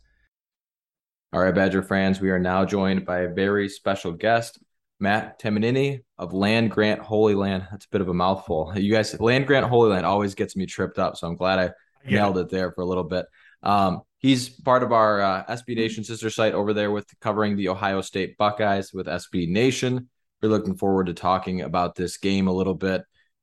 All 1.33 1.41
right, 1.41 1.53
Badger 1.53 1.83
fans, 1.83 2.21
we 2.21 2.29
are 2.29 2.39
now 2.39 2.63
joined 2.63 3.05
by 3.05 3.19
a 3.19 3.33
very 3.33 3.67
special 3.67 4.13
guest, 4.13 4.59
Matt 4.99 5.39
Tamanini 5.39 6.01
of 6.17 6.33
Land 6.33 6.71
Grant 6.71 7.01
Holy 7.01 7.35
Land. 7.35 7.67
That's 7.71 7.85
a 7.85 7.89
bit 7.89 8.01
of 8.01 8.09
a 8.09 8.13
mouthful. 8.13 8.73
You 8.75 8.91
guys, 8.91 9.19
Land 9.19 9.47
Grant 9.47 9.65
Holy 9.67 9.91
Land 9.91 10.05
always 10.05 10.35
gets 10.35 10.55
me 10.55 10.65
tripped 10.65 10.99
up, 10.99 11.17
so 11.17 11.27
I'm 11.27 11.35
glad 11.35 11.59
I 11.59 11.63
yeah. 12.07 12.21
nailed 12.21 12.37
it 12.37 12.49
there 12.49 12.71
for 12.71 12.81
a 12.81 12.85
little 12.85 13.03
bit. 13.03 13.25
Um, 13.63 14.01
he's 14.19 14.49
part 14.49 14.83
of 14.83 14.91
our 14.91 15.21
uh, 15.21 15.45
SB 15.45 15.75
Nation 15.75 16.03
sister 16.03 16.29
site 16.29 16.53
over 16.53 16.73
there 16.73 16.91
with 16.91 17.07
covering 17.21 17.55
the 17.55 17.69
Ohio 17.69 18.01
State 18.01 18.37
Buckeyes 18.37 18.93
with 18.93 19.07
SB 19.07 19.49
Nation. 19.49 20.09
We're 20.41 20.49
looking 20.49 20.77
forward 20.77 21.07
to 21.07 21.13
talking 21.13 21.61
about 21.61 21.95
this 21.95 22.17
game 22.17 22.47
a 22.47 22.53
little 22.53 22.75
bit. 22.75 23.01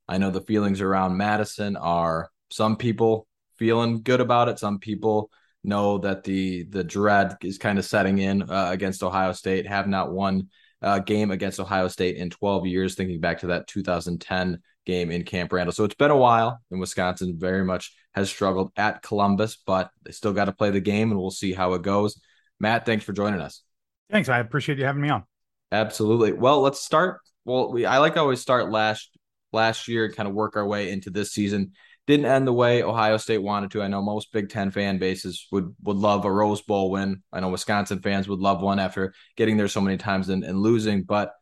I 0.08 0.18
know 0.18 0.30
the 0.30 0.40
feelings 0.40 0.80
around 0.80 1.16
Madison 1.16 1.76
are 1.76 2.30
some 2.50 2.76
people 2.76 3.26
feeling 3.58 4.02
good 4.02 4.20
about 4.20 4.48
it. 4.48 4.58
Some 4.58 4.78
people 4.78 5.30
know 5.62 5.98
that 5.98 6.24
the 6.24 6.64
the 6.64 6.84
dread 6.84 7.36
is 7.42 7.58
kind 7.58 7.78
of 7.78 7.84
setting 7.84 8.18
in 8.18 8.42
uh, 8.42 8.68
against 8.70 9.02
Ohio 9.02 9.32
State. 9.32 9.66
Have 9.66 9.88
not 9.88 10.12
won 10.12 10.48
a 10.84 11.00
game 11.00 11.30
against 11.30 11.58
Ohio 11.58 11.88
State 11.88 12.16
in 12.16 12.30
12 12.30 12.66
years. 12.66 12.94
Thinking 12.94 13.20
back 13.20 13.40
to 13.40 13.48
that 13.48 13.66
2010 13.66 14.60
game 14.86 15.10
in 15.10 15.24
Camp 15.24 15.52
Randall, 15.52 15.72
so 15.72 15.84
it's 15.84 15.94
been 15.94 16.10
a 16.10 16.16
while. 16.16 16.60
And 16.70 16.78
Wisconsin 16.78 17.36
very 17.38 17.64
much 17.64 17.94
has 18.14 18.28
struggled 18.28 18.70
at 18.76 19.02
Columbus, 19.02 19.56
but 19.56 19.90
they 20.04 20.12
still 20.12 20.32
got 20.32 20.44
to 20.44 20.52
play 20.52 20.70
the 20.70 20.80
game, 20.80 21.10
and 21.10 21.18
we'll 21.18 21.30
see 21.30 21.52
how 21.52 21.72
it 21.72 21.82
goes. 21.82 22.20
Matt, 22.60 22.86
thanks 22.86 23.04
for 23.04 23.12
joining 23.12 23.40
us. 23.40 23.62
Thanks. 24.10 24.28
I 24.28 24.38
appreciate 24.38 24.78
you 24.78 24.84
having 24.84 25.02
me 25.02 25.08
on. 25.08 25.24
Absolutely. 25.72 26.32
Well, 26.32 26.60
let's 26.60 26.80
start. 26.80 27.20
Well, 27.44 27.72
we 27.72 27.86
I 27.86 27.98
like 27.98 28.14
to 28.14 28.20
always 28.20 28.40
start 28.40 28.70
last 28.70 29.10
last 29.52 29.88
year 29.88 30.04
and 30.04 30.14
kind 30.14 30.28
of 30.28 30.34
work 30.34 30.56
our 30.56 30.66
way 30.66 30.90
into 30.90 31.10
this 31.10 31.32
season. 31.32 31.72
Didn't 32.06 32.26
end 32.26 32.46
the 32.46 32.52
way 32.52 32.82
Ohio 32.82 33.16
State 33.16 33.38
wanted 33.38 33.70
to. 33.70 33.82
I 33.82 33.88
know 33.88 34.02
most 34.02 34.30
Big 34.30 34.50
Ten 34.50 34.70
fan 34.70 34.98
bases 34.98 35.46
would 35.50 35.74
would 35.82 35.96
love 35.96 36.24
a 36.24 36.32
Rose 36.32 36.60
Bowl 36.60 36.90
win. 36.90 37.22
I 37.32 37.40
know 37.40 37.48
Wisconsin 37.48 38.00
fans 38.00 38.28
would 38.28 38.40
love 38.40 38.60
one 38.60 38.78
after 38.78 39.14
getting 39.36 39.56
there 39.56 39.68
so 39.68 39.80
many 39.80 39.96
times 39.96 40.28
and, 40.28 40.44
and 40.44 40.58
losing, 40.58 41.02
but 41.02 41.32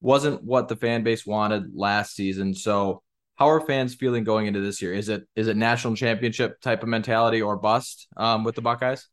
wasn't 0.00 0.42
what 0.42 0.68
the 0.68 0.76
fan 0.76 1.02
base 1.02 1.26
wanted 1.26 1.64
last 1.74 2.14
season. 2.14 2.54
So 2.54 3.02
how 3.34 3.50
are 3.50 3.60
fans 3.60 3.94
feeling 3.94 4.24
going 4.24 4.46
into 4.46 4.60
this 4.60 4.80
year? 4.80 4.94
Is 4.94 5.08
it 5.08 5.24
is 5.36 5.48
it 5.48 5.56
national 5.56 5.94
championship 5.96 6.60
type 6.60 6.82
of 6.82 6.88
mentality 6.88 7.42
or 7.42 7.56
bust 7.56 8.08
um, 8.16 8.44
with 8.44 8.54
the 8.54 8.62
Buckeyes? 8.62 9.08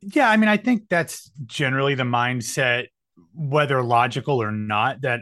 Yeah, 0.00 0.30
I 0.30 0.36
mean, 0.36 0.48
I 0.48 0.56
think 0.56 0.88
that's 0.88 1.30
generally 1.46 1.94
the 1.94 2.04
mindset, 2.04 2.86
whether 3.34 3.82
logical 3.82 4.42
or 4.42 4.52
not, 4.52 5.00
that 5.00 5.20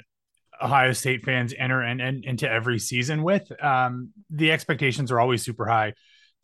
Ohio 0.62 0.92
State 0.92 1.25
fans 1.25 1.53
enter 1.59 1.83
and 1.83 2.01
in, 2.01 2.25
into 2.25 2.51
every 2.51 2.79
season 2.79 3.22
with. 3.22 3.51
Um, 3.62 4.11
the 4.31 4.53
expectations 4.53 5.11
are 5.11 5.20
always 5.20 5.42
super 5.42 5.66
high 5.66 5.94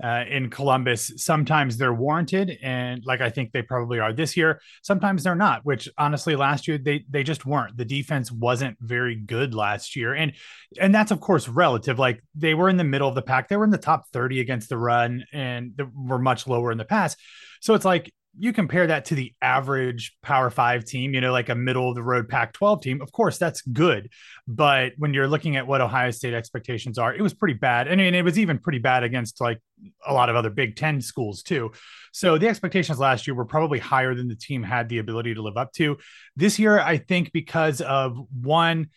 uh, 0.03 0.25
in 0.29 0.49
Columbus. 0.49 1.13
Sometimes 1.17 1.77
they're 1.77 1.95
warranted, 1.95 2.57
and 2.63 3.05
like 3.05 3.21
I 3.21 3.31
think 3.31 3.53
they 3.53 3.63
probably 3.63 3.99
are 3.99 4.13
this 4.13 4.37
year. 4.37 4.61
Sometimes 4.83 5.25
they're 5.25 5.35
not. 5.35 5.65
Which 5.65 5.89
honestly, 5.99 6.37
last 6.37 6.69
year 6.69 6.79
they 6.79 7.05
they 7.09 7.23
just 7.23 7.45
weren't. 7.45 7.77
The 7.77 7.85
defense 7.85 8.31
wasn't 8.31 8.77
very 8.81 9.17
good 9.17 9.55
last 9.55 9.97
year, 9.97 10.15
and 10.15 10.33
and 10.81 10.95
that's 10.95 11.11
of 11.11 11.21
course 11.21 11.49
relative. 11.49 11.99
Like 11.99 12.23
they 12.35 12.55
were 12.55 12.69
in 12.69 12.77
the 12.77 12.85
middle 12.85 13.09
of 13.09 13.15
the 13.15 13.23
pack. 13.23 13.49
They 13.49 13.57
were 13.57 13.65
in 13.65 13.71
the 13.71 13.79
top 13.79 14.09
thirty 14.13 14.41
against 14.41 14.69
the 14.69 14.79
run, 14.79 15.25
and 15.33 15.81
were 15.95 16.19
much 16.19 16.47
lower 16.47 16.71
in 16.71 16.79
the 16.79 16.85
pass. 16.85 17.17
So 17.61 17.75
it's 17.75 17.85
like 17.85 18.13
you 18.39 18.53
compare 18.53 18.87
that 18.87 19.07
to 19.07 19.15
the 19.15 19.35
average 19.43 20.17
Power 20.23 20.51
Five 20.51 20.85
team, 20.85 21.15
you 21.15 21.21
know, 21.21 21.33
like 21.33 21.49
a 21.49 21.55
middle 21.55 21.89
of 21.89 21.95
the 21.95 22.03
road 22.03 22.29
Pac 22.29 22.53
12 22.53 22.83
team, 22.83 23.03
of 23.03 23.11
course, 23.13 23.39
that's 23.39 23.63
good. 23.63 24.11
But 24.47 24.93
when 24.97 25.13
you're 25.13 25.29
looking 25.29 25.57
at 25.57 25.67
what 25.67 25.81
Ohio 25.81 26.11
State 26.11 26.35
expectations 26.35 26.99
are, 26.99 27.15
it 27.15 27.21
was 27.21 27.35
pretty 27.35 27.55
bad. 27.55 27.89
I 27.89 27.97
mean, 27.97 28.15
it 28.15 28.25
was 28.25 28.39
even 28.39 28.59
pretty 28.59 28.79
bad 28.79 29.03
against 29.03 29.41
like 29.41 29.61
a 30.07 30.13
lot 30.13 30.29
of 30.29 30.37
other 30.37 30.51
Big 30.51 30.77
Ten 30.77 31.01
schools, 31.01 31.43
too. 31.43 31.73
So 32.13 32.39
the 32.39 32.49
expectations 32.49 32.99
last 32.99 33.27
year 33.27 33.35
were 33.35 33.45
probably 33.45 33.79
higher 33.79 34.15
than 34.15 34.29
the 34.29 34.37
team 34.37 34.63
had 34.63 34.89
the 34.89 34.99
ability 34.99 35.35
to 35.35 35.43
live 35.43 35.57
up 35.57 35.73
to. 35.75 35.99
This 36.37 36.59
year, 36.59 36.79
I 36.79 36.99
think 36.99 37.33
because 37.33 37.81
of 37.81 38.19
one, 38.41 38.89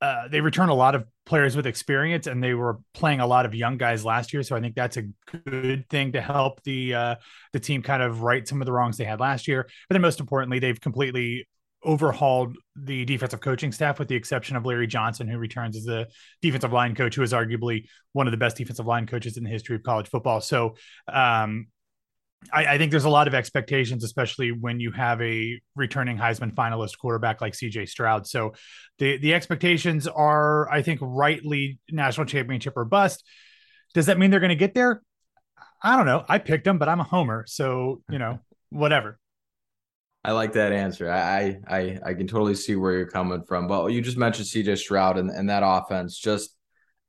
uh, 0.00 0.28
they 0.28 0.40
return 0.40 0.70
a 0.70 0.74
lot 0.74 0.94
of 0.94 1.04
players 1.26 1.54
with 1.54 1.66
experience, 1.66 2.26
and 2.26 2.42
they 2.42 2.54
were 2.54 2.78
playing 2.94 3.20
a 3.20 3.26
lot 3.26 3.44
of 3.46 3.54
young 3.54 3.76
guys 3.76 4.04
last 4.04 4.32
year. 4.32 4.42
So 4.42 4.56
I 4.56 4.60
think 4.60 4.74
that's 4.74 4.96
a 4.96 5.04
good 5.46 5.88
thing 5.90 6.12
to 6.12 6.20
help 6.20 6.62
the 6.62 6.94
uh, 6.94 7.14
the 7.52 7.60
team 7.60 7.82
kind 7.82 8.02
of 8.02 8.22
right 8.22 8.46
some 8.46 8.62
of 8.62 8.66
the 8.66 8.72
wrongs 8.72 8.96
they 8.96 9.04
had 9.04 9.20
last 9.20 9.46
year. 9.46 9.64
But 9.88 9.94
then 9.94 10.02
most 10.02 10.20
importantly, 10.20 10.58
they've 10.58 10.80
completely 10.80 11.46
overhauled 11.84 12.56
the 12.76 13.04
defensive 13.04 13.40
coaching 13.40 13.72
staff 13.72 13.98
with 13.98 14.08
the 14.08 14.14
exception 14.14 14.56
of 14.56 14.66
Larry 14.66 14.86
Johnson, 14.86 15.28
who 15.28 15.38
returns 15.38 15.76
as 15.76 15.84
the 15.84 16.08
defensive 16.42 16.72
line 16.72 16.94
coach, 16.94 17.14
who 17.14 17.22
is 17.22 17.32
arguably 17.32 17.86
one 18.12 18.26
of 18.26 18.30
the 18.30 18.36
best 18.36 18.56
defensive 18.56 18.86
line 18.86 19.06
coaches 19.06 19.36
in 19.36 19.44
the 19.44 19.50
history 19.50 19.76
of 19.76 19.82
college 19.82 20.08
football. 20.08 20.40
So 20.40 20.76
um, 21.08 21.68
I, 22.52 22.66
I, 22.66 22.78
think 22.78 22.90
there's 22.90 23.04
a 23.04 23.10
lot 23.10 23.28
of 23.28 23.34
expectations, 23.34 24.02
especially 24.02 24.50
when 24.50 24.80
you 24.80 24.92
have 24.92 25.20
a 25.20 25.60
returning 25.76 26.16
Heisman 26.16 26.54
finalist 26.54 26.98
quarterback 26.98 27.40
like 27.40 27.52
CJ 27.52 27.88
Stroud. 27.88 28.26
So 28.26 28.54
the 28.98 29.18
the 29.18 29.34
expectations 29.34 30.06
are, 30.06 30.70
I 30.70 30.82
think, 30.82 31.00
rightly 31.02 31.78
national 31.90 32.26
championship 32.26 32.74
or 32.76 32.84
bust. 32.84 33.24
Does 33.92 34.06
that 34.06 34.18
mean 34.18 34.30
they're 34.30 34.40
going 34.40 34.50
to 34.50 34.56
get 34.56 34.74
there? 34.74 35.02
I 35.82 35.96
don't 35.96 36.06
know. 36.06 36.24
I 36.28 36.38
picked 36.38 36.64
them, 36.64 36.78
but 36.78 36.88
I'm 36.88 37.00
a 37.00 37.04
homer, 37.04 37.44
so 37.46 38.02
you 38.10 38.18
know, 38.18 38.40
whatever. 38.70 39.18
I 40.22 40.32
like 40.32 40.52
that 40.52 40.72
answer. 40.72 41.10
I, 41.10 41.58
I 41.66 41.98
I 42.04 42.14
can 42.14 42.26
totally 42.26 42.54
see 42.54 42.76
where 42.76 42.92
you're 42.92 43.06
coming 43.06 43.42
from. 43.42 43.66
But 43.66 43.88
you 43.88 44.00
just 44.00 44.18
mentioned 44.18 44.48
CJ 44.48 44.78
Stroud 44.78 45.18
and, 45.18 45.30
and 45.30 45.48
that 45.50 45.62
offense 45.64 46.16
just 46.18 46.54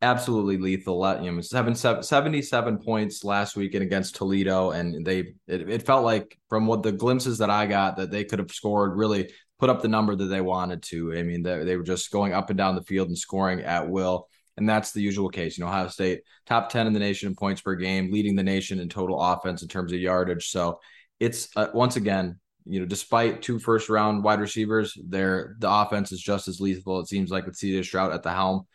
absolutely 0.01 0.57
lethal. 0.57 0.99
Let 0.99 1.23
you 1.23 1.31
know, 1.31 1.41
seven, 1.41 1.75
seven, 1.75 2.03
77 2.03 2.79
points 2.79 3.23
last 3.23 3.55
weekend 3.55 3.83
against 3.83 4.15
Toledo. 4.15 4.71
And 4.71 5.05
they 5.05 5.33
it, 5.47 5.69
it 5.69 5.85
felt 5.85 6.03
like 6.03 6.37
from 6.49 6.67
what 6.67 6.83
the 6.83 6.91
glimpses 6.91 7.37
that 7.39 7.49
I 7.49 7.65
got 7.65 7.97
that 7.97 8.11
they 8.11 8.23
could 8.23 8.39
have 8.39 8.51
scored 8.51 8.97
really 8.97 9.31
put 9.59 9.69
up 9.69 9.81
the 9.81 9.87
number 9.87 10.15
that 10.15 10.25
they 10.25 10.41
wanted 10.41 10.81
to. 10.83 11.15
I 11.15 11.23
mean, 11.23 11.43
they, 11.43 11.63
they 11.63 11.77
were 11.77 11.83
just 11.83 12.11
going 12.11 12.33
up 12.33 12.49
and 12.49 12.57
down 12.57 12.75
the 12.75 12.83
field 12.83 13.09
and 13.09 13.17
scoring 13.17 13.61
at 13.61 13.89
will. 13.89 14.27
And 14.57 14.67
that's 14.67 14.91
the 14.91 15.01
usual 15.01 15.29
case. 15.29 15.57
You 15.57 15.63
know, 15.63 15.69
Ohio 15.69 15.87
State 15.87 16.21
top 16.45 16.69
10 16.69 16.87
in 16.87 16.93
the 16.93 16.99
nation 16.99 17.29
in 17.29 17.35
points 17.35 17.61
per 17.61 17.75
game, 17.75 18.11
leading 18.11 18.35
the 18.35 18.43
nation 18.43 18.79
in 18.79 18.89
total 18.89 19.21
offense 19.21 19.61
in 19.61 19.67
terms 19.67 19.93
of 19.93 19.99
yardage. 19.99 20.49
So 20.49 20.79
it's 21.19 21.49
uh, 21.55 21.67
once 21.73 21.95
again 21.95 22.39
you 22.65 22.79
know, 22.79 22.85
despite 22.85 23.41
two 23.41 23.59
first 23.59 23.89
round 23.89 24.23
wide 24.23 24.39
receivers, 24.39 24.97
their 25.03 25.55
the 25.59 25.69
offense 25.69 26.11
is 26.11 26.21
just 26.21 26.47
as 26.47 26.59
lethal. 26.59 26.99
It 26.99 27.07
seems 27.07 27.31
like 27.31 27.45
with 27.45 27.55
CJ 27.57 27.83
Stroud 27.85 28.11
at 28.11 28.23
the 28.23 28.31
helm. 28.31 28.67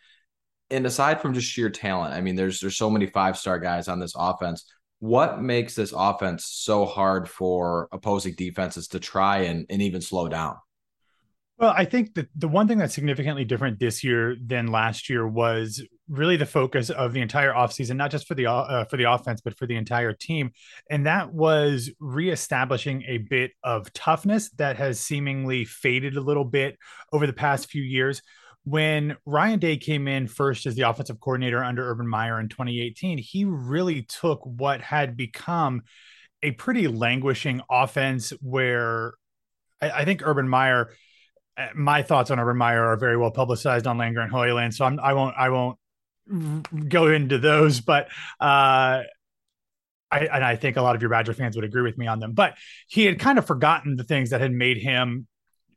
And 0.69 0.85
aside 0.85 1.21
from 1.21 1.33
just 1.33 1.47
sheer 1.47 1.69
talent, 1.69 2.13
I 2.13 2.21
mean, 2.21 2.35
there's 2.35 2.59
there's 2.59 2.77
so 2.77 2.89
many 2.89 3.07
five 3.07 3.37
star 3.37 3.59
guys 3.59 3.87
on 3.87 3.99
this 3.99 4.13
offense. 4.15 4.65
What 4.99 5.41
makes 5.41 5.75
this 5.75 5.93
offense 5.95 6.45
so 6.45 6.85
hard 6.85 7.29
for 7.29 7.87
opposing 7.91 8.33
defenses 8.33 8.87
to 8.89 8.99
try 8.99 9.39
and, 9.39 9.65
and 9.69 9.81
even 9.81 10.01
slow 10.01 10.27
down? 10.27 10.55
Well, 11.59 11.73
I 11.75 11.85
think 11.85 12.13
that 12.13 12.27
the 12.35 12.47
one 12.47 12.67
thing 12.67 12.77
that's 12.77 12.93
significantly 12.93 13.43
different 13.43 13.79
this 13.79 14.03
year 14.03 14.35
than 14.45 14.67
last 14.67 15.09
year 15.09 15.27
was 15.27 15.83
really 16.07 16.37
the 16.37 16.45
focus 16.45 16.91
of 16.91 17.13
the 17.13 17.21
entire 17.21 17.51
offseason, 17.51 17.95
not 17.95 18.11
just 18.11 18.27
for 18.27 18.35
the 18.35 18.45
uh, 18.45 18.85
for 18.85 18.97
the 18.97 19.11
offense, 19.11 19.41
but 19.41 19.57
for 19.57 19.65
the 19.65 19.75
entire 19.75 20.13
team, 20.13 20.51
and 20.91 21.07
that 21.07 21.33
was 21.33 21.89
reestablishing 21.99 23.03
a 23.07 23.17
bit 23.17 23.51
of 23.63 23.91
toughness 23.93 24.51
that 24.51 24.77
has 24.77 24.99
seemingly 24.99 25.65
faded 25.65 26.15
a 26.15 26.21
little 26.21 26.45
bit 26.45 26.77
over 27.11 27.25
the 27.25 27.33
past 27.33 27.71
few 27.71 27.81
years. 27.81 28.21
When 28.69 29.15
Ryan 29.25 29.59
Day 29.59 29.77
came 29.77 30.09
in 30.09 30.27
first 30.27 30.65
as 30.65 30.75
the 30.75 30.89
offensive 30.89 31.21
coordinator 31.21 31.63
under 31.63 31.89
Urban 31.89 32.07
Meyer 32.07 32.37
in 32.37 32.49
2018, 32.49 33.17
he 33.17 33.45
really 33.45 34.01
took 34.01 34.41
what 34.43 34.81
had 34.81 35.15
become 35.15 35.83
a 36.43 36.51
pretty 36.51 36.89
languishing 36.89 37.61
offense 37.71 38.31
where 38.41 39.13
I, 39.81 39.91
I 39.91 40.05
think 40.05 40.21
Urban 40.21 40.49
Meyer 40.49 40.91
my 41.73 42.03
thoughts 42.03 42.29
on 42.29 42.39
Urban 42.39 42.57
Meyer 42.57 42.85
are 42.85 42.97
very 42.97 43.17
well 43.17 43.31
publicized 43.31 43.87
on 43.87 43.97
Land 43.97 44.15
Grant 44.15 44.31
Holy 44.31 44.51
Land, 44.51 44.75
so 44.75 44.85
I'm, 44.85 44.99
I 44.99 45.13
won't 45.13 45.35
I 45.37 45.49
won't 45.49 45.79
go 46.89 47.07
into 47.07 47.37
those, 47.37 47.79
but 47.79 48.07
uh, 48.39 49.01
I, 50.11 50.19
and 50.31 50.43
I 50.43 50.55
think 50.55 50.77
a 50.77 50.81
lot 50.81 50.95
of 50.95 51.01
your 51.01 51.09
Badger 51.09 51.33
fans 51.33 51.55
would 51.55 51.65
agree 51.65 51.81
with 51.81 51.97
me 51.97 52.07
on 52.07 52.19
them. 52.19 52.33
But 52.33 52.55
he 52.87 53.05
had 53.05 53.19
kind 53.19 53.37
of 53.37 53.47
forgotten 53.47 53.95
the 53.95 54.03
things 54.03 54.29
that 54.29 54.41
had 54.41 54.51
made 54.51 54.77
him 54.77 55.27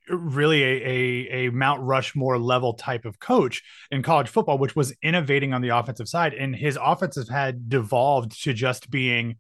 really 0.08 0.62
a, 0.62 0.86
a, 0.86 1.46
a 1.46 1.50
Mount 1.50 1.82
Rushmore 1.82 2.38
level 2.38 2.74
type 2.74 3.04
of 3.04 3.18
coach 3.20 3.62
in 3.90 4.02
college 4.02 4.28
football, 4.28 4.58
which 4.58 4.74
was 4.74 4.94
innovating 5.02 5.52
on 5.52 5.62
the 5.62 5.68
offensive 5.68 6.08
side. 6.08 6.34
And 6.34 6.54
his 6.54 6.78
offenses 6.80 7.28
had 7.28 7.68
devolved 7.68 8.42
to 8.44 8.52
just 8.52 8.90
being 8.90 9.36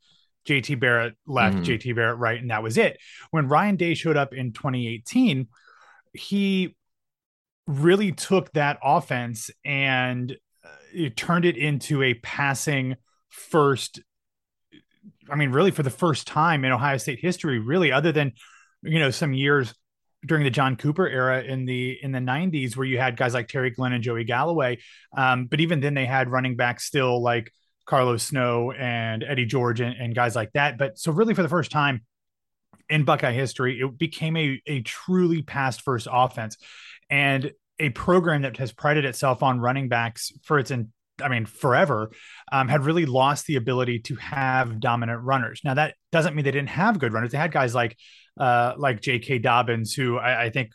JT 0.46 0.80
Barrett 0.80 1.14
left, 1.26 1.56
mm-hmm. 1.56 1.64
JT 1.64 1.94
Barrett 1.94 2.18
right, 2.18 2.40
and 2.40 2.50
that 2.50 2.62
was 2.62 2.78
it. 2.78 2.98
When 3.30 3.48
Ryan 3.48 3.76
Day 3.76 3.94
showed 3.94 4.16
up 4.16 4.32
in 4.32 4.52
2018 4.52 5.48
he 6.12 6.76
really 7.66 8.12
took 8.12 8.52
that 8.52 8.78
offense 8.82 9.50
and 9.64 10.36
uh, 10.64 11.08
turned 11.16 11.44
it 11.44 11.56
into 11.56 12.02
a 12.02 12.14
passing 12.14 12.96
first 13.28 14.00
I 15.30 15.36
mean, 15.36 15.52
really 15.52 15.70
for 15.70 15.84
the 15.84 15.90
first 15.90 16.26
time 16.26 16.64
in 16.64 16.72
Ohio 16.72 16.96
State 16.96 17.20
history, 17.20 17.60
really, 17.60 17.92
other 17.92 18.10
than 18.10 18.32
you 18.82 18.98
know 18.98 19.10
some 19.10 19.32
years 19.32 19.74
during 20.24 20.44
the 20.44 20.50
John 20.50 20.76
Cooper 20.76 21.08
era 21.08 21.42
in 21.42 21.64
the 21.64 21.98
in 22.02 22.12
the 22.12 22.18
90s, 22.18 22.76
where 22.76 22.86
you 22.86 22.98
had 22.98 23.16
guys 23.16 23.34
like 23.34 23.48
Terry 23.48 23.70
Glenn 23.70 23.92
and 23.92 24.02
Joey 24.02 24.24
Galloway. 24.24 24.78
Um, 25.16 25.46
but 25.46 25.60
even 25.60 25.80
then, 25.80 25.94
they 25.94 26.06
had 26.06 26.28
running 26.28 26.56
backs 26.56 26.84
still 26.84 27.22
like 27.22 27.52
Carlos 27.86 28.22
Snow 28.22 28.72
and 28.72 29.24
Eddie 29.24 29.46
George 29.46 29.80
and, 29.80 29.96
and 29.96 30.14
guys 30.14 30.36
like 30.36 30.52
that. 30.52 30.78
But 30.78 30.98
so 30.98 31.12
really, 31.12 31.34
for 31.34 31.42
the 31.42 31.48
first 31.48 31.70
time, 31.70 32.02
in 32.88 33.04
Buckeye 33.04 33.32
history, 33.32 33.80
it 33.80 33.98
became 33.98 34.36
a, 34.36 34.60
a 34.66 34.82
truly 34.82 35.42
pass 35.42 35.78
first 35.78 36.08
offense 36.10 36.56
and 37.08 37.52
a 37.78 37.88
program 37.90 38.42
that 38.42 38.58
has 38.58 38.72
prided 38.72 39.04
itself 39.04 39.42
on 39.42 39.60
running 39.60 39.88
backs 39.88 40.32
for 40.42 40.58
its 40.58 40.70
in, 40.70 40.92
I 41.22 41.28
mean, 41.28 41.46
forever, 41.46 42.10
um, 42.52 42.68
had 42.68 42.84
really 42.84 43.06
lost 43.06 43.46
the 43.46 43.56
ability 43.56 44.00
to 44.00 44.16
have 44.16 44.80
dominant 44.80 45.22
runners. 45.22 45.60
Now 45.64 45.74
that 45.74 45.94
doesn't 46.12 46.34
mean 46.34 46.44
they 46.44 46.50
didn't 46.50 46.70
have 46.70 46.98
good 46.98 47.12
runners. 47.12 47.32
They 47.32 47.38
had 47.38 47.52
guys 47.52 47.74
like 47.74 47.96
uh, 48.38 48.74
like 48.76 49.00
J.K. 49.00 49.38
Dobbins, 49.38 49.92
who 49.92 50.18
I, 50.18 50.44
I 50.44 50.50
think 50.50 50.72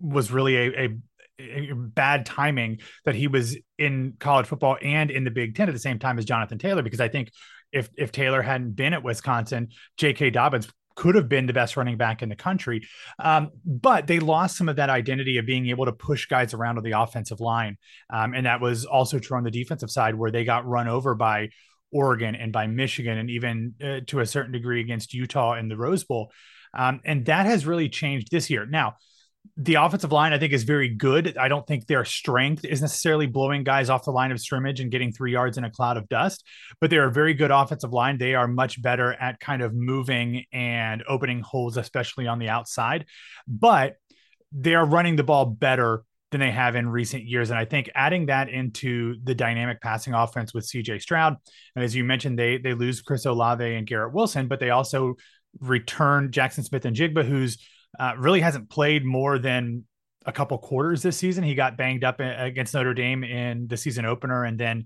was 0.00 0.30
really 0.30 0.56
a, 0.56 0.70
a, 0.78 1.70
a, 1.70 1.74
bad 1.74 2.24
timing 2.24 2.78
that 3.04 3.14
he 3.14 3.26
was 3.26 3.56
in 3.76 4.14
college 4.18 4.46
football 4.46 4.78
and 4.80 5.10
in 5.10 5.24
the 5.24 5.30
Big 5.30 5.54
Ten 5.54 5.68
at 5.68 5.74
the 5.74 5.80
same 5.80 5.98
time 5.98 6.18
as 6.18 6.24
Jonathan 6.24 6.58
Taylor, 6.58 6.82
because 6.82 7.00
I 7.00 7.08
think 7.08 7.30
if 7.72 7.90
if 7.96 8.12
Taylor 8.12 8.42
hadn't 8.42 8.76
been 8.76 8.94
at 8.94 9.02
Wisconsin, 9.02 9.68
J.K. 9.96 10.30
Dobbins 10.30 10.68
could 10.98 11.14
have 11.14 11.28
been 11.28 11.46
the 11.46 11.52
best 11.52 11.76
running 11.76 11.96
back 11.96 12.22
in 12.22 12.28
the 12.28 12.34
country. 12.34 12.84
Um, 13.20 13.52
but 13.64 14.08
they 14.08 14.18
lost 14.18 14.56
some 14.56 14.68
of 14.68 14.76
that 14.76 14.90
identity 14.90 15.38
of 15.38 15.46
being 15.46 15.68
able 15.68 15.84
to 15.84 15.92
push 15.92 16.26
guys 16.26 16.52
around 16.52 16.76
on 16.76 16.82
the 16.82 17.00
offensive 17.00 17.38
line. 17.38 17.76
Um, 18.10 18.34
and 18.34 18.46
that 18.46 18.60
was 18.60 18.84
also 18.84 19.20
true 19.20 19.36
on 19.36 19.44
the 19.44 19.50
defensive 19.52 19.92
side, 19.92 20.16
where 20.16 20.32
they 20.32 20.44
got 20.44 20.66
run 20.66 20.88
over 20.88 21.14
by 21.14 21.50
Oregon 21.92 22.34
and 22.34 22.52
by 22.52 22.66
Michigan, 22.66 23.16
and 23.16 23.30
even 23.30 23.74
uh, 23.80 24.00
to 24.08 24.18
a 24.18 24.26
certain 24.26 24.50
degree 24.50 24.80
against 24.80 25.14
Utah 25.14 25.54
in 25.54 25.68
the 25.68 25.76
Rose 25.76 26.02
Bowl. 26.02 26.32
Um, 26.74 27.00
and 27.04 27.24
that 27.26 27.46
has 27.46 27.64
really 27.64 27.88
changed 27.88 28.32
this 28.32 28.50
year. 28.50 28.66
Now, 28.66 28.96
the 29.56 29.74
offensive 29.74 30.12
line, 30.12 30.32
I 30.32 30.38
think, 30.38 30.52
is 30.52 30.64
very 30.64 30.88
good. 30.88 31.36
I 31.36 31.48
don't 31.48 31.66
think 31.66 31.86
their 31.86 32.04
strength 32.04 32.64
is 32.64 32.80
necessarily 32.80 33.26
blowing 33.26 33.64
guys 33.64 33.90
off 33.90 34.04
the 34.04 34.10
line 34.10 34.32
of 34.32 34.40
scrimmage 34.40 34.80
and 34.80 34.90
getting 34.90 35.12
three 35.12 35.32
yards 35.32 35.58
in 35.58 35.64
a 35.64 35.70
cloud 35.70 35.96
of 35.96 36.08
dust, 36.08 36.44
but 36.80 36.90
they're 36.90 37.08
a 37.08 37.12
very 37.12 37.34
good 37.34 37.50
offensive 37.50 37.92
line. 37.92 38.18
They 38.18 38.34
are 38.34 38.48
much 38.48 38.80
better 38.80 39.12
at 39.12 39.40
kind 39.40 39.62
of 39.62 39.74
moving 39.74 40.44
and 40.52 41.02
opening 41.08 41.40
holes, 41.40 41.76
especially 41.76 42.26
on 42.26 42.38
the 42.38 42.48
outside. 42.48 43.06
But 43.46 43.96
they 44.52 44.74
are 44.74 44.86
running 44.86 45.16
the 45.16 45.24
ball 45.24 45.44
better 45.46 46.04
than 46.30 46.40
they 46.40 46.50
have 46.50 46.76
in 46.76 46.88
recent 46.88 47.24
years. 47.24 47.50
And 47.50 47.58
I 47.58 47.64
think 47.64 47.90
adding 47.94 48.26
that 48.26 48.48
into 48.48 49.16
the 49.24 49.34
dynamic 49.34 49.80
passing 49.80 50.14
offense 50.14 50.52
with 50.52 50.66
CJ 50.66 51.00
Stroud, 51.00 51.36
and 51.74 51.84
as 51.84 51.94
you 51.94 52.04
mentioned, 52.04 52.38
they 52.38 52.58
they 52.58 52.74
lose 52.74 53.00
Chris 53.00 53.24
Olave 53.24 53.64
and 53.64 53.86
Garrett 53.86 54.12
Wilson, 54.12 54.48
but 54.48 54.60
they 54.60 54.70
also 54.70 55.14
return 55.60 56.30
Jaxon 56.30 56.64
Smith-Njigba, 56.64 57.24
who's 57.24 57.58
uh, 57.98 58.14
really 58.18 58.40
hasn't 58.40 58.70
played 58.70 59.04
more 59.04 59.38
than 59.38 59.84
a 60.26 60.32
couple 60.32 60.58
quarters 60.58 61.02
this 61.02 61.16
season. 61.16 61.44
He 61.44 61.54
got 61.54 61.76
banged 61.76 62.04
up 62.04 62.20
against 62.20 62.74
Notre 62.74 62.94
Dame 62.94 63.24
in 63.24 63.66
the 63.66 63.76
season 63.76 64.04
opener, 64.04 64.44
and 64.44 64.58
then 64.58 64.84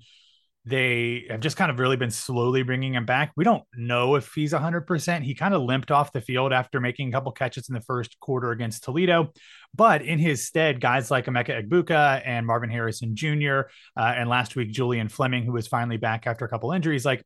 they 0.65 1.27
have 1.29 1.41
just 1.41 1.57
kind 1.57 1.73
of 1.73 1.81
really 1.81 1.97
been 1.97 2.13
slowly 2.13 2.63
bringing 2.63 2.95
him 2.95 3.05
back. 3.05 3.33
We 3.37 3.43
don't 3.43 3.65
know 3.75 4.15
if 4.15 4.33
he's 4.33 4.53
100%. 4.53 5.23
He 5.23 5.35
kind 5.35 5.55
of 5.55 5.63
limped 5.63 5.91
off 5.91 6.13
the 6.13 6.21
field 6.21 6.53
after 6.53 6.81
making 6.81 7.09
a 7.09 7.13
couple 7.13 7.33
catches 7.33 7.69
in 7.69 7.75
the 7.75 7.81
first 7.81 8.19
quarter 8.21 8.53
against 8.53 8.85
Toledo. 8.85 9.33
But 9.75 10.03
in 10.03 10.21
his 10.21 10.47
stead, 10.47 10.81
guys 10.81 11.11
like 11.11 11.27
Emeka 11.27 11.69
Egbuka 11.69 12.23
and 12.25 12.47
Marvin 12.47 12.71
Harrison 12.71 13.17
Jr., 13.17 13.63
uh, 13.97 14.15
and 14.17 14.29
last 14.29 14.55
week, 14.55 14.71
Julian 14.71 15.09
Fleming, 15.09 15.43
who 15.45 15.53
was 15.53 15.67
finally 15.67 15.97
back 15.97 16.29
after 16.29 16.45
a 16.45 16.49
couple 16.49 16.71
injuries, 16.71 17.05
like 17.05 17.25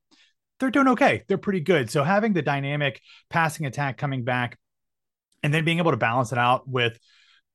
they're 0.58 0.70
doing 0.70 0.88
okay. 0.88 1.22
They're 1.28 1.36
pretty 1.36 1.60
good. 1.60 1.90
So 1.90 2.02
having 2.02 2.32
the 2.32 2.40
dynamic 2.40 3.02
passing 3.28 3.66
attack 3.66 3.98
coming 3.98 4.24
back 4.24 4.56
and 5.46 5.54
then 5.54 5.64
being 5.64 5.78
able 5.78 5.92
to 5.92 5.96
balance 5.96 6.32
it 6.32 6.38
out 6.38 6.68
with 6.68 6.98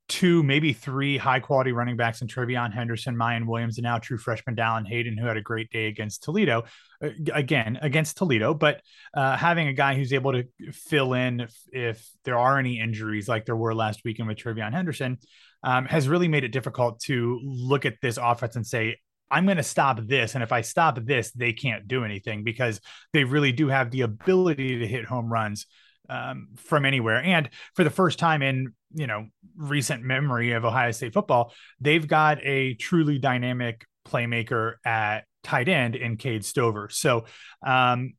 two, 0.08 0.44
maybe 0.44 0.72
three 0.72 1.18
high 1.18 1.42
quality 1.42 1.74
running 1.74 1.98
backs 1.98 2.22
in 2.22 2.28
TreVeyon 2.30 2.74
Henderson, 2.74 3.18
Miyan 3.18 3.46
Williams, 3.48 3.78
and 3.78 3.84
now 3.84 3.98
true 3.98 4.18
freshman 4.18 4.56
Dallan 4.56 4.88
Hayden, 4.88 5.18
who 5.18 5.26
had 5.26 5.36
a 5.36 5.42
great 5.42 5.70
day 5.72 5.88
against 5.88 6.24
Toledo, 6.24 6.64
uh, 7.04 7.10
again, 7.34 7.78
against 7.82 8.16
Toledo, 8.16 8.54
but 8.54 8.80
uh, 9.14 9.36
having 9.36 9.68
a 9.68 9.74
guy 9.74 9.96
who's 9.96 10.14
able 10.14 10.32
to 10.32 10.46
fill 10.72 11.12
in 11.12 11.42
if, 11.42 11.54
if, 11.74 12.10
there 12.24 12.38
are 12.38 12.58
any 12.58 12.80
injuries 12.80 13.28
like 13.28 13.46
there 13.46 13.58
were 13.58 13.76
last 13.76 14.02
weekend 14.06 14.30
with 14.30 14.38
TreVeyon 14.38 14.72
Henderson 14.72 15.18
um, 15.64 15.86
has 15.86 16.08
really 16.08 16.30
made 16.30 16.46
it 16.46 16.54
difficult 16.54 17.02
to 17.02 17.42
look 17.44 17.86
at 17.86 17.96
this 18.02 18.18
offense 18.18 18.56
and 18.56 18.66
say, 18.66 18.96
I'm 19.30 19.46
going 19.46 19.58
to 19.58 19.64
stop 19.64 20.00
this. 20.08 20.36
And 20.36 20.44
if 20.44 20.54
I 20.54 20.62
stop 20.62 20.98
this, 21.04 21.32
they 21.32 21.52
can't 21.52 21.90
do 21.90 22.06
anything 22.06 22.46
because 22.46 22.80
they 23.12 23.26
really 23.26 23.52
do 23.52 23.68
have 23.68 23.92
the 23.92 24.02
ability 24.02 24.80
to 24.80 24.88
hit 24.88 25.04
home 25.04 25.30
runs 25.30 25.66
um, 26.12 26.50
from 26.58 26.86
anywhere. 26.86 27.24
And 27.24 27.50
for 27.74 27.84
the 27.84 27.90
first 27.90 28.20
time 28.20 28.44
in 28.44 28.74
you 28.94 29.08
know 29.08 29.28
recent 29.56 30.04
memory 30.04 30.52
of 30.52 30.66
Ohio 30.66 30.92
State 30.92 31.14
football, 31.14 31.54
they've 31.80 32.08
got 32.08 32.38
a 32.44 32.76
truly 32.76 33.18
dynamic 33.18 33.86
playmaker 34.08 34.74
at 34.86 35.22
tight 35.44 35.70
end 35.70 35.96
in 35.96 36.18
Cade 36.18 36.46
Stover. 36.46 36.90
So 36.92 37.26
um, 37.66 38.14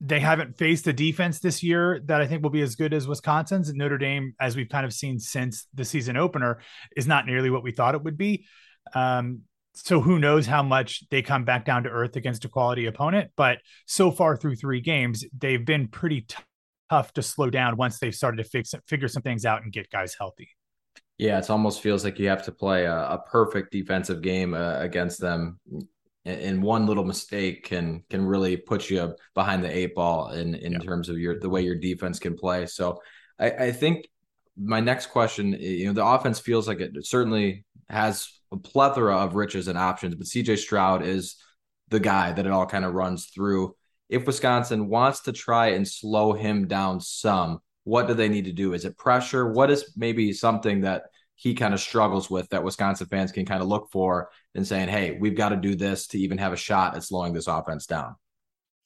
they 0.00 0.20
haven't 0.20 0.58
faced 0.58 0.86
a 0.86 0.92
defense 0.92 1.40
this 1.40 1.62
year 1.62 2.00
that 2.04 2.20
I 2.20 2.26
think 2.26 2.42
will 2.42 2.50
be 2.50 2.62
as 2.62 2.76
good 2.76 2.94
as 2.94 3.08
Wisconsin's. 3.08 3.68
And 3.68 3.78
Notre 3.78 3.98
Dame, 3.98 4.34
as 4.38 4.54
we've 4.54 4.68
kind 4.68 4.86
of 4.86 4.92
seen 4.92 5.18
since 5.18 5.66
the 5.74 5.84
season 5.84 6.16
opener, 6.16 6.60
is 6.96 7.06
not 7.06 7.26
nearly 7.26 7.50
what 7.50 7.64
we 7.64 7.72
thought 7.72 7.94
it 7.94 8.04
would 8.04 8.18
be. 8.18 8.46
Um, 8.94 9.40
so 9.74 10.00
who 10.00 10.18
knows 10.18 10.46
how 10.46 10.62
much 10.62 11.08
they 11.10 11.22
come 11.22 11.44
back 11.44 11.64
down 11.64 11.84
to 11.84 11.88
earth 11.88 12.16
against 12.16 12.44
a 12.44 12.48
quality 12.48 12.86
opponent? 12.86 13.30
But 13.36 13.58
so 13.86 14.10
far 14.10 14.36
through 14.36 14.56
three 14.56 14.80
games, 14.80 15.24
they've 15.36 15.64
been 15.64 15.88
pretty 15.88 16.26
tough 16.90 17.12
to 17.14 17.22
slow 17.22 17.50
down 17.50 17.76
once 17.76 17.98
they've 17.98 18.14
started 18.14 18.38
to 18.38 18.44
fix 18.44 18.74
figure 18.86 19.08
some 19.08 19.22
things 19.22 19.44
out 19.44 19.62
and 19.62 19.72
get 19.72 19.90
guys 19.90 20.14
healthy. 20.14 20.48
Yeah, 21.18 21.38
it 21.38 21.50
almost 21.50 21.80
feels 21.80 22.04
like 22.04 22.18
you 22.18 22.28
have 22.28 22.44
to 22.44 22.52
play 22.52 22.84
a, 22.84 22.94
a 22.94 23.22
perfect 23.26 23.72
defensive 23.72 24.22
game 24.22 24.54
uh, 24.54 24.78
against 24.78 25.20
them, 25.20 25.58
and 26.24 26.62
one 26.62 26.86
little 26.86 27.04
mistake 27.04 27.64
can 27.64 28.04
can 28.08 28.24
really 28.24 28.56
put 28.56 28.88
you 28.88 29.14
behind 29.34 29.64
the 29.64 29.76
eight 29.76 29.94
ball 29.94 30.30
in 30.30 30.54
in 30.54 30.72
yeah. 30.72 30.78
terms 30.78 31.08
of 31.08 31.18
your 31.18 31.38
the 31.40 31.48
way 31.48 31.62
your 31.62 31.74
defense 31.74 32.18
can 32.18 32.36
play. 32.36 32.66
So, 32.66 33.00
I, 33.38 33.50
I 33.50 33.72
think 33.72 34.08
my 34.56 34.80
next 34.80 35.06
question, 35.06 35.52
you 35.52 35.86
know, 35.86 35.92
the 35.92 36.06
offense 36.06 36.40
feels 36.40 36.68
like 36.68 36.80
it 36.80 37.06
certainly 37.06 37.64
has 37.88 38.28
a 38.52 38.56
plethora 38.56 39.16
of 39.16 39.34
riches 39.34 39.68
and 39.68 39.78
options, 39.78 40.14
but 40.14 40.26
CJ 40.26 40.58
Stroud 40.58 41.02
is 41.02 41.36
the 41.88 42.00
guy 42.00 42.32
that 42.32 42.46
it 42.46 42.52
all 42.52 42.66
kind 42.66 42.84
of 42.84 42.94
runs 42.94 43.26
through. 43.26 43.74
If 44.08 44.26
Wisconsin 44.26 44.88
wants 44.88 45.20
to 45.22 45.32
try 45.32 45.68
and 45.68 45.86
slow 45.86 46.32
him 46.32 46.66
down 46.66 47.00
some, 47.00 47.60
what 47.84 48.06
do 48.06 48.14
they 48.14 48.28
need 48.28 48.46
to 48.46 48.52
do? 48.52 48.72
Is 48.72 48.84
it 48.84 48.96
pressure? 48.96 49.52
What 49.52 49.70
is 49.70 49.92
maybe 49.96 50.32
something 50.32 50.82
that 50.82 51.04
he 51.38 51.54
kind 51.54 51.72
of 51.72 51.80
struggles 51.80 52.28
with 52.28 52.48
that 52.48 52.64
Wisconsin 52.64 53.06
fans 53.06 53.30
can 53.30 53.46
kind 53.46 53.62
of 53.62 53.68
look 53.68 53.88
for 53.92 54.28
and 54.54 54.66
saying, 54.66 54.88
hey, 54.88 55.16
we've 55.20 55.36
got 55.36 55.50
to 55.50 55.56
do 55.56 55.76
this 55.76 56.08
to 56.08 56.18
even 56.18 56.36
have 56.38 56.52
a 56.52 56.56
shot 56.56 56.96
at 56.96 57.04
slowing 57.04 57.32
this 57.32 57.46
offense 57.46 57.86
down? 57.86 58.16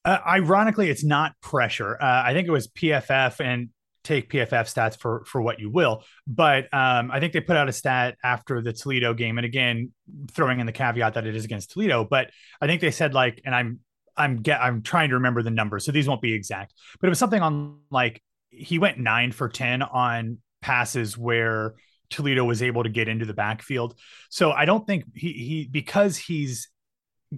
Uh, 0.05 0.18
ironically, 0.27 0.91
it's 0.91 1.03
not 1.03 1.33
pressure. 1.41 1.97
Uh, 2.01 2.23
I 2.25 2.35
think 2.35 2.47
it 2.47 2.51
was 2.51 2.68
PFF 2.68 3.41
and 3.41 3.70
take 4.05 4.31
PFF 4.31 4.64
stats 4.73 4.99
for 4.99 5.25
for 5.25 5.41
what 5.41 5.61
you 5.61 5.70
will, 5.70 6.03
but 6.27 6.64
um, 6.75 7.11
I 7.11 7.20
think 7.20 7.33
they 7.33 7.41
put 7.41 7.57
out 7.57 7.68
a 7.68 7.73
stat 7.73 8.16
after 8.23 8.61
the 8.61 8.73
Toledo 8.73 9.14
game, 9.14 9.39
and 9.39 9.45
again, 9.45 9.93
throwing 10.33 10.59
in 10.59 10.66
the 10.66 10.73
caveat 10.73 11.14
that 11.14 11.27
it 11.27 11.37
is 11.37 11.45
against 11.45 11.70
Toledo, 11.70 12.05
but 12.05 12.31
I 12.61 12.66
think 12.66 12.81
they 12.81 12.91
said 12.91 13.14
like, 13.14 13.41
and 13.45 13.55
I'm 13.55 13.79
I'm 14.17 14.43
get 14.43 14.61
I'm 14.61 14.83
trying 14.83 15.09
to 15.11 15.17
remember 15.17 15.43
the 15.43 15.51
numbers, 15.51 15.85
so 15.85 15.93
these 15.93 16.09
won't 16.09 16.23
be 16.23 16.33
exact, 16.33 16.75
but 17.01 17.07
it 17.07 17.11
was 17.11 17.19
something 17.19 17.41
on 17.41 17.79
like 17.91 18.23
he 18.51 18.79
went 18.79 18.99
nine 18.99 19.33
for 19.33 19.49
10 19.49 19.83
on 19.83 20.39
passes 20.61 21.17
where 21.17 21.75
Toledo 22.11 22.45
was 22.45 22.63
able 22.63 22.83
to 22.83 22.91
get 22.91 23.09
into 23.09 23.25
the 23.25 23.33
backfield. 23.33 23.99
So 24.29 24.53
I 24.53 24.67
don't 24.67 24.87
think 24.87 25.05
he, 25.15 25.33
he 25.33 25.69
because 25.71 26.17
he's 26.17 26.69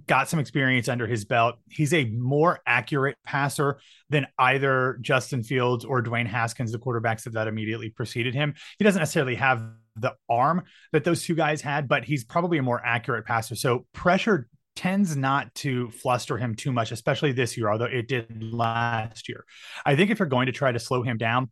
got 0.07 0.27
some 0.29 0.39
experience 0.39 0.89
under 0.89 1.07
his 1.07 1.25
belt, 1.25 1.55
he's 1.69 1.93
a 1.93 2.05
more 2.05 2.59
accurate 2.67 3.17
passer 3.25 3.79
than 4.09 4.27
either 4.37 4.99
Justin 5.01 5.41
Fields 5.41 5.85
or 5.85 6.03
Dwayne 6.03 6.27
Haskins, 6.27 6.71
the 6.71 6.79
quarterbacks 6.79 7.23
that 7.31 7.47
immediately 7.47 7.89
preceded 7.89 8.35
him. 8.35 8.53
He 8.77 8.83
doesn't 8.83 8.99
necessarily 8.99 9.35
have 9.35 9.63
the 9.95 10.13
arm 10.29 10.63
that 10.91 11.05
those 11.05 11.23
two 11.23 11.35
guys 11.35 11.61
had, 11.61 11.87
but 11.87 12.03
he's 12.03 12.25
probably 12.25 12.57
a 12.57 12.63
more 12.63 12.81
accurate 12.85 13.25
passer. 13.25 13.55
So 13.55 13.85
pressure 13.93 14.49
tends 14.75 15.15
not 15.15 15.53
to 15.55 15.89
fluster 15.91 16.37
him 16.37 16.55
too 16.55 16.71
much, 16.71 16.91
especially 16.91 17.31
this 17.31 17.57
year, 17.57 17.71
although 17.71 17.85
it 17.85 18.07
did 18.07 18.53
last 18.53 19.29
year. 19.29 19.45
I 19.85 19.95
think 19.95 20.11
if 20.11 20.19
you're 20.19 20.27
going 20.27 20.47
to 20.47 20.51
try 20.51 20.71
to 20.71 20.79
slow 20.79 21.03
him 21.03 21.17
down, 21.17 21.49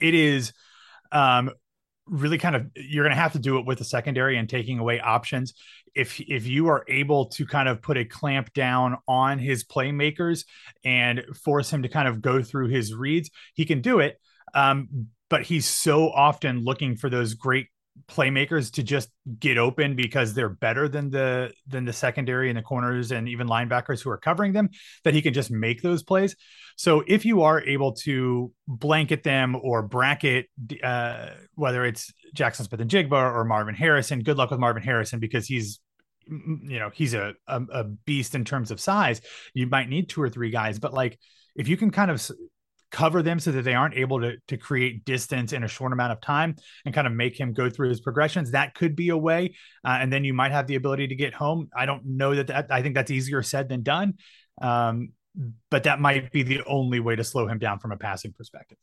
it 0.00 0.14
is 0.14 0.52
um, 1.12 1.50
really 2.06 2.38
kind 2.38 2.56
of 2.56 2.66
you're 2.74 3.04
going 3.04 3.14
to 3.14 3.20
have 3.20 3.32
to 3.32 3.38
do 3.38 3.58
it 3.58 3.66
with 3.66 3.78
the 3.78 3.84
secondary 3.84 4.36
and 4.36 4.48
taking 4.48 4.78
away 4.78 5.00
options. 5.00 5.54
If 5.94 6.20
if 6.20 6.46
you 6.46 6.68
are 6.68 6.84
able 6.88 7.26
to 7.26 7.46
kind 7.46 7.68
of 7.68 7.82
put 7.82 7.96
a 7.96 8.04
clamp 8.04 8.52
down 8.52 8.96
on 9.06 9.38
his 9.38 9.64
playmakers 9.64 10.44
and 10.84 11.22
force 11.44 11.72
him 11.72 11.82
to 11.82 11.88
kind 11.88 12.08
of 12.08 12.20
go 12.20 12.42
through 12.42 12.68
his 12.68 12.94
reads, 12.94 13.30
he 13.54 13.64
can 13.64 13.80
do 13.80 14.00
it. 14.00 14.18
Um, 14.54 15.08
but 15.30 15.42
he's 15.42 15.66
so 15.66 16.10
often 16.10 16.64
looking 16.64 16.96
for 16.96 17.08
those 17.08 17.34
great 17.34 17.68
playmakers 18.08 18.72
to 18.72 18.82
just 18.82 19.08
get 19.38 19.56
open 19.56 19.96
because 19.96 20.34
they're 20.34 20.48
better 20.48 20.88
than 20.88 21.10
the 21.10 21.52
than 21.66 21.84
the 21.84 21.92
secondary 21.92 22.50
and 22.50 22.58
the 22.58 22.62
corners 22.62 23.12
and 23.12 23.28
even 23.28 23.46
linebackers 23.46 24.02
who 24.02 24.10
are 24.10 24.18
covering 24.18 24.52
them 24.52 24.68
that 25.04 25.14
he 25.14 25.22
can 25.22 25.32
just 25.32 25.50
make 25.50 25.80
those 25.80 26.02
plays. 26.02 26.36
So 26.76 27.04
if 27.06 27.24
you 27.24 27.42
are 27.42 27.60
able 27.62 27.92
to 28.02 28.52
blanket 28.66 29.22
them 29.22 29.56
or 29.56 29.82
bracket 29.82 30.46
uh, 30.82 31.30
whether 31.54 31.84
it's 31.84 32.12
Jaxon 32.36 32.68
Smith-Njigba 32.68 33.12
or 33.12 33.44
marvin 33.44 33.74
harrison 33.74 34.20
good 34.20 34.36
luck 34.36 34.50
with 34.50 34.60
marvin 34.60 34.82
harrison 34.82 35.20
because 35.20 35.46
he's 35.46 35.80
you 36.26 36.78
know 36.78 36.90
he's 36.92 37.14
a, 37.14 37.34
a, 37.46 37.62
a 37.72 37.84
beast 37.84 38.34
in 38.34 38.44
terms 38.44 38.70
of 38.70 38.80
size. 38.80 39.20
You 39.54 39.66
might 39.66 39.88
need 39.88 40.08
two 40.08 40.20
or 40.20 40.28
three 40.28 40.50
guys 40.50 40.78
but 40.78 40.92
like 40.92 41.18
if 41.54 41.68
you 41.68 41.76
can 41.76 41.90
kind 41.90 42.10
of 42.10 42.28
cover 42.94 43.22
them 43.22 43.40
so 43.40 43.50
that 43.50 43.62
they 43.62 43.74
aren't 43.74 43.96
able 43.96 44.20
to, 44.20 44.36
to 44.46 44.56
create 44.56 45.04
distance 45.04 45.52
in 45.52 45.64
a 45.64 45.68
short 45.68 45.92
amount 45.92 46.12
of 46.12 46.20
time 46.20 46.54
and 46.84 46.94
kind 46.94 47.08
of 47.08 47.12
make 47.12 47.38
him 47.38 47.52
go 47.52 47.68
through 47.68 47.88
his 47.88 48.00
progressions. 48.00 48.52
That 48.52 48.76
could 48.76 48.94
be 48.94 49.08
a 49.08 49.16
way. 49.16 49.56
Uh, 49.84 49.98
and 50.00 50.12
then 50.12 50.22
you 50.22 50.32
might 50.32 50.52
have 50.52 50.68
the 50.68 50.76
ability 50.76 51.08
to 51.08 51.16
get 51.16 51.34
home. 51.34 51.68
I 51.76 51.86
don't 51.86 52.06
know 52.06 52.36
that, 52.36 52.46
that 52.46 52.66
I 52.70 52.82
think 52.82 52.94
that's 52.94 53.10
easier 53.10 53.42
said 53.42 53.68
than 53.68 53.82
done. 53.82 54.14
Um, 54.62 55.08
but 55.72 55.82
that 55.82 56.00
might 56.00 56.30
be 56.30 56.44
the 56.44 56.62
only 56.64 57.00
way 57.00 57.16
to 57.16 57.24
slow 57.24 57.48
him 57.48 57.58
down 57.58 57.80
from 57.80 57.90
a 57.90 57.96
passing 57.96 58.32
perspective. 58.32 58.78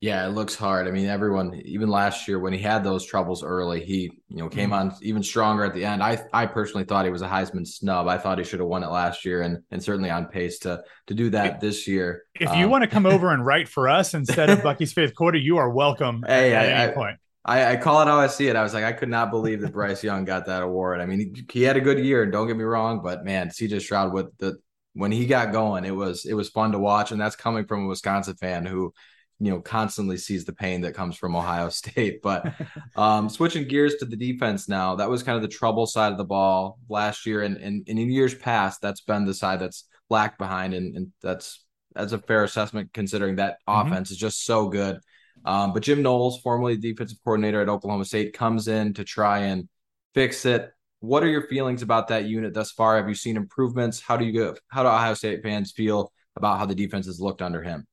Yeah, 0.00 0.26
it 0.26 0.30
looks 0.30 0.54
hard. 0.54 0.88
I 0.88 0.92
mean, 0.92 1.08
everyone, 1.08 1.60
even 1.66 1.90
last 1.90 2.26
year 2.26 2.38
when 2.38 2.54
he 2.54 2.58
had 2.58 2.82
those 2.82 3.04
troubles 3.04 3.44
early, 3.44 3.84
he 3.84 4.10
you 4.28 4.38
know 4.38 4.48
came 4.48 4.70
mm-hmm. 4.70 4.88
on 4.88 4.96
even 5.02 5.22
stronger 5.22 5.62
at 5.62 5.74
the 5.74 5.84
end. 5.84 6.02
I 6.02 6.18
I 6.32 6.46
personally 6.46 6.84
thought 6.84 7.04
he 7.04 7.10
was 7.10 7.20
a 7.20 7.28
Heisman 7.28 7.66
snub. 7.66 8.08
I 8.08 8.16
thought 8.16 8.38
he 8.38 8.44
should 8.44 8.60
have 8.60 8.68
won 8.68 8.82
it 8.82 8.88
last 8.88 9.26
year, 9.26 9.42
and 9.42 9.58
and 9.70 9.82
certainly 9.82 10.08
on 10.08 10.26
pace 10.26 10.58
to 10.60 10.82
to 11.08 11.14
do 11.14 11.28
that 11.30 11.56
if, 11.56 11.60
this 11.60 11.86
year. 11.86 12.22
If 12.34 12.48
um, 12.48 12.58
you 12.58 12.68
want 12.70 12.82
to 12.82 12.88
come 12.88 13.04
over 13.04 13.30
and 13.34 13.44
write 13.44 13.68
for 13.68 13.88
us 13.90 14.14
instead 14.14 14.48
of 14.48 14.62
Bucky's 14.62 14.94
fifth 14.94 15.14
quarter, 15.14 15.36
you 15.36 15.58
are 15.58 15.68
welcome. 15.68 16.24
Hey, 16.26 16.54
at, 16.54 16.62
I, 16.62 16.68
any 16.68 16.92
I, 16.92 16.94
point. 16.94 17.18
I, 17.44 17.72
I, 17.72 17.76
call 17.76 18.00
it 18.00 18.06
how 18.06 18.18
I 18.18 18.26
see 18.26 18.48
it. 18.48 18.56
I 18.56 18.62
was 18.62 18.74
like, 18.74 18.84
I 18.84 18.92
could 18.92 19.08
not 19.08 19.30
believe 19.30 19.62
that 19.62 19.72
Bryce 19.72 20.04
Young 20.04 20.24
got 20.24 20.46
that 20.46 20.62
award. 20.62 21.00
I 21.00 21.06
mean, 21.06 21.34
he, 21.34 21.44
he 21.50 21.62
had 21.62 21.76
a 21.76 21.80
good 21.80 21.98
year, 21.98 22.26
don't 22.26 22.46
get 22.46 22.56
me 22.56 22.64
wrong, 22.64 23.00
but 23.02 23.24
man, 23.24 23.48
CJ 23.48 23.80
Stroud 23.80 24.12
with 24.12 24.36
the 24.38 24.58
when 24.94 25.12
he 25.12 25.26
got 25.26 25.52
going, 25.52 25.84
it 25.84 25.94
was 25.94 26.24
it 26.24 26.34
was 26.34 26.48
fun 26.48 26.72
to 26.72 26.78
watch, 26.78 27.12
and 27.12 27.20
that's 27.20 27.36
coming 27.36 27.66
from 27.66 27.84
a 27.84 27.88
Wisconsin 27.88 28.34
fan 28.36 28.64
who 28.64 28.94
you 29.40 29.50
know 29.50 29.60
constantly 29.60 30.18
sees 30.18 30.44
the 30.44 30.52
pain 30.52 30.82
that 30.82 30.94
comes 30.94 31.16
from 31.16 31.34
Ohio 31.34 31.68
State. 31.70 32.20
But 32.22 32.52
um, 32.96 33.28
switching 33.28 33.66
gears 33.66 33.96
to 33.96 34.04
the 34.04 34.16
defense 34.16 34.68
now, 34.68 34.94
that 34.96 35.08
was 35.08 35.22
kind 35.22 35.36
of 35.36 35.42
the 35.42 35.48
trouble 35.48 35.86
side 35.86 36.12
of 36.12 36.18
the 36.18 36.24
ball 36.24 36.78
last 36.88 37.26
year, 37.26 37.42
and, 37.42 37.56
and, 37.56 37.84
and 37.88 37.98
in 37.98 38.10
years 38.10 38.34
past, 38.34 38.80
that's 38.80 39.00
been 39.00 39.24
the 39.24 39.34
side 39.34 39.60
that's 39.60 39.88
lagged 40.10 40.38
behind, 40.38 40.74
and, 40.74 40.96
and 40.96 41.12
that's 41.22 41.64
that's 41.94 42.12
a 42.12 42.18
fair 42.18 42.44
assessment 42.44 42.92
considering 42.92 43.36
that 43.36 43.56
mm-hmm. 43.68 43.88
offense 43.88 44.10
is 44.10 44.16
just 44.16 44.44
so 44.44 44.68
good. 44.68 44.98
Um, 45.44 45.72
but 45.72 45.82
Jim 45.82 46.02
Knowles, 46.02 46.40
formerly 46.40 46.76
defensive 46.76 47.18
coordinator 47.24 47.62
at 47.62 47.68
Oklahoma 47.68 48.04
State, 48.04 48.34
comes 48.34 48.68
in 48.68 48.92
to 48.94 49.04
try 49.04 49.38
and 49.38 49.68
fix 50.14 50.44
it. 50.44 50.70
What 51.00 51.22
are 51.22 51.28
your 51.28 51.46
feelings 51.48 51.80
about 51.80 52.08
that 52.08 52.26
unit 52.26 52.52
thus 52.52 52.72
far? 52.72 52.98
Have 52.98 53.08
you 53.08 53.14
seen 53.14 53.38
improvements? 53.38 54.00
How 54.00 54.18
do 54.18 54.26
you 54.26 54.32
go? 54.32 54.54
How 54.68 54.82
do 54.82 54.90
Ohio 54.90 55.14
State 55.14 55.42
fans 55.42 55.72
feel 55.72 56.12
about 56.36 56.58
how 56.58 56.66
the 56.66 56.74
defense 56.74 57.06
has 57.06 57.20
looked 57.20 57.40
under 57.40 57.62
him? 57.62 57.86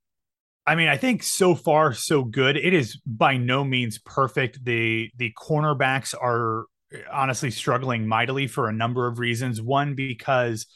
I 0.68 0.76
mean, 0.76 0.89
I 0.89 0.97
think 0.97 1.24
so 1.24 1.55
far 1.55 1.93
so 1.93 2.26
good. 2.26 2.57
It 2.57 2.74
is 2.74 2.99
by 3.05 3.38
no 3.38 3.63
means 3.63 3.99
perfect. 3.99 4.63
The 4.65 5.09
the 5.15 5.34
cornerbacks 5.38 6.13
are 6.13 6.65
honestly 7.11 7.51
struggling 7.51 8.05
mightily 8.05 8.47
for 8.47 8.68
a 8.68 8.74
number 8.74 9.07
of 9.07 9.18
reasons. 9.18 9.61
One 9.61 9.95
because 9.95 10.68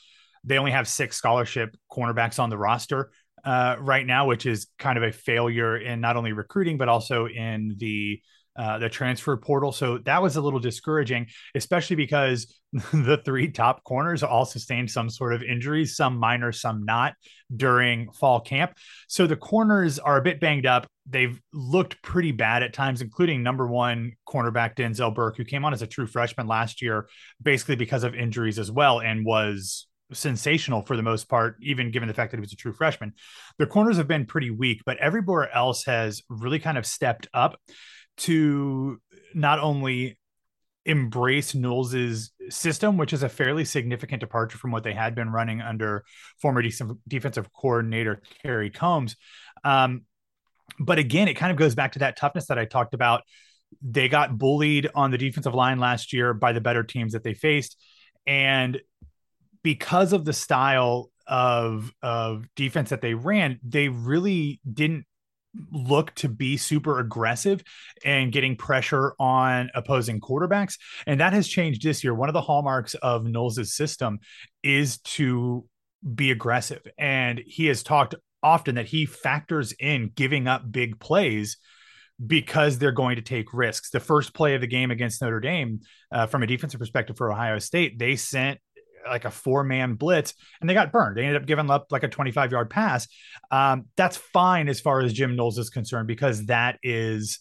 they 0.46 0.58
only 0.58 0.72
have 0.72 0.88
six 0.88 1.18
scholarship 1.18 1.76
cornerbacks 1.92 2.40
on 2.40 2.50
the 2.50 2.58
roster 2.58 3.12
uh, 3.44 3.76
right 3.80 4.08
now, 4.08 4.28
which 4.28 4.46
is 4.46 4.68
kind 4.80 4.98
of 4.98 5.04
a 5.04 5.12
failure 5.12 5.78
in 5.78 6.00
not 6.00 6.16
only 6.16 6.32
recruiting 6.32 6.78
but 6.78 6.88
also 6.88 7.28
in 7.28 7.76
the 7.78 8.22
uh, 8.58 8.78
the 8.80 8.90
transfer 8.90 9.38
portal. 9.38 9.72
So 9.72 10.00
that 10.00 10.22
was 10.22 10.36
a 10.36 10.42
little 10.42 10.60
discouraging, 10.60 11.28
especially 11.56 11.96
because 11.96 12.54
the 12.94 13.22
three 13.24 13.50
top 13.50 13.84
corners 13.84 14.24
all 14.24 14.46
sustained 14.46 14.92
some 14.92 15.10
sort 15.10 15.34
of 15.34 15.44
injuries, 15.44 15.96
some 15.96 16.18
minor, 16.18 16.52
some 16.52 16.84
not 16.86 17.14
during 17.56 18.12
fall 18.12 18.40
camp. 18.40 18.74
So 19.08 19.28
the 19.28 19.36
corners 19.36 20.00
are 20.00 20.18
a 20.18 20.22
bit 20.22 20.40
banged 20.40 20.66
up. 20.66 20.88
They've 21.06 21.40
looked 21.54 22.02
pretty 22.02 22.32
bad 22.32 22.64
at 22.64 22.74
times, 22.74 23.02
including 23.02 23.44
number 23.44 23.68
one 23.68 24.14
cornerback 24.28 24.76
Denzel 24.76 25.14
Burke, 25.14 25.38
who 25.38 25.46
came 25.46 25.66
on 25.66 25.74
as 25.74 25.82
a 25.82 25.88
true 25.88 26.08
freshman 26.08 26.48
last 26.48 26.82
year, 26.82 27.08
basically 27.42 27.76
because 27.76 28.04
of 28.04 28.16
injuries 28.16 28.60
as 28.60 28.72
well, 28.72 29.02
and 29.02 29.26
was 29.26 29.88
sensational 30.14 30.82
for 30.82 30.96
the 30.96 31.04
most 31.04 31.30
part, 31.30 31.58
even 31.62 31.92
given 31.92 32.08
the 32.08 32.14
fact 32.14 32.32
that 32.32 32.38
he 32.38 32.42
was 32.42 32.54
a 32.54 32.58
true 32.58 32.74
freshman. 32.74 33.14
The 33.58 33.66
corners 33.68 33.98
have 33.98 34.08
been 34.08 34.26
pretty 34.26 34.50
weak, 34.50 34.82
but 34.86 34.98
everywhere 34.98 35.54
else 35.54 35.86
has 35.86 36.22
really 36.30 36.60
kind 36.60 36.78
of 36.78 36.86
stepped 36.86 37.28
up 37.34 37.60
to 38.22 39.00
not 39.34 39.60
only 39.60 40.18
embrace 40.86 41.54
Knowles's 41.54 42.32
system, 42.50 42.98
which 42.98 43.14
is 43.14 43.24
a 43.24 43.30
fairly 43.30 43.66
significant 43.66 44.20
departure 44.20 44.58
from 44.58 44.72
what 44.72 44.84
they 44.84 44.94
had 44.94 45.16
been 45.16 45.30
running 45.32 45.62
under 45.62 46.04
former 46.42 46.62
de- 46.62 46.72
defensive 47.08 47.52
coordinator 47.54 48.22
Kerry 48.42 48.70
Coombs. 48.70 49.16
Um, 49.64 50.04
but 50.80 51.00
again, 51.00 51.28
it 51.28 51.36
kind 51.36 51.52
of 51.52 51.58
goes 51.58 51.76
back 51.76 51.94
to 51.94 52.00
that 52.00 52.18
toughness 52.18 52.48
that 52.48 52.58
I 52.58 52.66
talked 52.66 52.94
about. 52.94 53.24
They 53.82 54.10
got 54.10 54.38
bullied 54.38 54.90
on 54.96 55.12
the 55.12 55.18
defensive 55.18 55.54
line 55.54 55.80
last 55.80 56.14
year 56.14 56.34
by 56.34 56.52
the 56.54 56.62
better 56.62 56.84
teams 56.84 57.14
that 57.14 57.24
they 57.24 57.34
faced, 57.34 57.78
and 58.28 58.82
because 59.64 60.14
of 60.14 60.26
the 60.26 60.34
style 60.34 61.10
of 61.28 61.94
of 62.02 62.46
defense 62.56 62.90
that 62.90 63.02
they 63.02 63.14
ran, 63.14 63.60
they 63.64 63.88
really 63.88 64.60
didn't 64.72 65.06
look 65.72 66.14
to 66.16 66.30
be 66.30 66.58
super 66.58 67.00
aggressive 67.00 67.64
and 68.06 68.32
getting 68.32 68.56
pressure 68.56 69.14
on 69.20 69.70
opposing 69.76 70.20
quarterbacks. 70.20 70.78
And 71.06 71.20
that 71.20 71.34
has 71.34 71.48
changed 71.48 71.84
this 71.84 72.04
year. 72.04 72.14
One 72.14 72.30
of 72.30 72.34
the 72.34 72.42
hallmarks 72.42 72.94
of 72.96 73.26
Knowles' 73.26 73.74
system 73.74 74.20
is 74.64 75.00
to 75.00 75.66
be 76.16 76.32
aggressive. 76.32 76.86
And 76.98 77.42
he 77.46 77.68
has 77.68 77.84
talked 77.84 78.16
often 78.44 78.76
that 78.76 78.88
he 78.88 79.06
factors 79.06 79.74
in 79.74 80.12
giving 80.16 80.48
up 80.48 80.72
big 80.72 81.00
plays 81.00 81.58
because 82.26 82.78
they're 82.78 82.92
going 82.92 83.16
to 83.16 83.22
take 83.22 83.54
risks. 83.54 83.90
The 83.90 84.00
first 84.00 84.34
play 84.34 84.56
of 84.56 84.62
the 84.62 84.68
game 84.68 84.92
against 84.92 85.22
Notre 85.22 85.40
Dame, 85.40 85.82
uh, 86.12 86.28
from 86.28 86.44
a 86.44 86.48
defensive 86.48 86.80
perspective 86.80 87.18
for 87.18 87.32
Ohio 87.32 87.60
State, 87.60 87.98
they 87.98 88.16
sent 88.16 88.60
like 89.08 89.26
a 89.26 89.32
four 89.32 89.64
man 89.64 89.96
blitz 89.96 90.34
and 90.60 90.70
they 90.70 90.74
got 90.74 90.92
burned. 90.92 91.18
They 91.18 91.24
ended 91.24 91.42
up 91.42 91.48
giving 91.48 91.70
up 91.70 91.88
like 91.92 92.04
a 92.04 92.08
25 92.08 92.52
yard 92.52 92.70
pass. 92.70 93.08
Um, 93.50 93.86
that's 93.96 94.18
fine 94.18 94.70
as 94.70 94.80
far 94.80 95.02
as 95.02 95.14
Jim 95.14 95.36
Knowles 95.36 95.58
is 95.58 95.70
concerned 95.70 96.08
because 96.08 96.46
that 96.48 96.78
is 96.84 97.40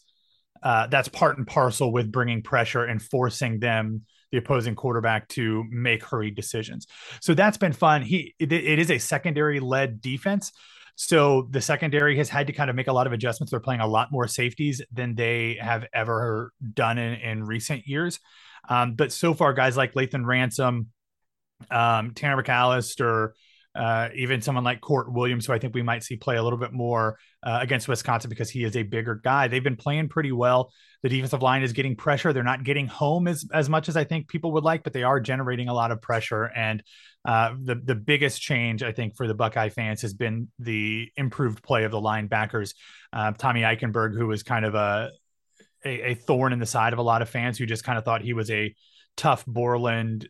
uh, 0.63 0.87
that's 0.89 1.09
part 1.09 1.39
and 1.39 1.47
parcel 1.47 1.93
with 1.93 2.13
bringing 2.13 2.43
pressure 2.43 2.85
and 2.85 3.01
forcing 3.01 3.61
them 3.61 4.03
the 4.31 4.39
opposing 4.39 4.75
quarterback 4.75 5.27
to 5.29 5.65
make 5.71 6.05
hurried 6.05 6.37
decisions. 6.37 6.87
So 7.21 7.35
that's 7.35 7.57
been 7.57 7.73
fun. 7.73 8.03
He 8.03 8.35
it, 8.39 8.53
it 8.53 8.79
is 8.79 8.91
a 8.91 8.99
secondary 8.99 9.61
led 9.61 10.01
defense. 10.01 10.53
So 10.97 11.49
the 11.51 11.63
secondary 11.63 12.17
has 12.19 12.29
had 12.29 12.47
to 12.49 12.53
kind 12.53 12.69
of 12.69 12.77
make 12.77 12.89
a 12.89 12.93
lot 12.93 13.07
of 13.07 13.15
adjustments. 13.15 13.51
They're 13.51 13.61
playing 13.61 13.81
a 13.81 13.87
lot 13.87 14.13
more 14.13 14.29
safeties 14.29 14.83
than 14.93 15.15
they 15.15 15.57
have 15.61 15.87
ever 15.95 16.53
done 16.75 16.99
in, 16.99 17.15
in 17.15 17.45
recent 17.45 17.87
years. 17.87 18.21
Um, 18.69 18.95
but 18.95 19.11
so 19.11 19.33
far, 19.33 19.55
guys 19.55 19.79
like 19.79 19.95
Lathan 19.95 20.27
Ransom, 20.27 20.89
um, 21.71 22.13
Tanner 22.15 22.43
McCalister, 22.43 23.31
uh, 23.75 24.09
even 24.17 24.43
someone 24.43 24.65
like 24.65 24.81
Kourt 24.81 25.13
Williams, 25.13 25.47
who 25.47 25.53
I 25.53 25.59
think 25.59 25.75
we 25.75 25.83
might 25.83 26.03
see 26.03 26.17
play 26.17 26.37
a 26.37 26.43
little 26.43 26.59
bit 26.59 26.73
more 26.73 27.19
uh, 27.43 27.59
against 27.63 27.87
Wisconsin 27.87 28.29
because 28.29 28.51
he 28.51 28.65
is 28.65 28.77
a 28.77 28.83
bigger 28.83 29.15
guy. 29.15 29.47
They've 29.47 29.63
been 29.63 29.77
playing 29.77 30.09
pretty 30.09 30.33
well. 30.33 30.73
The 31.03 31.09
defensive 31.09 31.41
line 31.41 31.63
is 31.63 31.73
getting 31.73 31.95
pressure. 31.95 32.33
They're 32.33 32.43
not 32.43 32.65
getting 32.65 32.89
home 32.89 33.29
as 33.29 33.47
as 33.53 33.69
much 33.69 33.89
as 33.89 33.97
I 33.97 34.05
think 34.05 34.29
people 34.29 34.53
would 34.53 34.65
like, 34.65 34.83
but 34.83 34.93
they 34.93 35.05
are 35.05 35.21
generating 35.21 35.69
a 35.69 35.75
lot 35.75 35.93
of 35.93 36.03
pressure. 36.03 36.45
And 36.45 36.83
uh, 37.25 37.55
the 37.63 37.77
the 37.77 37.95
biggest 37.95 38.43
change 38.43 38.83
I 38.83 38.93
think 38.93 39.17
for 39.17 39.29
the 39.29 39.35
Buckeye 39.35 39.69
fans 39.69 40.03
has 40.03 40.15
been 40.15 40.49
the 40.59 41.09
improved 41.17 41.63
play 41.63 41.85
of 41.85 41.93
the 41.93 42.01
linebackers. 42.01 42.75
Uh, 43.13 43.33
Tommy 43.33 43.61
Eichenberg, 43.61 44.17
who 44.17 44.27
was 44.27 44.43
kind 44.43 44.65
of 44.65 44.75
a, 44.75 45.13
a 45.85 46.11
a 46.11 46.15
thorn 46.15 46.53
in 46.53 46.59
the 46.59 46.67
side 46.67 46.93
of 46.93 46.99
a 46.99 47.03
lot 47.03 47.23
of 47.23 47.29
fans 47.29 47.57
who 47.57 47.67
just 47.67 47.85
kind 47.85 47.99
of 47.99 48.05
thought 48.05 48.23
he 48.23 48.33
was 48.33 48.51
a 48.51 48.75
Tuf 49.17 49.47
Borland 49.47 50.29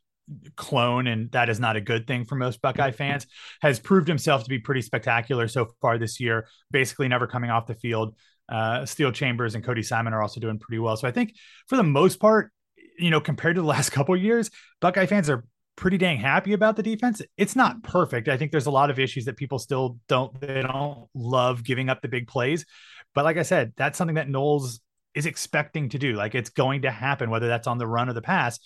clone, 0.57 1.07
and 1.07 1.31
that 1.33 1.49
is 1.49 1.61
not 1.61 1.77
a 1.77 1.81
good 1.81 2.07
thing 2.07 2.25
for 2.25 2.35
most 2.35 2.61
Buckeye 2.63 2.91
fans, 2.91 3.27
has 3.61 3.79
proved 3.79 4.09
himself 4.09 4.45
to 4.45 4.49
be 4.49 4.59
pretty 4.59 4.83
spectacular 4.83 5.49
so 5.49 5.69
far 5.81 5.99
this 5.99 6.21
year, 6.21 6.47
basically 6.71 7.09
never 7.09 7.27
coming 7.27 7.51
off 7.51 7.67
the 7.67 7.75
field. 7.75 8.15
Uh, 8.49 8.85
Steele 8.85 9.13
Chambers 9.13 9.55
and 9.55 9.65
Cody 9.65 9.83
Simon 9.83 10.13
are 10.13 10.23
also 10.23 10.41
doing 10.41 10.59
pretty 10.59 10.79
well. 10.79 10.97
So 10.97 11.07
I 11.07 11.13
think 11.13 11.35
for 11.69 11.77
the 11.77 11.83
most 11.83 12.19
part, 12.19 12.53
you 12.99 13.11
know, 13.11 13.21
compared 13.21 13.57
to 13.57 13.63
the 13.63 13.67
last 13.77 13.91
couple 13.91 14.17
years, 14.17 14.51
Buckeye 14.81 15.07
fans 15.07 15.31
are 15.31 15.45
pretty 15.77 15.97
dang 15.97 16.19
happy 16.19 16.53
about 16.53 16.77
the 16.77 16.83
defense. 16.83 17.23
It's 17.37 17.57
not 17.57 17.83
perfect. 17.83 18.29
I 18.29 18.37
think 18.37 18.51
there's 18.51 18.67
a 18.67 18.71
lot 18.71 18.91
of 18.91 18.99
issues 18.99 19.25
that 19.25 19.37
people 19.37 19.59
still 19.59 19.99
don't 20.09 20.39
they 20.41 20.63
don't 20.63 21.09
love 21.15 21.65
giving 21.65 21.89
up 21.89 22.03
the 22.03 22.09
big 22.09 22.27
plays. 22.27 22.67
But 23.15 23.25
like 23.25 23.39
I 23.39 23.43
said, 23.43 23.73
that's 23.77 23.97
something 23.97 24.17
that 24.17 24.29
Knowles 24.29 24.81
is 25.15 25.27
expecting 25.27 25.89
to 25.91 25.99
do. 25.99 26.15
Like 26.15 26.35
it's 26.35 26.51
going 26.51 26.83
to 26.83 26.91
happen, 26.91 27.31
whether 27.31 27.49
that's 27.49 27.67
on 27.67 27.79
the 27.79 27.87
run 27.87 28.09
or 28.09 28.13
the 28.13 28.23
pass 28.23 28.59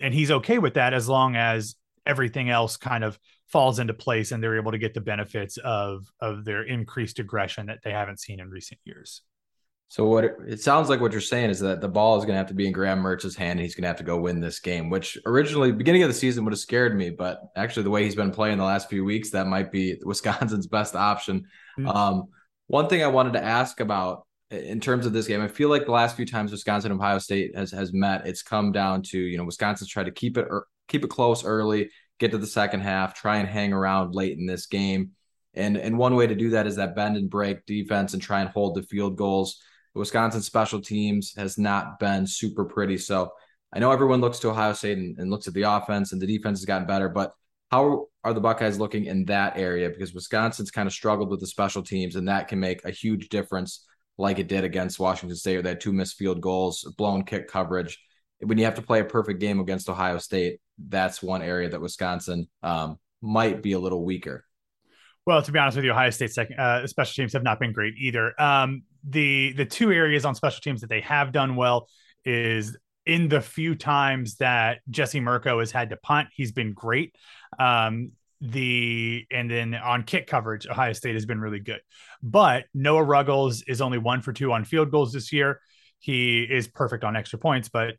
and 0.00 0.14
he's 0.14 0.30
okay 0.30 0.58
with 0.58 0.74
that 0.74 0.94
as 0.94 1.08
long 1.08 1.36
as 1.36 1.76
everything 2.06 2.50
else 2.50 2.76
kind 2.76 3.04
of 3.04 3.18
falls 3.48 3.78
into 3.78 3.94
place 3.94 4.32
and 4.32 4.42
they're 4.42 4.56
able 4.56 4.72
to 4.72 4.78
get 4.78 4.94
the 4.94 5.00
benefits 5.00 5.58
of 5.58 6.10
of 6.20 6.44
their 6.44 6.62
increased 6.62 7.18
aggression 7.18 7.66
that 7.66 7.80
they 7.84 7.92
haven't 7.92 8.20
seen 8.20 8.40
in 8.40 8.50
recent 8.50 8.80
years. 8.84 9.22
So 9.92 10.06
what 10.06 10.24
it, 10.24 10.36
it 10.48 10.60
sounds 10.62 10.88
like 10.88 11.02
what 11.02 11.12
you're 11.12 11.20
saying 11.20 11.50
is 11.50 11.60
that 11.60 11.82
the 11.82 11.88
ball 11.88 12.16
is 12.16 12.24
going 12.24 12.32
to 12.32 12.38
have 12.38 12.46
to 12.46 12.54
be 12.54 12.66
in 12.66 12.72
Graham 12.72 13.00
Mertz's 13.00 13.36
hand 13.36 13.58
and 13.58 13.60
he's 13.60 13.74
going 13.74 13.82
to 13.82 13.88
have 13.88 13.98
to 13.98 14.04
go 14.04 14.16
win 14.16 14.40
this 14.40 14.58
game, 14.58 14.88
which 14.88 15.18
originally 15.26 15.70
beginning 15.70 16.02
of 16.02 16.08
the 16.08 16.14
season 16.14 16.44
would 16.44 16.54
have 16.54 16.60
scared 16.60 16.96
me, 16.96 17.10
but 17.10 17.42
actually 17.56 17.82
the 17.82 17.90
way 17.90 18.02
he's 18.02 18.14
been 18.14 18.30
playing 18.30 18.56
the 18.56 18.64
last 18.64 18.88
few 18.88 19.04
weeks, 19.04 19.28
that 19.32 19.46
might 19.46 19.70
be 19.70 20.00
Wisconsin's 20.02 20.66
best 20.66 20.96
option. 20.96 21.46
Mm-hmm. 21.78 21.88
Um, 21.88 22.28
one 22.68 22.88
thing 22.88 23.02
I 23.02 23.08
wanted 23.08 23.34
to 23.34 23.44
ask 23.44 23.80
about 23.80 24.26
in 24.52 24.80
terms 24.80 25.06
of 25.06 25.12
this 25.12 25.26
game, 25.26 25.40
I 25.40 25.48
feel 25.48 25.68
like 25.68 25.86
the 25.86 25.92
last 25.92 26.16
few 26.16 26.26
times 26.26 26.52
Wisconsin 26.52 26.92
and 26.92 27.00
Ohio 27.00 27.18
State 27.18 27.56
has 27.56 27.72
has 27.72 27.92
met, 27.92 28.26
it's 28.26 28.42
come 28.42 28.72
down 28.72 29.02
to 29.04 29.18
you 29.18 29.38
know 29.38 29.44
Wisconsin's 29.44 29.90
tried 29.90 30.04
to 30.04 30.12
keep 30.12 30.36
it 30.36 30.46
or 30.48 30.66
keep 30.88 31.04
it 31.04 31.10
close 31.10 31.44
early, 31.44 31.90
get 32.18 32.30
to 32.32 32.38
the 32.38 32.46
second 32.46 32.80
half, 32.80 33.14
try 33.14 33.38
and 33.38 33.48
hang 33.48 33.72
around 33.72 34.14
late 34.14 34.38
in 34.38 34.46
this 34.46 34.66
game, 34.66 35.12
and 35.54 35.76
and 35.76 35.98
one 35.98 36.14
way 36.14 36.26
to 36.26 36.34
do 36.34 36.50
that 36.50 36.66
is 36.66 36.76
that 36.76 36.94
bend 36.94 37.16
and 37.16 37.30
break 37.30 37.64
defense 37.66 38.12
and 38.12 38.22
try 38.22 38.40
and 38.40 38.50
hold 38.50 38.74
the 38.74 38.82
field 38.82 39.16
goals. 39.16 39.60
Wisconsin 39.94 40.40
special 40.40 40.80
teams 40.80 41.34
has 41.36 41.58
not 41.58 41.98
been 41.98 42.26
super 42.26 42.64
pretty, 42.64 42.98
so 42.98 43.30
I 43.72 43.78
know 43.78 43.90
everyone 43.90 44.20
looks 44.20 44.38
to 44.40 44.50
Ohio 44.50 44.74
State 44.74 44.98
and, 44.98 45.18
and 45.18 45.30
looks 45.30 45.48
at 45.48 45.54
the 45.54 45.62
offense 45.62 46.12
and 46.12 46.20
the 46.20 46.26
defense 46.26 46.60
has 46.60 46.66
gotten 46.66 46.86
better, 46.86 47.08
but 47.08 47.32
how 47.70 48.08
are 48.22 48.34
the 48.34 48.40
Buckeyes 48.40 48.78
looking 48.78 49.06
in 49.06 49.24
that 49.24 49.56
area? 49.56 49.88
Because 49.88 50.12
Wisconsin's 50.12 50.70
kind 50.70 50.86
of 50.86 50.92
struggled 50.92 51.30
with 51.30 51.40
the 51.40 51.46
special 51.46 51.82
teams, 51.82 52.16
and 52.16 52.28
that 52.28 52.48
can 52.48 52.60
make 52.60 52.84
a 52.84 52.90
huge 52.90 53.30
difference 53.30 53.86
like 54.22 54.38
it 54.38 54.46
did 54.46 54.62
against 54.62 55.00
Washington 55.00 55.36
State, 55.36 55.62
they 55.62 55.70
had 55.70 55.80
two 55.80 55.92
missed 55.92 56.16
field 56.16 56.40
goals, 56.40 56.84
blown 56.96 57.24
kick 57.24 57.48
coverage. 57.48 57.98
When 58.38 58.56
you 58.56 58.64
have 58.64 58.76
to 58.76 58.82
play 58.82 59.00
a 59.00 59.04
perfect 59.04 59.40
game 59.40 59.60
against 59.60 59.90
Ohio 59.90 60.18
State, 60.18 60.60
that's 60.78 61.22
one 61.22 61.42
area 61.42 61.68
that 61.68 61.80
Wisconsin 61.80 62.48
um, 62.62 62.98
might 63.20 63.62
be 63.62 63.72
a 63.72 63.78
little 63.78 64.04
weaker. 64.04 64.44
Well, 65.26 65.42
to 65.42 65.52
be 65.52 65.58
honest 65.58 65.76
with 65.76 65.84
you, 65.84 65.90
Ohio 65.90 66.10
State 66.10 66.32
second, 66.32 66.58
uh, 66.58 66.86
special 66.86 67.14
teams 67.22 67.32
have 67.32 67.42
not 67.42 67.58
been 67.58 67.72
great 67.72 67.94
either. 67.98 68.40
Um, 68.40 68.82
the 69.04 69.52
the 69.54 69.66
two 69.66 69.92
areas 69.92 70.24
on 70.24 70.34
special 70.34 70.60
teams 70.60 70.80
that 70.80 70.90
they 70.90 71.00
have 71.00 71.32
done 71.32 71.56
well 71.56 71.88
is 72.24 72.76
in 73.04 73.28
the 73.28 73.40
few 73.40 73.74
times 73.74 74.36
that 74.36 74.78
Jesse 74.88 75.20
Mirco 75.20 75.58
has 75.58 75.72
had 75.72 75.90
to 75.90 75.96
punt, 75.96 76.28
he's 76.34 76.52
been 76.52 76.72
great. 76.72 77.14
Um, 77.58 78.12
the 78.42 79.24
and 79.30 79.48
then 79.48 79.74
on 79.74 80.02
kick 80.02 80.26
coverage, 80.26 80.66
Ohio 80.66 80.92
State 80.92 81.14
has 81.14 81.24
been 81.24 81.40
really 81.40 81.60
good. 81.60 81.80
But 82.22 82.64
Noah 82.74 83.04
Ruggles 83.04 83.62
is 83.62 83.80
only 83.80 83.98
one 83.98 84.20
for 84.20 84.32
two 84.32 84.52
on 84.52 84.64
field 84.64 84.90
goals 84.90 85.12
this 85.12 85.32
year. 85.32 85.60
He 86.00 86.42
is 86.42 86.66
perfect 86.66 87.04
on 87.04 87.14
extra 87.14 87.38
points, 87.38 87.68
but 87.68 87.94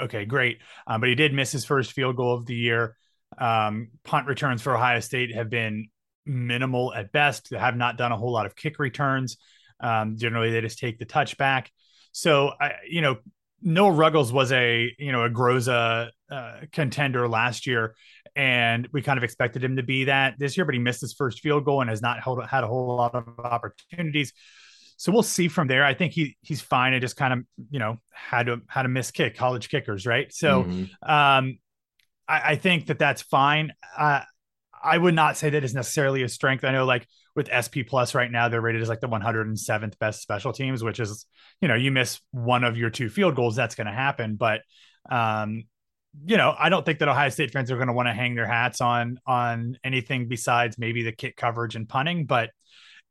okay, 0.00 0.24
great. 0.24 0.58
Um, 0.86 1.00
but 1.00 1.08
he 1.08 1.16
did 1.16 1.34
miss 1.34 1.50
his 1.50 1.64
first 1.64 1.92
field 1.92 2.16
goal 2.16 2.34
of 2.34 2.46
the 2.46 2.54
year. 2.54 2.96
Um, 3.36 3.88
punt 4.04 4.28
returns 4.28 4.62
for 4.62 4.74
Ohio 4.74 5.00
State 5.00 5.34
have 5.34 5.50
been 5.50 5.88
minimal 6.24 6.94
at 6.94 7.10
best. 7.10 7.50
They 7.50 7.58
have 7.58 7.76
not 7.76 7.98
done 7.98 8.12
a 8.12 8.16
whole 8.16 8.32
lot 8.32 8.46
of 8.46 8.54
kick 8.54 8.78
returns. 8.78 9.36
Um, 9.80 10.16
generally, 10.16 10.52
they 10.52 10.60
just 10.60 10.78
take 10.78 11.00
the 11.00 11.06
touchback. 11.06 11.66
So, 12.12 12.52
I, 12.60 12.74
you 12.88 13.00
know, 13.00 13.18
Noah 13.60 13.92
Ruggles 13.92 14.32
was 14.32 14.52
a 14.52 14.94
you 14.96 15.10
know 15.10 15.24
a 15.24 15.30
Groza 15.30 16.10
uh, 16.30 16.60
contender 16.72 17.28
last 17.28 17.66
year, 17.66 17.94
and 18.36 18.88
we 18.92 19.02
kind 19.02 19.18
of 19.18 19.24
expected 19.24 19.64
him 19.64 19.76
to 19.76 19.82
be 19.82 20.04
that 20.04 20.34
this 20.38 20.56
year, 20.56 20.64
but 20.64 20.74
he 20.74 20.80
missed 20.80 21.00
his 21.00 21.14
first 21.14 21.40
field 21.40 21.64
goal 21.64 21.80
and 21.80 21.90
has 21.90 22.02
not 22.02 22.22
held, 22.22 22.44
had 22.44 22.64
a 22.64 22.66
whole 22.66 22.96
lot 22.96 23.14
of 23.14 23.38
opportunities. 23.38 24.32
So 24.96 25.12
we'll 25.12 25.22
see 25.22 25.48
from 25.48 25.68
there. 25.68 25.84
I 25.84 25.94
think 25.94 26.12
he 26.12 26.36
he's 26.42 26.60
fine. 26.60 26.92
I 26.92 26.98
just 26.98 27.16
kind 27.16 27.32
of 27.32 27.44
you 27.70 27.78
know 27.78 27.98
had 28.12 28.46
to 28.46 28.60
had 28.66 28.82
to 28.82 28.88
miss 28.88 29.10
kick 29.10 29.36
college 29.36 29.68
kickers, 29.68 30.06
right? 30.06 30.32
So 30.32 30.64
mm-hmm. 30.64 31.10
um, 31.10 31.58
I, 32.26 32.52
I, 32.52 32.56
think 32.56 32.86
that 32.86 32.98
that's 32.98 33.22
fine. 33.22 33.72
Uh, 33.96 34.22
I 34.82 34.98
would 34.98 35.14
not 35.14 35.36
say 35.36 35.50
that 35.50 35.62
is 35.64 35.74
necessarily 35.74 36.24
a 36.24 36.28
strength. 36.28 36.64
I 36.64 36.72
know 36.72 36.84
like 36.84 37.06
with 37.36 37.48
SP 37.48 37.86
Plus 37.86 38.14
right 38.14 38.30
now, 38.30 38.48
they're 38.48 38.60
rated 38.60 38.82
as 38.82 38.88
like 38.88 39.00
the 39.00 39.08
107th 39.08 39.98
best 40.00 40.20
special 40.20 40.52
teams, 40.52 40.82
which 40.82 40.98
is 40.98 41.26
you 41.60 41.68
know 41.68 41.76
you 41.76 41.92
miss 41.92 42.20
one 42.32 42.64
of 42.64 42.76
your 42.76 42.90
two 42.90 43.08
field 43.08 43.36
goals, 43.36 43.54
that's 43.54 43.76
going 43.76 43.86
to 43.86 43.92
happen. 43.92 44.34
But 44.34 44.62
um, 45.08 45.64
you 46.26 46.36
know, 46.36 46.54
I 46.58 46.68
don't 46.68 46.84
think 46.84 46.98
that 47.00 47.08
Ohio 47.08 47.28
State 47.28 47.52
fans 47.52 47.70
are 47.70 47.76
going 47.76 47.88
to 47.88 47.92
want 47.92 48.08
to 48.08 48.12
hang 48.12 48.34
their 48.34 48.46
hats 48.46 48.80
on 48.80 49.20
on 49.26 49.78
anything 49.84 50.28
besides 50.28 50.78
maybe 50.78 51.02
the 51.02 51.12
kick 51.12 51.36
coverage 51.36 51.76
and 51.76 51.88
punting. 51.88 52.26
But 52.26 52.50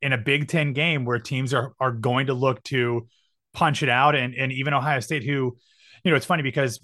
in 0.01 0.13
a 0.13 0.17
Big 0.17 0.47
Ten 0.47 0.73
game 0.73 1.05
where 1.05 1.19
teams 1.19 1.53
are 1.53 1.73
are 1.79 1.91
going 1.91 2.27
to 2.27 2.33
look 2.33 2.63
to 2.63 3.07
punch 3.53 3.83
it 3.83 3.89
out, 3.89 4.15
and 4.15 4.33
and 4.35 4.51
even 4.51 4.73
Ohio 4.73 4.99
State, 4.99 5.23
who, 5.23 5.57
you 6.03 6.11
know, 6.11 6.17
it's 6.17 6.25
funny 6.25 6.43
because 6.43 6.79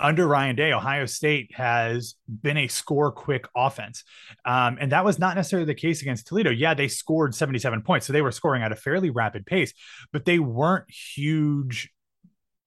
under 0.00 0.26
Ryan 0.26 0.56
Day, 0.56 0.72
Ohio 0.72 1.06
State 1.06 1.50
has 1.54 2.14
been 2.26 2.56
a 2.56 2.68
score 2.68 3.12
quick 3.12 3.46
offense. 3.54 4.02
Um, 4.44 4.78
and 4.80 4.92
that 4.92 5.04
was 5.04 5.18
not 5.18 5.36
necessarily 5.36 5.66
the 5.66 5.74
case 5.74 6.00
against 6.00 6.26
Toledo. 6.26 6.50
Yeah, 6.50 6.72
they 6.72 6.88
scored 6.88 7.34
77 7.34 7.82
points. 7.82 8.06
So 8.06 8.12
they 8.12 8.22
were 8.22 8.32
scoring 8.32 8.62
at 8.62 8.72
a 8.72 8.76
fairly 8.76 9.10
rapid 9.10 9.44
pace, 9.44 9.74
but 10.10 10.24
they 10.24 10.38
weren't 10.38 10.90
huge 10.90 11.90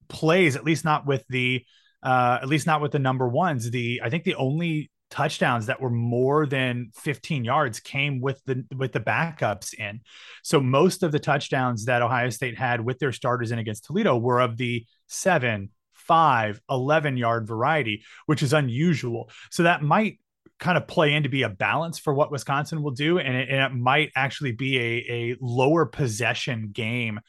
plays, 0.08 0.54
at 0.54 0.64
least 0.64 0.84
not 0.84 1.06
with 1.06 1.24
the 1.28 1.64
uh, 2.04 2.38
at 2.42 2.48
least 2.48 2.66
not 2.66 2.80
with 2.80 2.92
the 2.92 2.98
number 2.98 3.26
ones. 3.26 3.70
The 3.70 4.00
I 4.04 4.10
think 4.10 4.24
the 4.24 4.34
only 4.34 4.90
touchdowns 5.10 5.66
that 5.66 5.80
were 5.80 5.90
more 5.90 6.44
than 6.44 6.90
15 6.96 7.44
yards 7.44 7.80
came 7.80 8.20
with 8.20 8.42
the 8.44 8.64
with 8.76 8.92
the 8.92 9.00
backups 9.00 9.72
in. 9.74 10.00
So 10.42 10.60
most 10.60 11.02
of 11.02 11.12
the 11.12 11.18
touchdowns 11.18 11.86
that 11.86 12.02
Ohio 12.02 12.30
State 12.30 12.58
had 12.58 12.80
with 12.80 12.98
their 12.98 13.12
starters 13.12 13.50
in 13.50 13.58
against 13.58 13.84
Toledo 13.84 14.16
were 14.18 14.40
of 14.40 14.56
the 14.56 14.86
7, 15.06 15.70
5, 15.94 16.60
11 16.68 17.16
yard 17.16 17.46
variety, 17.46 18.02
which 18.26 18.42
is 18.42 18.52
unusual. 18.52 19.30
So 19.50 19.62
that 19.62 19.82
might 19.82 20.18
kind 20.58 20.76
of 20.76 20.86
play 20.86 21.14
in 21.14 21.24
to 21.24 21.28
be 21.28 21.42
a 21.42 21.48
balance 21.48 21.98
for 21.98 22.14
what 22.14 22.30
Wisconsin 22.30 22.82
will 22.82 22.92
do 22.92 23.18
and 23.18 23.36
it, 23.36 23.48
and 23.48 23.60
it 23.60 23.76
might 23.76 24.10
actually 24.14 24.52
be 24.52 24.78
a, 24.78 25.04
a 25.10 25.36
lower 25.40 25.84
possession 25.84 26.70
game 26.72 27.20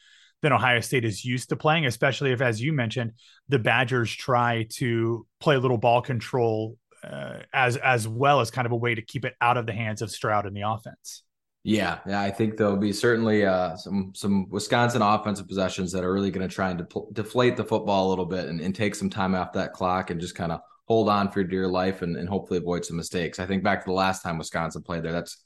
than 0.42 0.52
Ohio 0.52 0.80
State 0.80 1.04
is 1.04 1.24
used 1.24 1.48
to 1.48 1.56
playing, 1.56 1.86
especially 1.86 2.32
if, 2.32 2.40
as 2.40 2.60
you 2.60 2.72
mentioned, 2.72 3.12
the 3.48 3.58
Badgers 3.58 4.14
try 4.14 4.66
to 4.74 5.26
play 5.40 5.56
a 5.56 5.58
little 5.58 5.78
ball 5.78 6.02
control 6.02 6.76
uh, 7.04 7.40
as 7.52 7.76
as 7.76 8.08
well 8.08 8.40
as 8.40 8.50
kind 8.50 8.66
of 8.66 8.72
a 8.72 8.76
way 8.76 8.94
to 8.94 9.02
keep 9.02 9.24
it 9.24 9.34
out 9.40 9.56
of 9.56 9.66
the 9.66 9.72
hands 9.72 10.02
of 10.02 10.10
Stroud 10.10 10.46
in 10.46 10.54
the 10.54 10.62
offense. 10.62 11.22
Yeah, 11.62 11.98
yeah, 12.06 12.20
I 12.20 12.30
think 12.30 12.56
there'll 12.56 12.76
be 12.76 12.92
certainly 12.92 13.44
uh, 13.44 13.76
some 13.76 14.12
some 14.14 14.48
Wisconsin 14.50 15.02
offensive 15.02 15.48
possessions 15.48 15.90
that 15.92 16.04
are 16.04 16.12
really 16.12 16.30
going 16.30 16.48
to 16.48 16.54
try 16.54 16.70
and 16.70 16.78
de- 16.78 17.00
deflate 17.12 17.56
the 17.56 17.64
football 17.64 18.08
a 18.08 18.10
little 18.10 18.24
bit 18.24 18.48
and, 18.48 18.60
and, 18.60 18.74
take 18.74 18.94
some 18.94 19.10
time 19.10 19.34
off 19.34 19.52
that 19.54 19.72
clock 19.72 20.10
and 20.10 20.20
just 20.20 20.36
kind 20.36 20.52
of 20.52 20.60
hold 20.86 21.08
on 21.08 21.28
for 21.30 21.42
dear 21.42 21.66
life 21.66 22.02
and, 22.02 22.16
and 22.16 22.28
hopefully 22.28 22.58
avoid 22.58 22.84
some 22.84 22.96
mistakes. 22.96 23.40
I 23.40 23.46
think 23.46 23.64
back 23.64 23.80
to 23.80 23.90
the 23.90 23.94
last 23.94 24.22
time 24.22 24.38
Wisconsin 24.38 24.82
played 24.82 25.02
there, 25.02 25.10
that's 25.10 25.38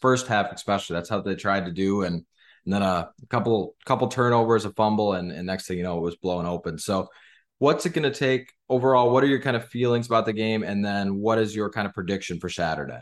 first 0.00 0.26
half 0.26 0.52
especially. 0.52 0.94
That's 0.94 1.08
how 1.08 1.22
they 1.22 1.34
tried 1.34 1.64
to 1.64 1.72
do, 1.72 2.02
and, 2.02 2.26
and 2.64 2.72
then 2.72 2.82
a 2.82 3.10
couple 3.28 3.74
couple 3.84 4.08
turnovers, 4.08 4.64
a 4.64 4.70
fumble, 4.70 5.14
and, 5.14 5.30
and 5.30 5.46
next 5.46 5.66
thing 5.66 5.78
you 5.78 5.84
know, 5.84 5.98
it 5.98 6.02
was 6.02 6.16
blown 6.16 6.46
open. 6.46 6.78
So, 6.78 7.08
what's 7.58 7.86
it 7.86 7.92
going 7.92 8.10
to 8.10 8.16
take 8.16 8.52
overall? 8.68 9.10
What 9.10 9.22
are 9.24 9.28
your 9.28 9.40
kind 9.40 9.56
of 9.56 9.68
feelings 9.68 10.06
about 10.06 10.26
the 10.26 10.32
game, 10.32 10.62
and 10.62 10.84
then 10.84 11.16
what 11.16 11.38
is 11.38 11.54
your 11.54 11.70
kind 11.70 11.86
of 11.86 11.94
prediction 11.94 12.40
for 12.40 12.48
Saturday? 12.48 13.00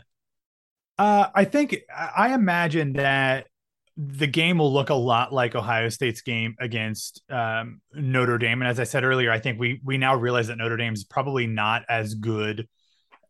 Uh, 0.97 1.27
I 1.33 1.45
think 1.45 1.77
I 1.95 2.33
imagine 2.33 2.93
that 2.93 3.47
the 3.95 4.27
game 4.27 4.57
will 4.57 4.73
look 4.73 4.89
a 4.89 4.95
lot 4.95 5.31
like 5.31 5.55
Ohio 5.55 5.89
State's 5.89 6.21
game 6.21 6.55
against 6.59 7.21
um, 7.29 7.79
Notre 7.93 8.37
Dame. 8.37 8.61
And 8.61 8.69
as 8.69 8.79
I 8.79 8.85
said 8.85 9.03
earlier, 9.03 9.31
I 9.31 9.39
think 9.39 9.59
we 9.59 9.79
we 9.83 9.97
now 9.97 10.15
realize 10.15 10.47
that 10.47 10.57
Notre 10.57 10.77
Dame 10.77 10.93
is 10.93 11.03
probably 11.03 11.47
not 11.47 11.83
as 11.87 12.15
good 12.15 12.67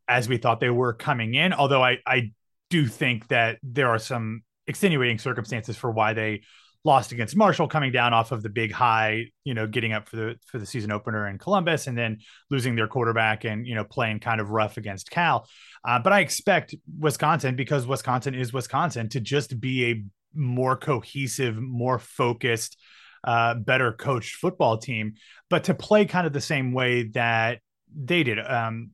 as 0.08 0.28
we 0.28 0.38
thought 0.38 0.60
they 0.60 0.70
were 0.70 0.94
coming 0.94 1.36
in. 1.36 1.54
Although 1.54 1.84
I 1.84 1.98
I 2.06 2.32
do 2.70 2.88
think 2.88 3.28
that 3.28 3.60
there 3.62 3.90
are 3.90 4.00
some 4.00 4.42
extenuating 4.68 5.20
circumstances 5.20 5.78
for 5.78 5.92
why 5.92 6.14
they 6.14 6.42
lost 6.86 7.12
against 7.14 7.36
Marshall, 7.36 7.68
coming 7.68 7.92
down 7.92 8.14
off 8.14 8.32
of 8.32 8.44
the 8.44 8.50
big 8.50 8.72
high, 8.72 9.28
you 9.44 9.54
know, 9.54 9.68
getting 9.68 9.94
up 9.94 10.10
for 10.10 10.18
the 10.18 10.36
for 10.46 10.60
the 10.60 10.66
season 10.66 10.92
opener 10.92 11.28
in 11.28 11.38
Columbus, 11.38 11.88
and 11.88 11.98
then 11.98 12.20
losing 12.50 12.76
their 12.76 12.88
quarterback 12.88 13.46
and 13.46 13.66
you 13.66 13.76
know 13.76 13.84
playing 13.84 14.20
kind 14.20 14.42
of 14.42 14.50
rough 14.50 14.78
against 14.78 15.10
Cal. 15.10 15.48
Uh, 15.86 16.00
but 16.00 16.14
I 16.14 16.20
expect 16.20 16.76
Wisconsin, 17.00 17.56
because 17.56 17.88
Wisconsin 17.88 18.36
is 18.36 18.54
Wisconsin, 18.54 19.10
to 19.10 19.20
just 19.20 19.60
be 19.60 19.92
a 19.92 20.04
more 20.34 20.76
cohesive, 20.76 21.56
more 21.56 22.00
focused, 22.00 22.78
uh, 23.24 23.56
better 23.56 23.94
coached 23.94 24.36
football 24.36 24.78
team, 24.78 25.14
but 25.50 25.66
to 25.66 25.74
play 25.74 26.06
kind 26.06 26.28
of 26.28 26.34
the 26.34 26.42
same 26.42 26.74
way 26.74 27.04
that 27.10 27.60
they 27.96 28.24
did. 28.24 28.40
Um, 28.40 28.92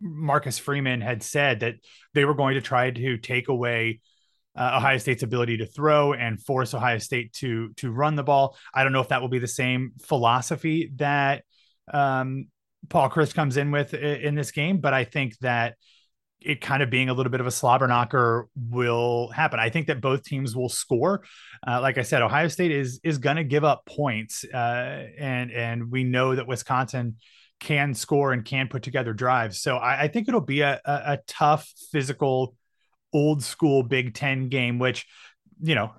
Marcus 0.00 0.58
Freeman 0.58 1.00
had 1.00 1.24
said 1.24 1.60
that 1.60 1.74
they 2.14 2.24
were 2.24 2.34
going 2.34 2.54
to 2.54 2.60
try 2.60 2.90
to 2.90 3.16
take 3.18 3.48
away 3.48 4.00
uh, 4.58 4.78
Ohio 4.78 4.98
State's 4.98 5.22
ability 5.22 5.58
to 5.58 5.66
throw 5.66 6.14
and 6.14 6.42
force 6.42 6.74
Ohio 6.74 6.98
State 6.98 7.32
to 7.34 7.72
to 7.76 7.92
run 7.92 8.16
the 8.16 8.24
ball. 8.24 8.56
I 8.74 8.82
don't 8.82 8.92
know 8.92 9.00
if 9.00 9.08
that 9.08 9.20
will 9.20 9.28
be 9.28 9.38
the 9.38 9.46
same 9.46 9.92
philosophy 10.00 10.92
that 10.96 11.44
um, 11.92 12.48
Paul 12.88 13.08
Chryst 13.08 13.34
comes 13.34 13.56
in 13.56 13.70
with 13.70 13.94
in 13.94 14.34
this 14.34 14.50
game, 14.50 14.78
but 14.78 14.92
I 14.92 15.04
think 15.04 15.38
that 15.38 15.76
it 16.40 16.60
kind 16.60 16.82
of 16.82 16.90
being 16.90 17.08
a 17.08 17.14
little 17.14 17.30
bit 17.30 17.40
of 17.40 17.46
a 17.46 17.50
slobber 17.50 17.86
knocker 17.86 18.48
will 18.56 19.28
happen. 19.28 19.58
I 19.58 19.70
think 19.70 19.88
that 19.88 20.00
both 20.00 20.22
teams 20.22 20.54
will 20.54 20.68
score. 20.68 21.24
Uh, 21.66 21.80
like 21.80 21.98
I 21.98 22.02
said, 22.02 22.22
Ohio 22.22 22.48
State 22.48 22.72
is 22.72 23.00
is 23.04 23.18
going 23.18 23.36
to 23.36 23.44
give 23.44 23.64
up 23.64 23.86
points, 23.86 24.44
uh, 24.44 25.06
and 25.18 25.52
and 25.52 25.90
we 25.90 26.02
know 26.02 26.34
that 26.34 26.48
Wisconsin 26.48 27.16
can 27.60 27.94
score 27.94 28.32
and 28.32 28.44
can 28.44 28.68
put 28.68 28.82
together 28.82 29.12
drives. 29.12 29.60
So 29.60 29.76
I, 29.76 30.02
I 30.02 30.08
think 30.08 30.28
it'll 30.28 30.40
be 30.40 30.60
a, 30.60 30.80
a, 30.84 30.92
a 30.92 31.18
tough, 31.26 31.68
physical, 31.90 32.54
old 33.12 33.42
school 33.42 33.82
Big 33.82 34.14
Ten 34.14 34.48
game, 34.48 34.78
which 34.78 35.06
you 35.60 35.74
know 35.74 35.92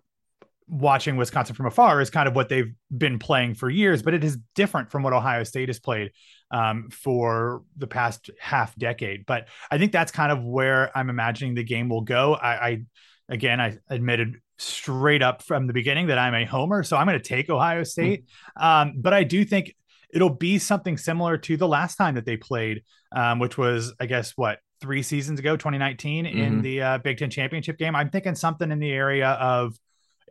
watching 0.70 1.18
Wisconsin 1.18 1.56
from 1.56 1.66
afar 1.66 2.00
is 2.00 2.10
kind 2.10 2.28
of 2.28 2.36
what 2.36 2.48
they've 2.48 2.74
been 2.96 3.18
playing 3.18 3.56
for 3.56 3.70
years, 3.70 4.04
but 4.04 4.14
it 4.14 4.24
is 4.24 4.38
different 4.54 4.92
from 4.92 5.02
what 5.02 5.14
Ohio 5.14 5.44
State 5.44 5.68
has 5.68 5.80
played 5.80 6.12
um, 6.52 6.90
for 6.92 7.64
the 7.78 7.88
past 7.88 8.30
half 8.40 8.76
decade. 8.76 9.26
But 9.26 9.48
I 9.72 9.78
think 9.78 9.92
that's 9.92 10.12
kind 10.12 10.32
of 10.32 10.44
where 10.44 10.96
I'm 10.96 11.10
imagining 11.10 11.56
the 11.56 11.64
game 11.64 11.90
will 11.90 12.02
go. 12.02 12.36
I, 12.36 12.68
I 12.68 12.82
again, 13.30 13.60
I 13.60 13.78
admitted 13.90 14.38
straight 14.58 15.24
up 15.24 15.42
from 15.42 15.68
the 15.68 15.74
beginning 15.74 16.08
that 16.08 16.20
I'm 16.20 16.36
a 16.36 16.46
homer, 16.46 16.84
so 16.84 16.98
I'm 16.98 17.08
going 17.08 17.20
to 17.20 17.28
take 17.28 17.50
Ohio 17.50 17.84
State. 17.84 18.26
Um, 18.56 18.96
but 18.98 19.14
I 19.14 19.24
do 19.24 19.44
think 19.46 19.76
it'll 20.14 20.30
be 20.30 20.60
something 20.60 20.98
similar 20.98 21.38
to 21.38 21.58
the 21.58 21.68
last 21.68 21.96
time 21.96 22.16
that 22.16 22.26
they 22.26 22.38
played, 22.38 22.84
um, 23.16 23.40
which 23.40 23.58
was, 23.58 23.94
I 24.00 24.06
guess, 24.06 24.34
what 24.36 24.60
three 24.82 25.04
seasons 25.04 25.40
ago, 25.40 25.56
2019, 25.56 26.26
mm-hmm. 26.26 26.38
in 26.38 26.62
the 26.62 26.82
uh, 26.82 26.98
Big 27.00 27.18
Ten 27.18 27.30
championship 27.30 27.78
game. 27.78 27.96
I'm 27.96 28.10
thinking 28.10 28.36
something 28.36 28.72
in 28.72 28.80
the 28.80 28.92
area 28.92 29.30
of 29.30 29.78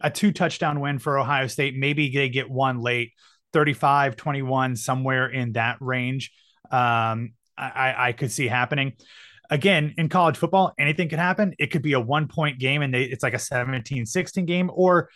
a 0.00 0.10
two 0.10 0.32
touchdown 0.32 0.80
win 0.80 0.98
for 0.98 1.18
Ohio 1.18 1.46
State. 1.46 1.76
Maybe 1.76 2.10
they 2.10 2.28
get 2.28 2.48
one 2.50 2.80
late, 2.80 3.12
35 3.52 4.16
21, 4.16 4.76
somewhere 4.76 5.28
in 5.28 5.52
that 5.52 5.76
range. 5.80 6.32
Um, 6.70 7.32
I, 7.56 7.94
I 8.08 8.12
could 8.12 8.30
see 8.30 8.46
happening. 8.46 8.92
Again, 9.50 9.94
in 9.96 10.08
college 10.08 10.36
football, 10.36 10.72
anything 10.78 11.08
could 11.08 11.18
happen. 11.18 11.54
It 11.58 11.68
could 11.68 11.82
be 11.82 11.94
a 11.94 12.00
one 12.00 12.28
point 12.28 12.58
game 12.58 12.82
and 12.82 12.92
they, 12.92 13.04
it's 13.04 13.22
like 13.22 13.34
a 13.34 13.38
17 13.38 14.06
16 14.06 14.44
game, 14.44 14.70
or 14.72 15.08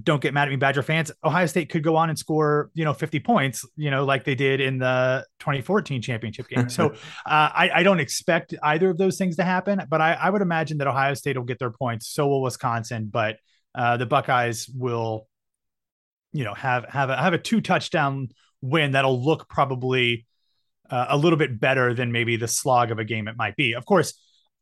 don't 0.00 0.22
get 0.22 0.32
mad 0.32 0.48
at 0.48 0.50
me, 0.50 0.56
Badger 0.56 0.82
fans. 0.82 1.12
Ohio 1.22 1.44
State 1.46 1.68
could 1.68 1.82
go 1.82 1.96
on 1.96 2.08
and 2.08 2.18
score, 2.18 2.70
you 2.72 2.84
know, 2.84 2.94
50 2.94 3.20
points, 3.20 3.66
you 3.76 3.90
know, 3.90 4.04
like 4.04 4.24
they 4.24 4.34
did 4.34 4.60
in 4.60 4.78
the 4.78 5.26
2014 5.40 6.00
championship 6.00 6.48
game. 6.48 6.70
So 6.70 6.86
uh, 7.26 7.50
I, 7.54 7.70
I, 7.74 7.82
don't 7.82 8.00
expect 8.00 8.54
either 8.62 8.90
of 8.90 8.96
those 8.96 9.18
things 9.18 9.36
to 9.36 9.44
happen, 9.44 9.82
but 9.90 10.00
I, 10.00 10.14
I, 10.14 10.30
would 10.30 10.40
imagine 10.40 10.78
that 10.78 10.86
Ohio 10.86 11.12
State 11.12 11.36
will 11.36 11.44
get 11.44 11.58
their 11.58 11.70
points. 11.70 12.08
So 12.08 12.26
will 12.26 12.40
Wisconsin. 12.40 13.10
But 13.12 13.36
uh, 13.74 13.98
the 13.98 14.06
Buckeyes 14.06 14.68
will, 14.68 15.28
you 16.32 16.44
know, 16.44 16.54
have 16.54 16.86
have 16.86 17.10
a 17.10 17.16
have 17.16 17.34
a 17.34 17.38
two 17.38 17.60
touchdown 17.60 18.28
win 18.62 18.92
that'll 18.92 19.22
look 19.22 19.48
probably 19.48 20.26
uh, 20.88 21.06
a 21.10 21.16
little 21.16 21.38
bit 21.38 21.60
better 21.60 21.92
than 21.92 22.12
maybe 22.12 22.36
the 22.36 22.48
slog 22.48 22.90
of 22.90 22.98
a 22.98 23.04
game 23.04 23.28
it 23.28 23.36
might 23.36 23.56
be. 23.56 23.74
Of 23.74 23.84
course, 23.84 24.14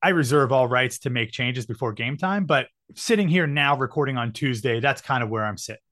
I 0.02 0.10
reserve 0.10 0.52
all 0.52 0.66
rights 0.66 1.00
to 1.00 1.10
make 1.10 1.30
changes 1.30 1.66
before 1.66 1.92
game 1.92 2.16
time, 2.16 2.46
but 2.46 2.66
sitting 2.94 3.28
here 3.28 3.46
now 3.46 3.76
recording 3.76 4.16
on 4.16 4.32
Tuesday, 4.32 4.80
that's 4.80 5.00
kind 5.02 5.22
of 5.22 5.28
where 5.28 5.44
I'm 5.44 5.58
sitting. 5.58 5.82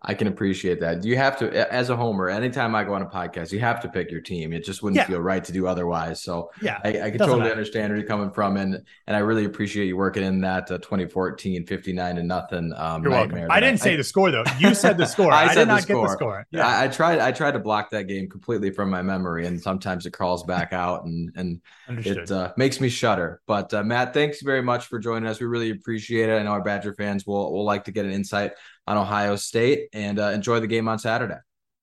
I 0.00 0.14
can 0.14 0.28
appreciate 0.28 0.78
that. 0.80 1.04
You 1.04 1.16
have 1.16 1.36
to, 1.40 1.72
as 1.72 1.90
a 1.90 1.96
homer, 1.96 2.28
anytime 2.28 2.72
I 2.76 2.84
go 2.84 2.94
on 2.94 3.02
a 3.02 3.06
podcast, 3.06 3.50
you 3.50 3.58
have 3.58 3.80
to 3.80 3.88
pick 3.88 4.12
your 4.12 4.20
team. 4.20 4.52
It 4.52 4.64
just 4.64 4.80
wouldn't 4.80 4.96
yeah. 4.96 5.06
feel 5.06 5.18
right 5.18 5.42
to 5.42 5.50
do 5.50 5.66
otherwise. 5.66 6.22
So 6.22 6.52
yeah, 6.62 6.78
I, 6.84 6.88
I 6.88 7.10
can 7.10 7.18
totally 7.18 7.40
matter. 7.40 7.50
understand 7.50 7.90
where 7.90 7.98
you're 7.98 8.06
coming 8.06 8.30
from, 8.30 8.56
and 8.58 8.74
and 9.08 9.16
I 9.16 9.18
really 9.18 9.44
appreciate 9.44 9.86
you 9.86 9.96
working 9.96 10.22
in 10.22 10.40
that 10.42 10.70
uh, 10.70 10.78
2014 10.78 11.66
59 11.66 12.16
and 12.16 12.28
nothing. 12.28 12.72
Um, 12.76 13.02
you're 13.02 13.10
welcome. 13.10 13.48
I 13.50 13.58
didn't 13.58 13.80
I, 13.80 13.84
say 13.84 13.96
the 13.96 14.04
score 14.04 14.30
though. 14.30 14.44
You 14.60 14.72
said 14.72 14.98
the 14.98 15.06
score. 15.06 15.32
I, 15.32 15.46
I 15.46 15.54
did 15.54 15.66
not 15.66 15.82
score. 15.82 15.96
get 15.96 16.10
the 16.10 16.12
score. 16.12 16.46
Yeah, 16.52 16.66
I, 16.68 16.84
I, 16.84 16.88
tried. 16.88 17.18
I 17.18 17.32
tried 17.32 17.52
to 17.52 17.58
block 17.58 17.90
that 17.90 18.04
game 18.04 18.28
completely 18.28 18.70
from 18.70 18.90
my 18.90 19.02
memory, 19.02 19.46
and 19.48 19.60
sometimes 19.60 20.06
it 20.06 20.12
crawls 20.12 20.44
back 20.44 20.72
out, 20.72 21.06
and 21.06 21.32
and 21.34 21.60
Understood. 21.88 22.18
it 22.18 22.30
uh, 22.30 22.52
makes 22.56 22.80
me 22.80 22.88
shudder. 22.88 23.40
But 23.46 23.74
uh, 23.74 23.82
Matt, 23.82 24.14
thanks 24.14 24.42
very 24.42 24.62
much 24.62 24.86
for 24.86 25.00
joining 25.00 25.28
us. 25.28 25.40
We 25.40 25.46
really 25.46 25.70
appreciate 25.70 26.28
it. 26.28 26.38
I 26.38 26.44
know 26.44 26.52
our 26.52 26.62
Badger 26.62 26.94
fans 26.94 27.26
will 27.26 27.52
will 27.52 27.64
like 27.64 27.82
to 27.84 27.90
get 27.90 28.04
an 28.04 28.12
insight 28.12 28.52
on 28.88 28.96
Ohio 28.96 29.36
State 29.36 29.90
and 29.92 30.18
uh, 30.18 30.30
enjoy 30.30 30.60
the 30.60 30.66
game 30.66 30.88
on 30.88 30.98
Saturday. 30.98 31.36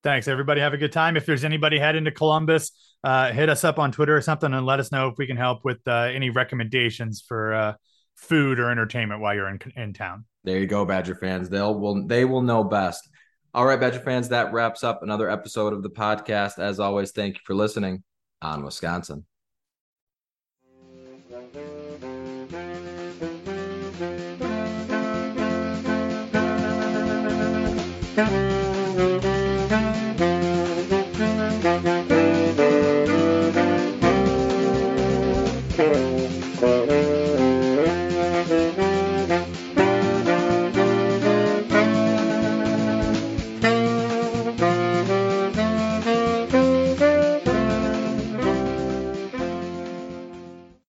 Thanks, 0.03 0.27
everybody. 0.27 0.59
Have 0.59 0.73
a 0.73 0.77
good 0.77 0.91
time. 0.91 1.15
If 1.15 1.25
there's 1.25 1.43
anybody 1.43 1.77
heading 1.77 2.05
to 2.05 2.11
Columbus, 2.11 2.71
uh, 3.03 3.31
hit 3.31 3.47
us 3.47 3.63
up 3.63 3.77
on 3.77 3.91
Twitter 3.91 4.17
or 4.17 4.21
something 4.21 4.51
and 4.51 4.65
let 4.65 4.79
us 4.79 4.91
know 4.91 5.07
if 5.07 5.17
we 5.17 5.27
can 5.27 5.37
help 5.37 5.63
with 5.63 5.79
uh, 5.87 6.09
any 6.13 6.31
recommendations 6.31 7.23
for 7.25 7.53
uh, 7.53 7.73
food 8.15 8.59
or 8.59 8.71
entertainment 8.71 9.21
while 9.21 9.35
you're 9.35 9.49
in, 9.49 9.59
in 9.75 9.93
town. 9.93 10.25
There 10.43 10.59
you 10.59 10.67
go, 10.67 10.83
Badger 10.83 11.15
fans. 11.15 11.47
They'll 11.47 11.77
will 11.79 12.05
they 12.07 12.25
will 12.25 12.41
know 12.41 12.63
best. 12.63 13.07
All 13.53 13.65
right, 13.65 13.79
Badger 13.79 13.99
fans, 13.99 14.29
that 14.29 14.51
wraps 14.51 14.83
up 14.83 15.01
another 15.01 15.29
episode 15.29 15.73
of 15.73 15.83
the 15.83 15.89
podcast. 15.89 16.59
As 16.59 16.79
always, 16.79 17.11
thank 17.11 17.35
you 17.35 17.41
for 17.45 17.55
listening 17.55 18.03
on 18.41 18.63
Wisconsin. 18.63 19.25
Thank 28.15 28.31
you. 28.31 28.44